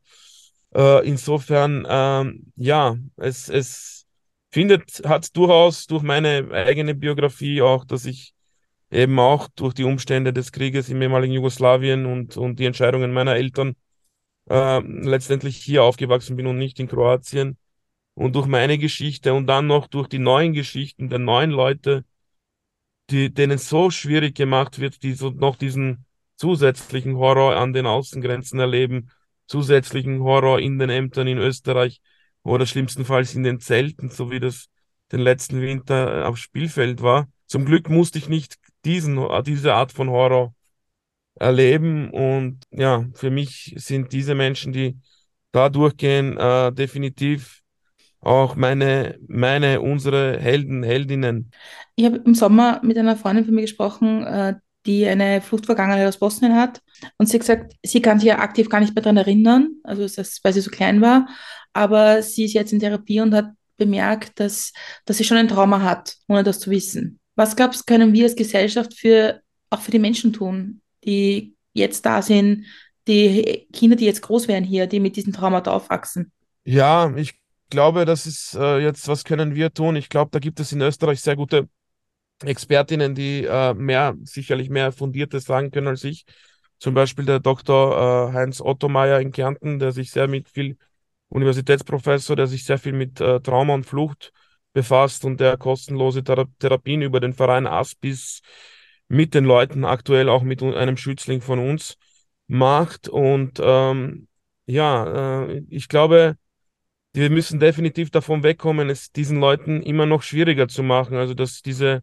Äh, 0.73 1.06
insofern, 1.08 1.86
ähm, 1.89 2.54
ja, 2.56 2.95
es, 3.17 3.49
es 3.49 4.06
findet, 4.52 5.02
hat 5.06 5.36
durchaus 5.36 5.86
durch 5.88 6.02
meine 6.04 6.49
eigene 6.52 6.95
Biografie 6.95 7.62
auch, 7.62 7.84
dass 7.86 8.06
ich 8.06 8.34
eben 8.91 9.19
auch 9.19 9.49
durch 9.56 9.73
die 9.73 9.84
Umstände 9.84 10.34
des 10.34 10.52
Krieges 10.54 10.89
im 10.89 11.02
ehemaligen 11.02 11.34
Jugoslawien 11.34 12.06
und, 12.06 12.38
und 12.38 12.60
die 12.60 12.65
Entscheidungen 12.65 13.12
meiner 13.13 13.36
Eltern 13.36 13.76
äh, 14.49 14.80
letztendlich 14.80 15.58
hier 15.58 15.84
aufgewachsen 15.84 16.36
bin 16.38 16.47
und 16.47 16.58
nicht 16.58 16.80
in 16.80 16.88
Kroatien. 16.88 17.58
Und 18.15 18.36
durch 18.36 18.47
meine 18.47 18.78
Geschichte 18.78 19.34
und 19.34 19.47
dann 19.47 19.67
noch 19.67 19.88
durch 19.88 20.08
die 20.08 20.19
neuen 20.19 20.54
Geschichten 20.54 21.10
der 21.10 21.19
neuen 21.19 21.52
Leute, 21.52 22.06
die, 23.09 23.33
denen 23.33 23.57
so 23.57 23.89
schwierig 23.89 24.35
gemacht 24.35 24.79
wird, 24.79 25.03
die 25.03 25.13
so 25.13 25.29
noch 25.29 25.55
diesen 25.55 26.05
zusätzlichen 26.37 27.15
Horror 27.17 27.55
an 27.55 27.73
den 27.73 27.85
Außengrenzen 27.85 28.59
erleben, 28.59 29.09
zusätzlichen 29.47 30.21
Horror 30.21 30.59
in 30.59 30.79
den 30.79 30.89
Ämtern 30.89 31.27
in 31.27 31.37
Österreich 31.37 32.01
oder 32.43 32.65
schlimmstenfalls 32.65 33.35
in 33.35 33.43
den 33.43 33.59
Zelten, 33.59 34.09
so 34.09 34.31
wie 34.31 34.39
das 34.39 34.69
den 35.11 35.21
letzten 35.21 35.61
Winter 35.61 36.21
äh, 36.21 36.23
auf 36.23 36.37
Spielfeld 36.37 37.01
war. 37.01 37.29
Zum 37.47 37.65
Glück 37.65 37.89
musste 37.89 38.17
ich 38.17 38.29
nicht 38.29 38.57
diesen, 38.83 39.19
diese 39.45 39.73
Art 39.73 39.91
von 39.91 40.09
Horror 40.09 40.55
erleben. 41.35 42.09
Und 42.09 42.63
ja, 42.71 43.05
für 43.13 43.29
mich 43.29 43.73
sind 43.77 44.11
diese 44.11 44.35
Menschen, 44.35 44.73
die 44.73 44.97
da 45.51 45.69
durchgehen, 45.69 46.37
äh, 46.37 46.71
definitiv 46.73 47.62
auch 48.25 48.55
meine, 48.55 49.19
meine, 49.27 49.81
unsere 49.81 50.39
Helden, 50.39 50.83
Heldinnen. 50.83 51.51
Ich 51.95 52.05
habe 52.05 52.17
im 52.17 52.36
Sommer 52.36 52.79
mit 52.83 52.97
einer 52.97 53.15
Freundin 53.15 53.45
von 53.45 53.55
mir 53.55 53.62
gesprochen, 53.62 54.23
äh, 54.23 54.55
die 54.86 55.05
eine 55.07 55.41
Fluchtvergangenheit 55.41 56.07
aus 56.07 56.17
Bosnien 56.17 56.55
hat. 56.55 56.81
Und 57.17 57.27
sie 57.27 57.38
hat 57.38 57.41
gesagt, 57.41 57.73
sie 57.83 58.01
kann 58.01 58.19
sich 58.19 58.29
ja 58.29 58.39
aktiv 58.39 58.69
gar 58.69 58.79
nicht 58.79 58.95
mehr 58.95 59.03
daran 59.03 59.17
erinnern, 59.17 59.69
also 59.83 60.01
das, 60.03 60.39
weil 60.43 60.53
sie 60.53 60.62
so 60.62 60.71
klein 60.71 61.01
war. 61.01 61.27
Aber 61.73 62.21
sie 62.21 62.45
ist 62.45 62.53
jetzt 62.53 62.73
in 62.73 62.79
Therapie 62.79 63.21
und 63.21 63.33
hat 63.33 63.51
bemerkt, 63.77 64.39
dass, 64.39 64.73
dass 65.05 65.17
sie 65.17 65.23
schon 65.23 65.38
ein 65.38 65.47
Trauma 65.47 65.81
hat, 65.81 66.15
ohne 66.27 66.43
das 66.43 66.59
zu 66.59 66.69
wissen. 66.69 67.19
Was 67.36 67.55
glaubst 67.55 67.81
du, 67.81 67.83
können 67.86 68.13
wir 68.13 68.25
als 68.25 68.36
Gesellschaft 68.36 68.93
für, 68.93 69.41
auch 69.69 69.81
für 69.81 69.91
die 69.91 69.99
Menschen 69.99 70.33
tun, 70.33 70.81
die 71.03 71.55
jetzt 71.73 72.05
da 72.05 72.21
sind, 72.21 72.65
die 73.07 73.67
Kinder, 73.73 73.95
die 73.95 74.05
jetzt 74.05 74.21
groß 74.21 74.47
werden 74.47 74.63
hier, 74.63 74.88
die 74.88 74.99
mit 74.99 75.15
diesem 75.15 75.33
Trauma 75.33 75.59
aufwachsen? 75.59 76.31
Ja, 76.65 77.13
ich 77.15 77.33
glaube, 77.73 78.05
das 78.05 78.27
ist 78.27 78.53
äh, 78.53 78.77
jetzt, 78.77 79.07
was 79.07 79.23
können 79.23 79.55
wir 79.55 79.73
tun? 79.73 79.95
Ich 79.95 80.07
glaube, 80.07 80.29
da 80.31 80.38
gibt 80.38 80.59
es 80.59 80.71
in 80.71 80.81
Österreich 80.81 81.21
sehr 81.21 81.36
gute 81.36 81.67
Expertinnen, 82.43 83.15
die 83.15 83.45
äh, 83.45 83.73
mehr, 83.73 84.15
sicherlich 84.23 84.69
mehr 84.69 84.91
Fundiertes 84.91 85.45
sagen 85.45 85.71
können 85.71 85.88
als 85.88 86.03
ich. 86.03 86.25
Zum 86.77 86.93
Beispiel 86.93 87.25
der 87.25 87.39
Dr. 87.39 88.29
äh, 88.29 88.33
Heinz 88.33 88.62
Ottomeyer 88.62 89.19
in 89.21 89.31
Kärnten, 89.31 89.79
der 89.79 89.91
sich 89.91 90.12
sehr 90.12 90.27
mit 90.27 90.49
viel 90.49 90.77
Universitätsprofessor, 91.29 92.36
der 92.36 92.45
sich 92.47 92.63
sehr 92.63 92.77
viel 92.77 92.93
mit 92.93 93.19
äh, 93.19 93.39
Trauma 93.41 93.73
und 93.73 93.86
Flucht 93.86 94.31
befasst 94.73 95.25
und 95.25 95.39
der 95.39 95.57
kostenlose 95.57 96.23
Thera 96.23 96.45
Therapien 96.59 97.01
über 97.01 97.19
den 97.19 97.33
Verein 97.33 97.65
Aspis 97.65 98.41
mit 99.07 99.33
den 99.33 99.45
Leuten 99.45 99.83
aktuell 99.83 100.29
auch 100.29 100.43
mit 100.43 100.62
einem 100.62 100.97
Schützling 100.97 101.41
von 101.41 101.57
uns 101.57 101.97
macht. 102.47 103.09
Und 103.09 103.59
ähm, 103.63 104.27
ja, 104.67 105.45
äh, 105.47 105.63
ich 105.69 105.88
glaube, 105.88 106.38
wir 107.13 107.30
müssen 107.30 107.60
definitiv 107.60 108.10
davon 108.12 108.43
wegkommen, 108.43 108.89
es 108.89 109.12
diesen 109.12 109.39
Leuten 109.39 109.82
immer 109.84 110.06
noch 110.06 110.23
schwieriger 110.23 110.67
zu 110.67 110.84
machen. 110.84 111.15
Also, 111.17 111.34
dass 111.34 111.62
diese 111.62 112.02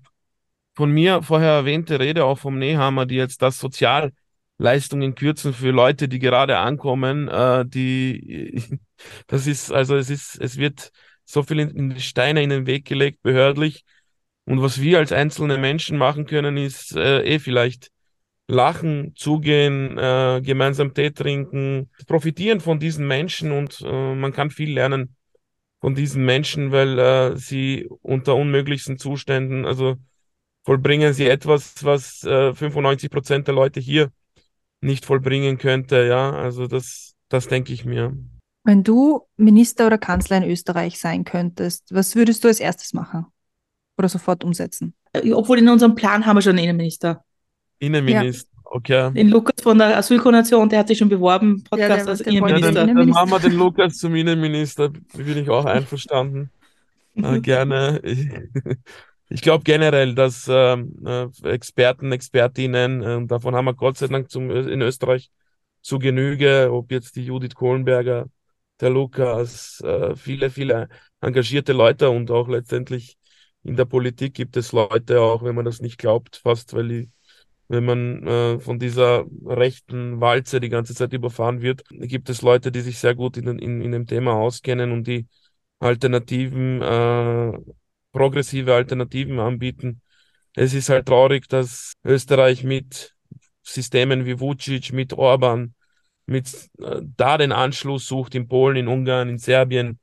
von 0.74 0.90
mir 0.92 1.22
vorher 1.22 1.50
erwähnte 1.50 2.00
Rede 2.00 2.24
auch 2.24 2.38
vom 2.38 2.58
Nehammer, 2.58 3.06
die 3.06 3.16
jetzt 3.16 3.42
das 3.42 3.58
Sozialleistungen 3.58 5.14
kürzen 5.14 5.52
für 5.52 5.70
Leute, 5.70 6.08
die 6.08 6.20
gerade 6.20 6.58
ankommen, 6.58 7.28
äh, 7.28 7.64
die, 7.66 8.80
das 9.26 9.46
ist, 9.46 9.72
also 9.72 9.96
es 9.96 10.10
ist, 10.10 10.36
es 10.40 10.56
wird 10.56 10.92
so 11.24 11.42
viel 11.42 11.60
in, 11.60 11.70
in 11.70 12.00
Steine 12.00 12.42
in 12.42 12.50
den 12.50 12.66
Weg 12.66 12.84
gelegt, 12.86 13.22
behördlich. 13.22 13.84
Und 14.44 14.62
was 14.62 14.80
wir 14.80 14.98
als 14.98 15.12
einzelne 15.12 15.58
Menschen 15.58 15.98
machen 15.98 16.26
können, 16.26 16.56
ist 16.56 16.96
äh, 16.96 17.22
eh 17.22 17.38
vielleicht 17.38 17.90
lachen, 18.50 19.12
zugehen, 19.16 19.96
äh, 19.98 20.40
gemeinsam 20.44 20.94
Tee 20.94 21.10
trinken, 21.10 21.90
profitieren 22.06 22.60
von 22.60 22.78
diesen 22.78 23.06
Menschen 23.06 23.52
und 23.52 23.80
äh, 23.84 24.14
man 24.14 24.32
kann 24.32 24.50
viel 24.50 24.72
lernen 24.72 25.16
von 25.80 25.94
diesen 25.94 26.24
Menschen, 26.24 26.72
weil 26.72 26.98
äh, 26.98 27.36
sie 27.36 27.88
unter 28.02 28.36
unmöglichsten 28.36 28.98
Zuständen, 28.98 29.64
also 29.64 29.96
vollbringen 30.64 31.14
sie 31.14 31.28
etwas, 31.28 31.84
was 31.84 32.22
äh, 32.24 32.54
95 32.54 33.10
Prozent 33.10 33.46
der 33.46 33.54
Leute 33.54 33.80
hier 33.80 34.10
nicht 34.80 35.06
vollbringen 35.06 35.58
könnte. 35.58 36.06
Ja, 36.06 36.32
also 36.32 36.66
das, 36.66 37.14
das 37.28 37.48
denke 37.48 37.72
ich 37.72 37.84
mir. 37.84 38.16
Wenn 38.64 38.84
du 38.84 39.22
Minister 39.36 39.86
oder 39.86 39.96
Kanzler 39.96 40.36
in 40.38 40.50
Österreich 40.50 40.98
sein 40.98 41.24
könntest, 41.24 41.94
was 41.94 42.14
würdest 42.14 42.44
du 42.44 42.48
als 42.48 42.60
erstes 42.60 42.92
machen? 42.92 43.26
oder 44.00 44.08
sofort 44.08 44.42
umsetzen. 44.42 44.94
Obwohl 45.32 45.58
in 45.58 45.68
unserem 45.68 45.94
Plan 45.94 46.26
haben 46.26 46.36
wir 46.36 46.42
schon 46.42 46.52
einen 46.52 46.64
Innenminister. 46.64 47.24
Innenminister, 47.80 48.48
okay. 48.64 49.12
Den 49.12 49.28
Lukas 49.30 49.54
von 49.62 49.76
der 49.78 49.96
Asylkoordination, 49.98 50.68
der 50.68 50.78
hat 50.80 50.88
sich 50.88 50.98
schon 50.98 51.08
beworben, 51.08 51.56
Ja, 51.58 51.64
Podcast 51.70 52.04
der- 52.06 52.08
als 52.08 52.18
der 52.22 52.26
wollte 52.26 52.34
Ja, 52.34 52.40
dann, 52.40 52.46
Innenminister. 52.48 52.72
dann 52.74 52.88
Innenminister. 52.90 53.26
machen 53.26 53.30
wir 53.42 53.48
den 53.50 53.58
Lukas 53.58 53.98
zum 53.98 54.14
Innenminister. 54.14 54.88
Bin 54.88 55.38
ich 55.38 55.50
auch 55.50 55.64
einverstanden. 55.64 56.50
Äh, 57.16 57.40
gerne. 57.40 58.00
Ich, 58.04 58.28
ich 59.28 59.42
glaube 59.42 59.64
generell, 59.64 60.14
dass 60.14 60.46
ähm, 60.48 60.94
äh, 61.04 61.26
Experten, 61.48 62.12
Expertinnen, 62.12 63.02
äh, 63.02 63.26
davon 63.26 63.56
haben 63.56 63.64
wir 63.64 63.74
Gott 63.74 63.98
sei 63.98 64.06
Dank 64.06 64.30
zum, 64.30 64.48
in 64.50 64.80
Österreich 64.80 65.30
zu 65.82 65.98
Genüge, 65.98 66.68
ob 66.72 66.92
jetzt 66.92 67.16
die 67.16 67.24
Judith 67.26 67.56
Kohlenberger, 67.56 68.26
der 68.80 68.90
Lukas, 68.90 69.80
äh, 69.84 70.14
viele, 70.14 70.50
viele 70.50 70.88
engagierte 71.20 71.72
Leute 71.72 72.10
und 72.10 72.30
auch 72.30 72.48
letztendlich 72.48 73.16
in 73.64 73.74
der 73.76 73.86
Politik 73.86 74.32
gibt 74.34 74.56
es 74.56 74.70
Leute, 74.72 75.20
auch 75.20 75.42
wenn 75.42 75.56
man 75.56 75.64
das 75.64 75.80
nicht 75.80 75.98
glaubt, 75.98 76.36
fast 76.36 76.72
weil 76.74 76.88
die 76.88 77.10
wenn 77.70 77.84
man 77.84 78.26
äh, 78.26 78.58
von 78.58 78.80
dieser 78.80 79.24
rechten 79.46 80.20
Walze 80.20 80.58
die 80.58 80.70
ganze 80.70 80.92
Zeit 80.92 81.12
überfahren 81.12 81.62
wird, 81.62 81.84
gibt 81.88 82.28
es 82.28 82.42
Leute, 82.42 82.72
die 82.72 82.80
sich 82.80 82.98
sehr 82.98 83.14
gut 83.14 83.36
in, 83.36 83.46
in, 83.60 83.80
in 83.80 83.92
dem 83.92 84.08
Thema 84.08 84.32
auskennen 84.32 84.90
und 84.90 85.06
die 85.06 85.28
Alternativen, 85.78 86.82
äh, 86.82 87.52
progressive 88.10 88.74
Alternativen 88.74 89.38
anbieten. 89.38 90.02
Es 90.56 90.74
ist 90.74 90.88
halt 90.88 91.06
traurig, 91.06 91.48
dass 91.48 91.92
Österreich 92.04 92.64
mit 92.64 93.14
Systemen 93.62 94.26
wie 94.26 94.40
Vucic, 94.40 94.92
mit 94.92 95.12
Orban, 95.12 95.74
mit 96.26 96.52
äh, 96.80 97.02
da 97.16 97.38
den 97.38 97.52
Anschluss 97.52 98.08
sucht 98.08 98.34
in 98.34 98.48
Polen, 98.48 98.78
in 98.78 98.88
Ungarn, 98.88 99.28
in 99.28 99.38
Serbien, 99.38 100.00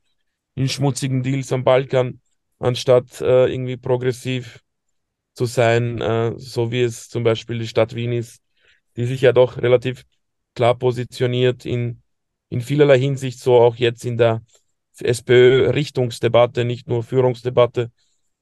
in 0.54 0.70
schmutzigen 0.70 1.22
Deals 1.22 1.52
am 1.52 1.64
Balkan, 1.64 2.22
anstatt 2.60 3.20
äh, 3.20 3.52
irgendwie 3.52 3.76
progressiv 3.76 4.64
zu 5.38 5.44
sein, 5.44 6.00
äh, 6.00 6.32
so 6.36 6.72
wie 6.72 6.82
es 6.82 7.08
zum 7.08 7.22
Beispiel 7.22 7.60
die 7.60 7.68
Stadt 7.68 7.94
Wien 7.94 8.10
ist, 8.10 8.42
die 8.96 9.06
sich 9.06 9.20
ja 9.20 9.32
doch 9.32 9.56
relativ 9.58 10.02
klar 10.56 10.76
positioniert 10.76 11.64
in, 11.64 12.02
in 12.48 12.60
vielerlei 12.60 12.98
Hinsicht, 12.98 13.38
so 13.38 13.54
auch 13.54 13.76
jetzt 13.76 14.04
in 14.04 14.18
der 14.18 14.42
SPÖ-Richtungsdebatte, 14.98 16.64
nicht 16.64 16.88
nur 16.88 17.04
Führungsdebatte, 17.04 17.92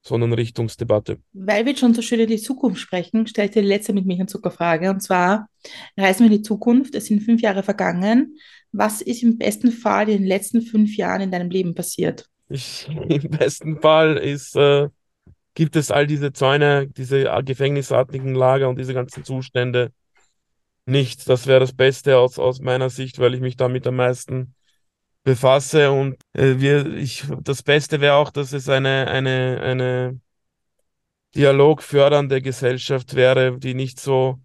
sondern 0.01 0.33
Richtungsdebatte. 0.33 1.19
Weil 1.33 1.67
wir 1.67 1.77
schon 1.77 1.93
so 1.93 2.01
schön 2.01 2.21
in 2.21 2.29
die 2.29 2.41
Zukunft 2.41 2.81
sprechen, 2.81 3.27
stelle 3.27 3.45
ich 3.45 3.53
dir 3.53 3.61
die 3.61 3.67
letzte 3.67 3.93
mit 3.93 4.07
Milch 4.07 4.21
und 4.21 4.31
Zucker 4.31 4.49
Frage. 4.49 4.89
Und 4.89 5.01
zwar 5.01 5.49
reisen 5.97 6.21
wir 6.21 6.31
in 6.31 6.39
die 6.39 6.41
Zukunft. 6.41 6.95
Es 6.95 7.05
sind 7.05 7.21
fünf 7.21 7.41
Jahre 7.41 7.61
vergangen. 7.61 8.37
Was 8.71 9.03
ist 9.03 9.21
im 9.21 9.37
besten 9.37 9.71
Fall 9.71 10.09
in 10.09 10.23
den 10.23 10.27
letzten 10.27 10.63
fünf 10.63 10.97
Jahren 10.97 11.21
in 11.21 11.29
deinem 11.29 11.51
Leben 11.51 11.75
passiert? 11.75 12.25
Ich, 12.49 12.87
Im 13.07 13.29
besten 13.29 13.79
Fall 13.81 14.17
ist, 14.17 14.55
äh, 14.55 14.87
gibt 15.57 15.75
es 15.75 15.89
all 15.89 16.05
diese 16.05 16.33
Zäune, 16.33 16.87
diese 16.87 17.23
gefängnisartigen 17.43 18.35
Lager 18.35 18.69
und 18.69 18.77
diese 18.77 18.93
ganzen 18.93 19.23
Zustände 19.23 19.91
nicht. 20.85 21.27
Das 21.27 21.47
wäre 21.47 21.59
das 21.59 21.73
Beste 21.73 22.19
aus, 22.19 22.37
aus 22.37 22.61
meiner 22.61 22.91
Sicht, 22.91 23.17
weil 23.17 23.33
ich 23.33 23.41
mich 23.41 23.57
damit 23.57 23.87
am 23.87 23.95
meisten 23.95 24.53
befasse. 25.23 25.89
Und 25.89 26.17
äh, 26.33 26.59
wir, 26.59 26.85
ich, 26.93 27.23
das 27.41 27.63
Beste 27.63 28.01
wäre 28.01 28.17
auch, 28.17 28.29
dass 28.29 28.53
es 28.53 28.69
eine, 28.69 29.07
eine, 29.07 29.59
eine 29.63 30.21
dialogfördernde 31.35 32.43
Gesellschaft 32.43 33.15
wäre, 33.15 33.57
die 33.57 33.73
nicht 33.73 33.99
so, 33.99 34.39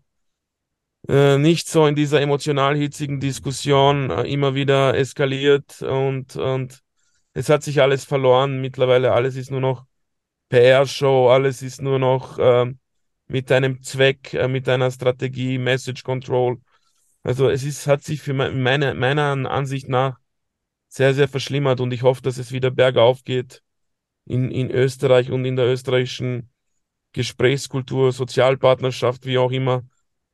äh, 1.08 1.36
nicht 1.36 1.68
so 1.68 1.86
in 1.86 1.94
dieser 1.94 2.22
emotional 2.22 2.74
hitzigen 2.74 3.20
Diskussion 3.20 4.08
äh, 4.08 4.22
immer 4.22 4.54
wieder 4.54 4.96
eskaliert 4.96 5.82
und, 5.82 6.36
und 6.36 6.80
es 7.34 7.50
hat 7.50 7.62
sich 7.62 7.82
alles 7.82 8.06
verloren. 8.06 8.62
Mittlerweile 8.62 9.12
alles 9.12 9.36
ist 9.36 9.50
nur 9.50 9.60
noch 9.60 9.84
PR-Show, 10.52 11.30
alles 11.30 11.62
ist 11.62 11.82
nur 11.82 11.98
noch 11.98 12.38
ähm, 12.40 12.78
mit 13.28 13.50
einem 13.52 13.82
Zweck, 13.82 14.34
äh, 14.34 14.48
mit 14.48 14.68
einer 14.68 14.90
Strategie, 14.90 15.58
Message 15.58 16.04
Control. 16.04 16.58
Also 17.24 17.48
es 17.50 17.64
ist, 17.64 17.86
hat 17.86 18.02
sich 18.04 18.22
für 18.22 18.34
me- 18.34 18.52
meine, 18.52 18.94
meiner 18.94 19.50
Ansicht 19.50 19.88
nach 19.88 20.18
sehr, 20.88 21.14
sehr 21.14 21.28
verschlimmert 21.28 21.80
und 21.80 21.92
ich 21.92 22.02
hoffe, 22.02 22.22
dass 22.22 22.38
es 22.38 22.52
wieder 22.52 22.70
bergauf 22.70 23.24
geht 23.24 23.62
in, 24.26 24.50
in 24.50 24.70
Österreich 24.70 25.30
und 25.30 25.44
in 25.44 25.56
der 25.56 25.66
österreichischen 25.66 26.50
Gesprächskultur, 27.12 28.12
Sozialpartnerschaft, 28.12 29.26
wie 29.26 29.38
auch 29.38 29.50
immer 29.52 29.84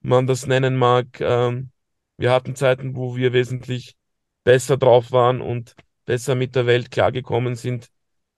man 0.00 0.26
das 0.26 0.46
nennen 0.46 0.76
mag. 0.76 1.20
Ähm, 1.20 1.70
wir 2.16 2.32
hatten 2.32 2.54
Zeiten, 2.56 2.96
wo 2.96 3.16
wir 3.16 3.32
wesentlich 3.32 3.96
besser 4.44 4.76
drauf 4.76 5.12
waren 5.12 5.40
und 5.40 5.74
besser 6.04 6.34
mit 6.34 6.54
der 6.56 6.66
Welt 6.66 6.90
klargekommen 6.90 7.56
sind, 7.56 7.88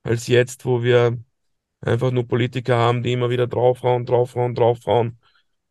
als 0.03 0.27
jetzt, 0.27 0.65
wo 0.65 0.83
wir 0.83 1.17
einfach 1.81 2.11
nur 2.11 2.27
Politiker 2.27 2.77
haben, 2.77 3.03
die 3.03 3.13
immer 3.13 3.29
wieder 3.29 3.47
draufhauen, 3.47 4.05
draufhauen, 4.05 4.55
draufhauen 4.55 5.17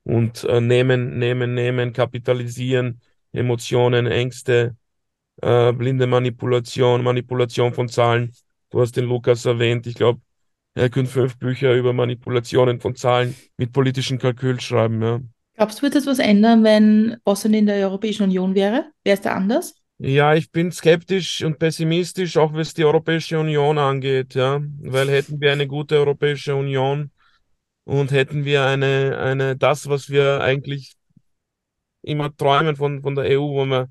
und 0.05 0.45
äh, 0.45 0.61
nehmen, 0.61 1.19
nehmen, 1.19 1.55
nehmen, 1.55 1.93
kapitalisieren, 1.93 3.01
Emotionen, 3.33 4.07
Ängste, 4.07 4.77
äh, 5.43 5.73
blinde 5.73 6.07
Manipulation, 6.07 7.03
Manipulation 7.03 7.73
von 7.73 7.89
Zahlen. 7.89 8.33
Du 8.71 8.81
hast 8.81 8.97
den 8.97 9.05
Lukas 9.05 9.45
erwähnt. 9.45 9.87
Ich 9.87 9.95
glaube, 9.95 10.21
er 10.75 10.91
könnte 10.91 11.11
fünf 11.11 11.39
Bücher 11.39 11.75
über 11.75 11.93
Manipulationen 11.93 12.81
von 12.81 12.95
Zahlen 12.95 13.35
mit 13.57 13.73
politischen 13.73 14.19
Kalkül 14.19 14.61
schreiben, 14.61 15.03
ja. 15.03 15.21
Glaubst 15.57 15.79
du, 15.79 15.83
wird 15.83 15.95
es 15.95 16.07
was 16.07 16.21
ändern, 16.21 16.65
wenn 16.65 17.17
Bosnien 17.23 17.55
in 17.55 17.67
der 17.67 17.87
Europäischen 17.87 18.23
Union 18.23 18.55
wäre? 18.55 18.87
Wäre 19.05 19.15
es 19.15 19.21
da 19.21 19.35
anders? 19.35 19.75
Ja, 20.03 20.35
ich 20.35 20.51
bin 20.51 20.73
skeptisch 20.73 21.43
und 21.45 21.59
pessimistisch, 21.59 22.39
auch 22.39 22.55
was 22.55 22.73
die 22.73 22.87
Europäische 22.87 23.39
Union 23.39 23.77
angeht, 23.77 24.35
ja, 24.35 24.63
weil 24.81 25.11
hätten 25.11 25.39
wir 25.43 25.53
eine 25.53 25.67
gute 25.67 25.99
Europäische 25.99 26.55
Union 26.57 27.11
und 27.85 28.11
hätten 28.11 28.47
wir 28.47 28.65
eine, 28.65 29.19
eine, 29.19 29.57
das, 29.57 29.91
was 29.91 30.09
wir 30.09 30.41
eigentlich 30.41 30.95
immer 32.01 32.35
träumen 32.35 32.77
von, 32.77 33.03
von 33.03 33.15
der 33.15 33.27
EU, 33.27 33.43
wo 33.43 33.67
wir 33.67 33.91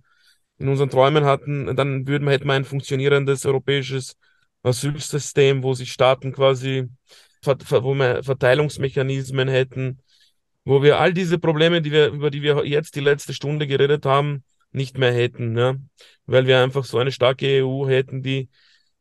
in 0.57 0.68
unseren 0.70 0.89
Träumen 0.89 1.26
hatten, 1.26 1.76
dann 1.76 2.07
würden 2.07 2.26
wir, 2.26 2.32
hätten 2.32 2.47
wir 2.47 2.53
ein 2.53 2.66
funktionierendes 2.66 3.45
europäisches 3.45 4.16
Asylsystem, 4.64 5.62
wo 5.62 5.76
sich 5.76 5.91
Staaten 5.91 6.34
quasi, 6.34 6.88
wo 7.43 7.93
wir 7.93 8.24
Verteilungsmechanismen 8.24 9.47
hätten, 9.47 10.01
wo 10.66 10.82
wir 10.82 10.99
all 10.99 11.14
diese 11.14 11.38
Probleme, 11.38 11.84
die 11.84 11.91
wir, 11.91 12.07
über 12.07 12.32
die 12.32 12.41
wir 12.41 12.66
jetzt 12.66 12.95
die 12.95 12.99
letzte 12.99 13.36
Stunde 13.36 13.68
geredet 13.68 14.07
haben, 14.07 14.43
nicht 14.72 14.97
mehr 14.97 15.13
hätten, 15.13 15.57
ja, 15.57 15.76
weil 16.26 16.47
wir 16.47 16.61
einfach 16.61 16.86
so 16.86 16.97
eine 16.99 17.11
starke 17.11 17.47
EU 17.61 17.88
hätten, 17.88 18.22
die 18.24 18.49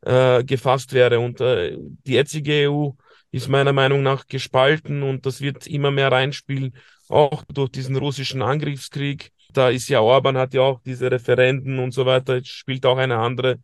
äh, 0.03 0.45
gefasst 0.45 0.93
wäre. 0.93 1.21
Und 1.21 1.41
äh, 1.41 1.77
die 1.79 2.13
jetzige 2.13 2.71
EU 2.71 2.91
ist 3.31 3.49
meiner 3.49 3.73
Meinung 3.73 4.03
nach 4.03 4.27
gespalten 4.27 5.03
und 5.03 5.27
das 5.27 5.41
wird 5.41 5.67
immer 5.67 5.91
mehr 5.91 6.11
reinspielen, 6.11 6.75
auch 7.09 7.45
durch 7.45 7.71
diesen 7.71 7.97
russischen 7.97 8.43
Angriffskrieg. 8.43 9.33
Da 9.53 9.71
ist 9.71 9.89
ja 9.89 10.01
Orban 10.01 10.37
hat 10.39 10.55
ja 10.55 10.63
auch 10.63 10.81
diese 10.85 11.11
Referenden 11.11 11.79
und 11.79 11.93
so 11.93 12.07
weiter, 12.07 12.37
jetzt 12.37 12.49
spielt 12.49 12.87
auch 12.87 12.99
eine 12.99 13.19
andere. 13.19 13.59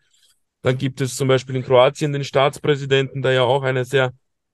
Dann 0.62 0.78
gibt 0.78 1.00
es 1.00 1.16
zum 1.16 1.28
Beispiel 1.28 1.57
in 1.57 1.64
Kroatien 1.64 2.12
den 2.12 2.24
Staatspräsidenten, 2.24 3.22
der 3.22 3.32
ja 3.32 3.42
auch 3.42 3.62
eine 3.62 3.84
sehr 3.84 4.12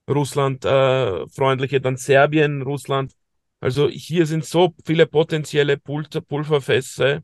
Russland-freundliche, 0.08 1.76
äh, 1.76 1.80
dann 1.80 1.96
Serbien, 1.96 2.62
Russland. 2.62 3.12
Also 3.60 3.88
hier 3.88 4.26
sind 4.26 4.44
so 4.44 4.74
viele 4.84 5.06
potenzielle 5.06 5.76
Pul 5.76 6.04
Pulverfässer 6.04 7.22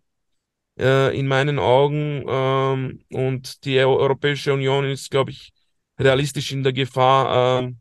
äh, 0.79 1.19
in 1.19 1.27
meinen 1.27 1.59
Augen 1.59 2.25
ähm, 2.29 3.01
und 3.11 3.65
die 3.65 3.79
Eu- 3.79 3.97
Europäische 3.97 4.53
Union 4.53 4.85
ist, 4.85 5.11
glaube 5.11 5.31
ich, 5.31 5.53
realistisch 5.99 6.53
in 6.53 6.63
der 6.63 6.73
Gefahr, 6.73 7.63
ähm, 7.63 7.79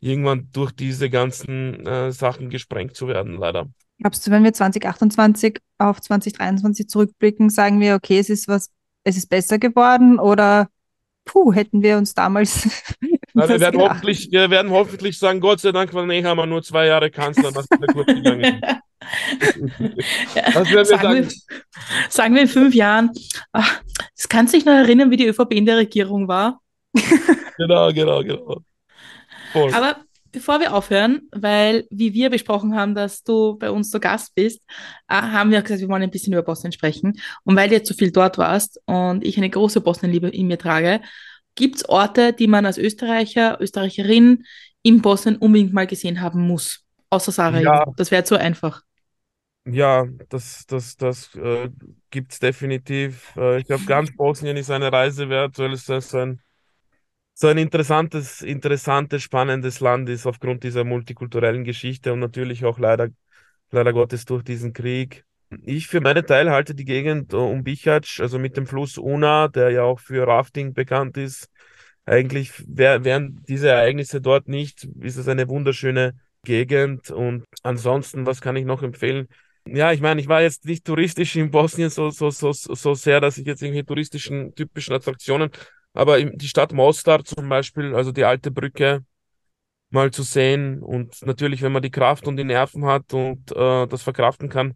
irgendwann 0.00 0.48
durch 0.52 0.72
diese 0.72 1.10
ganzen 1.10 1.86
äh, 1.86 2.12
Sachen 2.12 2.50
gesprengt 2.50 2.96
zu 2.96 3.08
werden, 3.08 3.36
leider. 3.36 3.68
Glaubst 3.98 4.26
du, 4.26 4.30
wenn 4.30 4.44
wir 4.44 4.52
2028 4.52 5.58
auf 5.78 6.00
2023 6.00 6.88
zurückblicken, 6.88 7.50
sagen 7.50 7.80
wir, 7.80 7.94
okay, 7.96 8.18
es 8.18 8.30
ist 8.30 8.48
was, 8.48 8.70
es 9.04 9.16
ist 9.16 9.28
besser 9.28 9.58
geworden 9.58 10.18
oder 10.18 10.68
puh, 11.24 11.52
hätten 11.52 11.82
wir 11.82 11.98
uns 11.98 12.14
damals 12.14 12.68
Na, 13.34 13.48
wir 13.48 13.60
werden 13.60 13.78
gedacht? 13.78 13.90
hoffentlich, 13.90 14.30
wir 14.30 14.50
werden 14.50 14.70
hoffentlich 14.70 15.18
sagen, 15.18 15.40
Gott 15.40 15.60
sei 15.60 15.72
Dank 15.72 15.92
war 15.94 16.06
Nehammer 16.06 16.46
nur 16.46 16.62
zwei 16.62 16.86
Jahre 16.86 17.10
Kanzler, 17.10 17.52
das 17.52 17.66
ist 17.66 17.92
kurz 17.92 18.06
gegangen. 18.06 18.60
Wir 19.54 20.84
sagen, 20.84 20.84
sagen? 20.84 21.14
wir, 21.16 21.28
sagen 22.10 22.34
wir 22.34 22.42
in 22.42 22.48
fünf 22.48 22.74
Jahren, 22.74 23.10
ach, 23.50 23.80
das 24.14 24.28
kannst 24.28 24.52
du 24.52 24.58
dich 24.58 24.66
noch 24.66 24.74
erinnern, 24.74 25.10
wie 25.10 25.16
die 25.16 25.26
ÖVP 25.26 25.52
in 25.52 25.64
der 25.66 25.78
Regierung 25.78 26.28
war? 26.28 26.60
Genau, 27.56 27.92
genau, 27.92 28.22
genau. 28.22 28.62
Voll. 29.52 29.74
Aber 29.74 29.98
bevor 30.32 30.60
wir 30.60 30.74
aufhören, 30.74 31.28
weil 31.30 31.86
wie 31.90 32.14
wir 32.14 32.30
besprochen 32.30 32.74
haben, 32.74 32.94
dass 32.94 33.22
du 33.22 33.58
bei 33.58 33.70
uns 33.70 33.90
zu 33.90 34.00
Gast 34.00 34.34
bist, 34.34 34.62
äh, 35.08 35.14
haben 35.14 35.50
wir 35.50 35.60
gesagt, 35.60 35.82
wir 35.82 35.88
wollen 35.88 36.02
ein 36.02 36.10
bisschen 36.10 36.32
über 36.32 36.42
Bosnien 36.42 36.72
sprechen. 36.72 37.20
Und 37.44 37.56
weil 37.56 37.68
du 37.68 37.74
jetzt 37.74 37.88
so 37.88 37.94
viel 37.94 38.12
dort 38.12 38.38
warst 38.38 38.80
und 38.86 39.24
ich 39.24 39.36
eine 39.36 39.50
große 39.50 39.80
Bosnienliebe 39.82 40.28
in 40.28 40.46
mir 40.46 40.58
trage, 40.58 41.00
gibt 41.54 41.76
es 41.76 41.88
Orte, 41.88 42.32
die 42.32 42.46
man 42.46 42.66
als 42.66 42.78
Österreicher, 42.78 43.60
Österreicherin 43.60 44.44
in 44.82 45.02
Bosnien 45.02 45.36
unbedingt 45.36 45.72
mal 45.72 45.86
gesehen 45.86 46.20
haben 46.20 46.46
muss? 46.46 46.84
Außer 47.10 47.32
Sarajevo. 47.32 47.72
Ja. 47.72 47.84
Das 47.96 48.10
wäre 48.10 48.24
zu 48.24 48.38
einfach. 48.38 48.82
Ja, 49.66 50.06
das, 50.28 50.64
das, 50.66 50.96
das 50.96 51.34
äh, 51.34 51.68
gibt 52.10 52.32
es 52.32 52.38
definitiv. 52.38 53.34
Äh, 53.36 53.58
ich 53.58 53.66
glaube, 53.66 53.84
ganz 53.84 54.14
Bosnien 54.14 54.56
ist 54.56 54.70
eine 54.70 54.92
Reise 54.92 55.28
wert, 55.28 55.58
weil 55.58 55.72
es 55.72 55.88
ist 55.88 56.14
ein 56.14 56.40
so 57.40 57.48
ein 57.48 57.56
interessantes, 57.56 58.42
interessantes, 58.42 59.22
spannendes 59.22 59.80
Land 59.80 60.10
ist 60.10 60.26
aufgrund 60.26 60.62
dieser 60.62 60.84
multikulturellen 60.84 61.64
Geschichte 61.64 62.12
und 62.12 62.18
natürlich 62.18 62.66
auch 62.66 62.78
leider, 62.78 63.08
leider 63.70 63.94
Gottes 63.94 64.26
durch 64.26 64.42
diesen 64.44 64.74
Krieg. 64.74 65.24
Ich 65.64 65.88
für 65.88 66.00
meinen 66.00 66.24
Teil 66.24 66.50
halte 66.50 66.74
die 66.74 66.84
Gegend 66.84 67.34
um 67.34 67.64
Bichatsch, 67.64 68.20
also 68.20 68.38
mit 68.38 68.56
dem 68.56 68.66
Fluss 68.66 68.98
Una, 68.98 69.48
der 69.48 69.70
ja 69.70 69.82
auch 69.82 69.98
für 69.98 70.26
Rafting 70.26 70.74
bekannt 70.74 71.16
ist, 71.16 71.48
eigentlich 72.06 72.52
wär, 72.66 73.04
wären 73.04 73.42
diese 73.48 73.68
Ereignisse 73.68 74.20
dort 74.20 74.48
nicht, 74.48 74.84
ist 75.00 75.16
es 75.16 75.28
eine 75.28 75.48
wunderschöne 75.48 76.14
Gegend. 76.44 77.10
Und 77.10 77.44
ansonsten, 77.62 78.26
was 78.26 78.40
kann 78.40 78.56
ich 78.56 78.64
noch 78.64 78.82
empfehlen? 78.82 79.28
Ja, 79.66 79.92
ich 79.92 80.00
meine, 80.00 80.20
ich 80.20 80.28
war 80.28 80.40
jetzt 80.40 80.64
nicht 80.64 80.84
touristisch 80.84 81.36
in 81.36 81.50
Bosnien 81.50 81.90
so, 81.90 82.10
so, 82.10 82.30
so, 82.30 82.52
so 82.52 82.94
sehr, 82.94 83.20
dass 83.20 83.36
ich 83.36 83.46
jetzt 83.46 83.62
irgendwie 83.62 83.84
touristischen, 83.84 84.54
typischen 84.54 84.94
Attraktionen, 84.94 85.50
aber 85.92 86.20
die 86.22 86.48
Stadt 86.48 86.72
Mostar 86.72 87.24
zum 87.24 87.48
Beispiel, 87.48 87.94
also 87.94 88.12
die 88.12 88.24
alte 88.24 88.50
Brücke, 88.50 89.04
mal 89.90 90.10
zu 90.12 90.22
sehen 90.22 90.82
und 90.82 91.24
natürlich, 91.26 91.62
wenn 91.62 91.72
man 91.72 91.82
die 91.82 91.90
Kraft 91.90 92.26
und 92.28 92.36
die 92.36 92.44
Nerven 92.44 92.84
hat 92.86 93.12
und 93.12 93.50
äh, 93.52 93.86
das 93.86 94.02
verkraften 94.02 94.48
kann, 94.48 94.74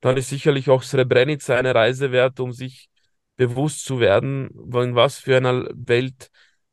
dann 0.00 0.16
ist 0.16 0.28
sicherlich 0.28 0.70
auch 0.70 0.82
Srebrenica 0.82 1.56
eine 1.56 1.74
Reise 1.74 2.12
wert, 2.12 2.40
um 2.40 2.52
sich 2.52 2.88
bewusst 3.36 3.84
zu 3.84 4.00
werden, 4.00 4.48
in 4.74 4.94
was 4.94 5.18
für 5.18 5.36
einer 5.36 5.68
Welt 5.74 6.30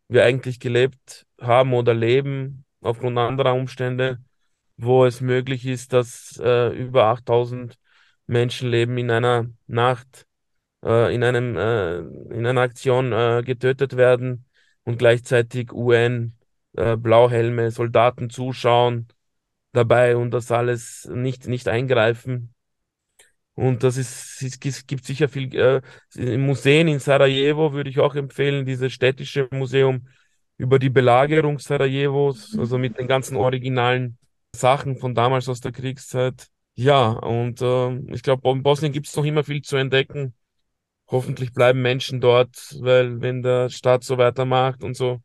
wir 0.07 0.23
eigentlich 0.23 0.59
gelebt 0.59 1.25
haben 1.41 1.73
oder 1.73 1.93
leben, 1.93 2.65
aufgrund 2.81 3.17
anderer 3.17 3.53
Umstände, 3.53 4.19
wo 4.77 5.05
es 5.05 5.21
möglich 5.21 5.65
ist, 5.65 5.93
dass 5.93 6.39
äh, 6.43 6.69
über 6.75 7.05
8000 7.05 7.77
Menschenleben 8.27 8.97
in 8.97 9.11
einer 9.11 9.47
Nacht, 9.67 10.25
äh, 10.83 11.13
in 11.13 11.23
einem, 11.23 11.57
äh, 11.57 11.99
in 12.35 12.45
einer 12.45 12.61
Aktion 12.61 13.11
äh, 13.13 13.43
getötet 13.45 13.97
werden 13.97 14.45
und 14.83 14.97
gleichzeitig 14.99 15.71
UN, 15.73 16.37
äh, 16.75 16.97
Blauhelme, 16.97 17.71
Soldaten 17.71 18.29
zuschauen 18.29 19.07
dabei 19.73 20.15
und 20.17 20.31
das 20.31 20.51
alles 20.51 21.09
nicht, 21.13 21.47
nicht 21.47 21.67
eingreifen. 21.67 22.53
Und 23.55 23.83
das 23.83 23.97
ist, 23.97 24.41
es 24.41 24.87
gibt 24.87 25.05
sicher 25.05 25.29
viel, 25.29 25.53
äh, 25.55 25.81
Museen 26.37 26.87
in 26.87 26.99
Sarajevo 26.99 27.73
würde 27.73 27.89
ich 27.89 27.99
auch 27.99 28.15
empfehlen, 28.15 28.65
dieses 28.65 28.93
städtische 28.93 29.47
Museum 29.51 30.07
über 30.57 30.79
die 30.79 30.89
Belagerung 30.89 31.59
Sarajevos, 31.59 32.57
also 32.57 32.77
mit 32.77 32.97
den 32.97 33.07
ganzen 33.07 33.37
originalen 33.37 34.17
Sachen 34.55 34.97
von 34.97 35.13
damals 35.13 35.49
aus 35.49 35.61
der 35.61 35.71
Kriegszeit. 35.71 36.47
Ja, 36.75 37.09
und 37.09 37.61
äh, 37.61 37.97
ich 38.13 38.23
glaube, 38.23 38.49
in 38.49 38.63
Bosnien 38.63 38.91
gibt 38.91 39.07
es 39.07 39.15
noch 39.15 39.25
immer 39.25 39.43
viel 39.43 39.61
zu 39.61 39.77
entdecken. 39.77 40.33
Hoffentlich 41.07 41.53
bleiben 41.53 41.81
Menschen 41.81 42.21
dort, 42.21 42.75
weil 42.79 43.21
wenn 43.21 43.43
der 43.43 43.69
Staat 43.69 44.03
so 44.03 44.17
weitermacht 44.17 44.83
und 44.83 44.95
so, 44.95 45.21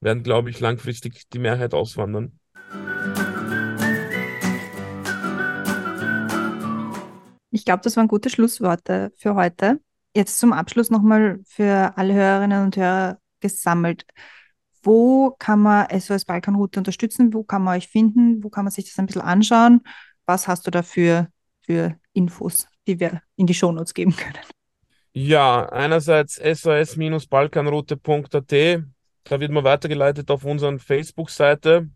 werden, 0.00 0.22
glaube 0.22 0.50
ich, 0.50 0.60
langfristig 0.60 1.28
die 1.32 1.38
Mehrheit 1.38 1.74
auswandern. 1.74 2.38
Ich 7.54 7.64
glaube, 7.64 7.80
das 7.84 7.96
waren 7.96 8.08
gute 8.08 8.28
Schlussworte 8.30 9.12
für 9.16 9.36
heute. 9.36 9.78
Jetzt 10.12 10.40
zum 10.40 10.52
Abschluss 10.52 10.90
nochmal 10.90 11.38
für 11.46 11.96
alle 11.96 12.12
Hörerinnen 12.12 12.64
und 12.64 12.76
Hörer 12.76 13.18
gesammelt. 13.38 14.04
Wo 14.82 15.36
kann 15.38 15.60
man 15.60 15.86
SOS 15.88 16.24
Balkanroute 16.24 16.80
unterstützen? 16.80 17.32
Wo 17.32 17.44
kann 17.44 17.62
man 17.62 17.76
euch 17.76 17.86
finden? 17.86 18.42
Wo 18.42 18.50
kann 18.50 18.64
man 18.64 18.72
sich 18.72 18.86
das 18.86 18.98
ein 18.98 19.06
bisschen 19.06 19.22
anschauen? 19.22 19.82
Was 20.26 20.48
hast 20.48 20.66
du 20.66 20.72
dafür 20.72 21.28
für 21.62 21.94
Infos, 22.12 22.66
die 22.88 22.98
wir 22.98 23.22
in 23.36 23.46
die 23.46 23.54
Shownotes 23.54 23.94
geben 23.94 24.16
können? 24.16 24.34
Ja, 25.12 25.68
einerseits 25.68 26.34
sos-balkanroute.at. 26.34 28.82
Da 29.22 29.40
wird 29.40 29.52
man 29.52 29.62
weitergeleitet 29.62 30.28
auf 30.32 30.44
unseren 30.44 30.80
Facebook-Seite. 30.80 31.88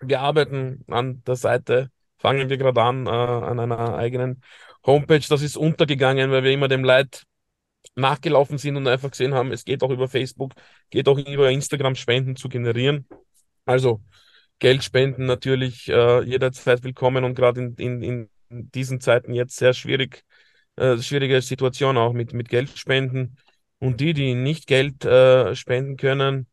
Wir 0.00 0.20
arbeiten 0.20 0.84
an 0.88 1.22
der 1.24 1.36
Seite, 1.36 1.92
fangen 2.18 2.50
wir 2.50 2.56
gerade 2.56 2.82
an, 2.82 3.06
äh, 3.06 3.10
an 3.10 3.60
einer 3.60 3.94
eigenen 3.94 4.42
Homepage, 4.86 5.24
das 5.28 5.42
ist 5.42 5.56
untergegangen, 5.56 6.30
weil 6.30 6.44
wir 6.44 6.52
immer 6.52 6.68
dem 6.68 6.84
Leid 6.84 7.24
nachgelaufen 7.94 8.58
sind 8.58 8.76
und 8.76 8.86
einfach 8.88 9.10
gesehen 9.10 9.34
haben, 9.34 9.52
es 9.52 9.64
geht 9.64 9.82
auch 9.82 9.90
über 9.90 10.08
Facebook, 10.08 10.54
geht 10.90 11.08
auch 11.08 11.18
über 11.18 11.50
Instagram 11.50 11.94
Spenden 11.94 12.36
zu 12.36 12.48
generieren. 12.48 13.06
Also 13.64 14.02
Geldspenden 14.58 15.26
natürlich 15.26 15.88
äh, 15.88 16.22
jederzeit 16.22 16.82
willkommen 16.84 17.24
und 17.24 17.34
gerade 17.34 17.60
in, 17.60 17.76
in, 17.76 18.02
in 18.02 18.70
diesen 18.70 19.00
Zeiten 19.00 19.32
jetzt 19.34 19.56
sehr 19.56 19.72
schwierig, 19.72 20.24
äh, 20.76 20.98
schwierige 20.98 21.40
Situation 21.40 21.96
auch 21.96 22.12
mit, 22.12 22.32
mit 22.34 22.48
Geldspenden. 22.48 23.38
Und 23.78 24.00
die, 24.00 24.12
die 24.12 24.34
nicht 24.34 24.66
Geld 24.66 25.04
äh, 25.06 25.54
spenden 25.56 25.96
können, 25.96 26.46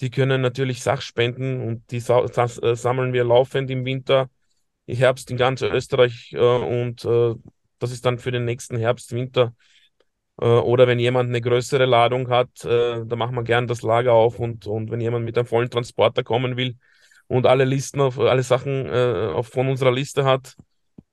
die 0.00 0.10
können 0.10 0.40
natürlich 0.40 0.82
Sachspenden 0.82 1.60
und 1.60 1.90
die 1.90 2.00
sa 2.00 2.24
äh, 2.24 2.74
sammeln 2.76 3.12
wir 3.12 3.24
laufend 3.24 3.70
im 3.70 3.84
Winter, 3.84 4.30
im 4.86 4.96
Herbst 4.96 5.30
in 5.30 5.36
ganz 5.36 5.60
Österreich 5.60 6.32
äh, 6.32 6.38
und 6.38 7.04
äh, 7.04 7.34
das 7.80 7.92
ist 7.92 8.06
dann 8.06 8.18
für 8.18 8.30
den 8.30 8.44
nächsten 8.44 8.76
Herbst, 8.76 9.12
Winter. 9.12 9.54
Äh, 10.40 10.46
oder 10.46 10.86
wenn 10.86 10.98
jemand 10.98 11.28
eine 11.28 11.40
größere 11.40 11.86
Ladung 11.86 12.28
hat, 12.30 12.64
äh, 12.64 13.04
da 13.04 13.16
machen 13.16 13.34
wir 13.34 13.44
gern 13.44 13.66
das 13.66 13.82
Lager 13.82 14.12
auf 14.12 14.38
und, 14.38 14.66
und 14.66 14.90
wenn 14.90 15.00
jemand 15.00 15.24
mit 15.24 15.36
einem 15.36 15.46
vollen 15.46 15.70
Transporter 15.70 16.22
kommen 16.22 16.56
will 16.56 16.76
und 17.28 17.46
alle 17.46 17.64
Listen 17.64 18.00
auf 18.00 18.18
alle 18.18 18.42
Sachen 18.42 18.86
äh, 18.86 19.30
auf, 19.34 19.48
von 19.48 19.68
unserer 19.68 19.92
Liste 19.92 20.24
hat, 20.24 20.56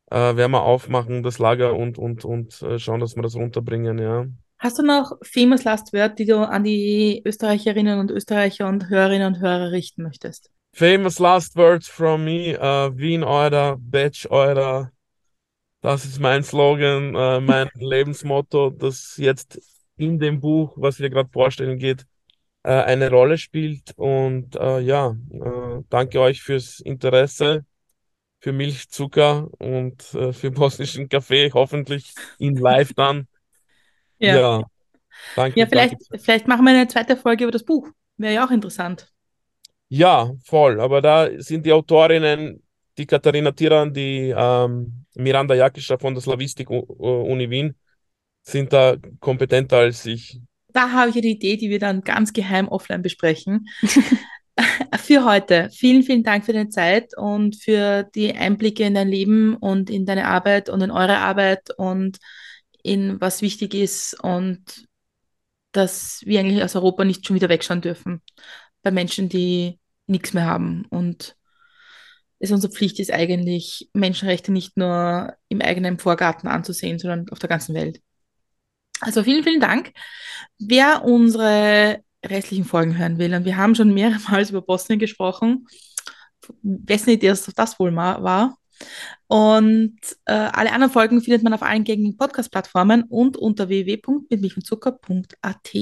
werden 0.09 0.51
wir 0.51 0.61
aufmachen, 0.61 1.22
das 1.22 1.38
Lager 1.38 1.76
und, 1.76 1.97
und, 1.97 2.24
und 2.24 2.63
schauen, 2.78 3.01
dass 3.01 3.18
wir 3.18 3.24
das 3.24 3.36
runterbringen, 3.36 3.99
ja. 3.99 4.26
Hast 4.57 4.80
du 4.80 4.84
noch 4.84 5.18
famous 5.22 5.65
last 5.65 5.91
word, 5.91 6.18
die 6.18 6.26
du 6.26 6.38
an 6.38 6.63
die 6.63 7.22
Österreicherinnen 7.26 7.99
und 7.99 8.09
Österreicher 8.09 8.70
und 8.70 8.89
Hörerinnen 8.89 9.36
und 9.36 9.41
Hörer 9.41 9.74
richten 9.74 10.03
möchtest? 10.03 10.49
Famous 10.72 11.20
last 11.20 11.57
words 11.57 11.89
from 11.89 12.24
me, 12.24 12.57
uh, 12.57 12.97
Wien 12.97 13.26
eurer, 13.26 13.76
Batch 13.78 14.28
eurer, 14.32 14.91
das 15.88 16.03
ist 16.03 16.19
mein 16.19 16.43
Slogan, 16.43 17.15
äh, 17.15 17.39
mein 17.39 17.69
Lebensmotto, 17.75 18.71
das 18.71 19.15
jetzt 19.15 19.57
in 19.95 20.19
dem 20.19 20.41
Buch, 20.41 20.73
was 20.75 20.99
wir 20.99 21.09
gerade 21.09 21.29
vorstellen 21.31 21.79
geht, 21.79 22.05
äh, 22.63 22.71
eine 22.71 23.09
Rolle 23.09 23.38
spielt. 23.38 23.93
Und 23.95 24.57
äh, 24.57 24.79
ja, 24.81 25.15
äh, 25.31 25.83
danke 25.89 26.19
euch 26.19 26.41
fürs 26.41 26.81
Interesse, 26.81 27.63
für 28.39 28.51
Milch, 28.51 28.89
Zucker 28.89 29.47
und 29.59 30.13
äh, 30.13 30.33
für 30.33 30.51
bosnischen 30.51 31.07
Kaffee, 31.07 31.51
hoffentlich 31.53 32.13
in 32.38 32.57
live 32.57 32.93
dann. 32.93 33.27
Ja. 34.19 34.35
ja. 34.35 34.63
Danke. 35.35 35.59
Ja, 35.59 35.67
vielleicht, 35.67 35.93
danke. 35.93 36.17
vielleicht 36.17 36.47
machen 36.47 36.65
wir 36.65 36.71
eine 36.71 36.88
zweite 36.88 37.15
Folge 37.15 37.43
über 37.43 37.51
das 37.51 37.63
Buch. 37.63 37.88
Wäre 38.17 38.33
ja 38.33 38.47
auch 38.47 38.49
interessant. 38.49 39.13
Ja, 39.89 40.31
voll. 40.43 40.81
Aber 40.81 41.03
da 41.03 41.29
sind 41.38 41.67
die 41.67 41.71
Autorinnen, 41.71 42.63
die 42.97 43.05
Katharina 43.05 43.51
Tiran, 43.51 43.93
die 43.93 44.33
ähm, 44.35 45.05
Miranda 45.18 45.55
Jakischer 45.55 45.99
von 45.99 46.13
der 46.13 46.22
Slavistik-Uni 46.22 47.49
Wien 47.49 47.76
sind 48.43 48.72
da 48.72 48.95
kompetenter 49.20 49.78
als 49.78 50.05
ich. 50.05 50.39
Da 50.70 50.91
habe 50.91 51.09
ich 51.09 51.18
eine 51.18 51.28
Idee, 51.28 51.57
die 51.57 51.70
wir 51.70 51.80
dann 51.80 52.01
ganz 52.01 52.34
geheim 52.34 52.68
offline 52.68 53.01
besprechen. 53.01 53.68
für 54.97 55.24
heute. 55.26 55.70
Vielen, 55.72 56.03
vielen 56.03 56.24
Dank 56.24 56.45
für 56.45 56.53
deine 56.53 56.70
Zeit 56.70 57.18
und 57.18 57.55
für 57.55 58.03
die 58.15 58.34
Einblicke 58.34 58.84
in 58.84 58.93
dein 58.93 59.07
Leben 59.07 59.55
und 59.55 59.89
in 59.89 60.05
deine 60.05 60.28
Arbeit 60.28 60.70
und 60.70 60.82
in 60.82 60.91
eure 60.91 61.18
Arbeit 61.18 61.70
und 61.78 62.18
in 62.84 63.20
was 63.22 63.41
wichtig 63.41 63.74
ist 63.74 64.22
und 64.22 64.86
dass 65.72 66.22
wir 66.26 66.39
eigentlich 66.39 66.61
aus 66.61 66.76
Europa 66.76 67.05
nicht 67.05 67.26
schon 67.26 67.36
wieder 67.36 67.49
wegschauen 67.49 67.82
dürfen 67.82 68.22
bei 68.82 68.91
Menschen, 68.91 69.30
die 69.30 69.80
nichts 70.07 70.34
mehr 70.34 70.45
haben 70.45 70.86
und 70.89 71.36
es 72.39 72.51
unsere 72.51 72.71
Pflicht 72.71 72.99
ist 72.99 73.11
eigentlich, 73.11 73.89
Menschenrechte 73.93 74.51
nicht 74.51 74.77
nur 74.77 75.35
im 75.49 75.61
eigenen 75.61 75.99
Vorgarten 75.99 76.47
anzusehen, 76.47 76.99
sondern 76.99 77.27
auf 77.29 77.39
der 77.39 77.49
ganzen 77.49 77.75
Welt. 77.75 78.01
Also 78.99 79.23
vielen, 79.23 79.43
vielen 79.43 79.61
Dank. 79.61 79.93
Wer 80.59 81.03
unsere 81.03 82.03
restlichen 82.25 82.65
Folgen 82.65 82.97
hören 82.97 83.19
will, 83.19 83.33
und 83.33 83.45
wir 83.45 83.57
haben 83.57 83.75
schon 83.75 83.93
mehrmals 83.93 84.49
über 84.51 84.61
Bosnien 84.61 84.99
gesprochen, 84.99 85.67
wessen 86.61 87.09
Idee 87.11 87.33
das 87.55 87.79
wohl 87.79 87.95
war. 87.95 88.57
Und 89.27 89.97
äh, 90.25 90.33
alle 90.33 90.71
anderen 90.71 90.93
Folgen 90.93 91.21
findet 91.21 91.43
man 91.43 91.53
auf 91.53 91.63
allen 91.63 91.83
gängigen 91.83 92.17
Podcast-Plattformen 92.17 93.03
und 93.03 93.38
unter 93.38 93.69
www.mitmilchundzucker.at. 93.69 95.73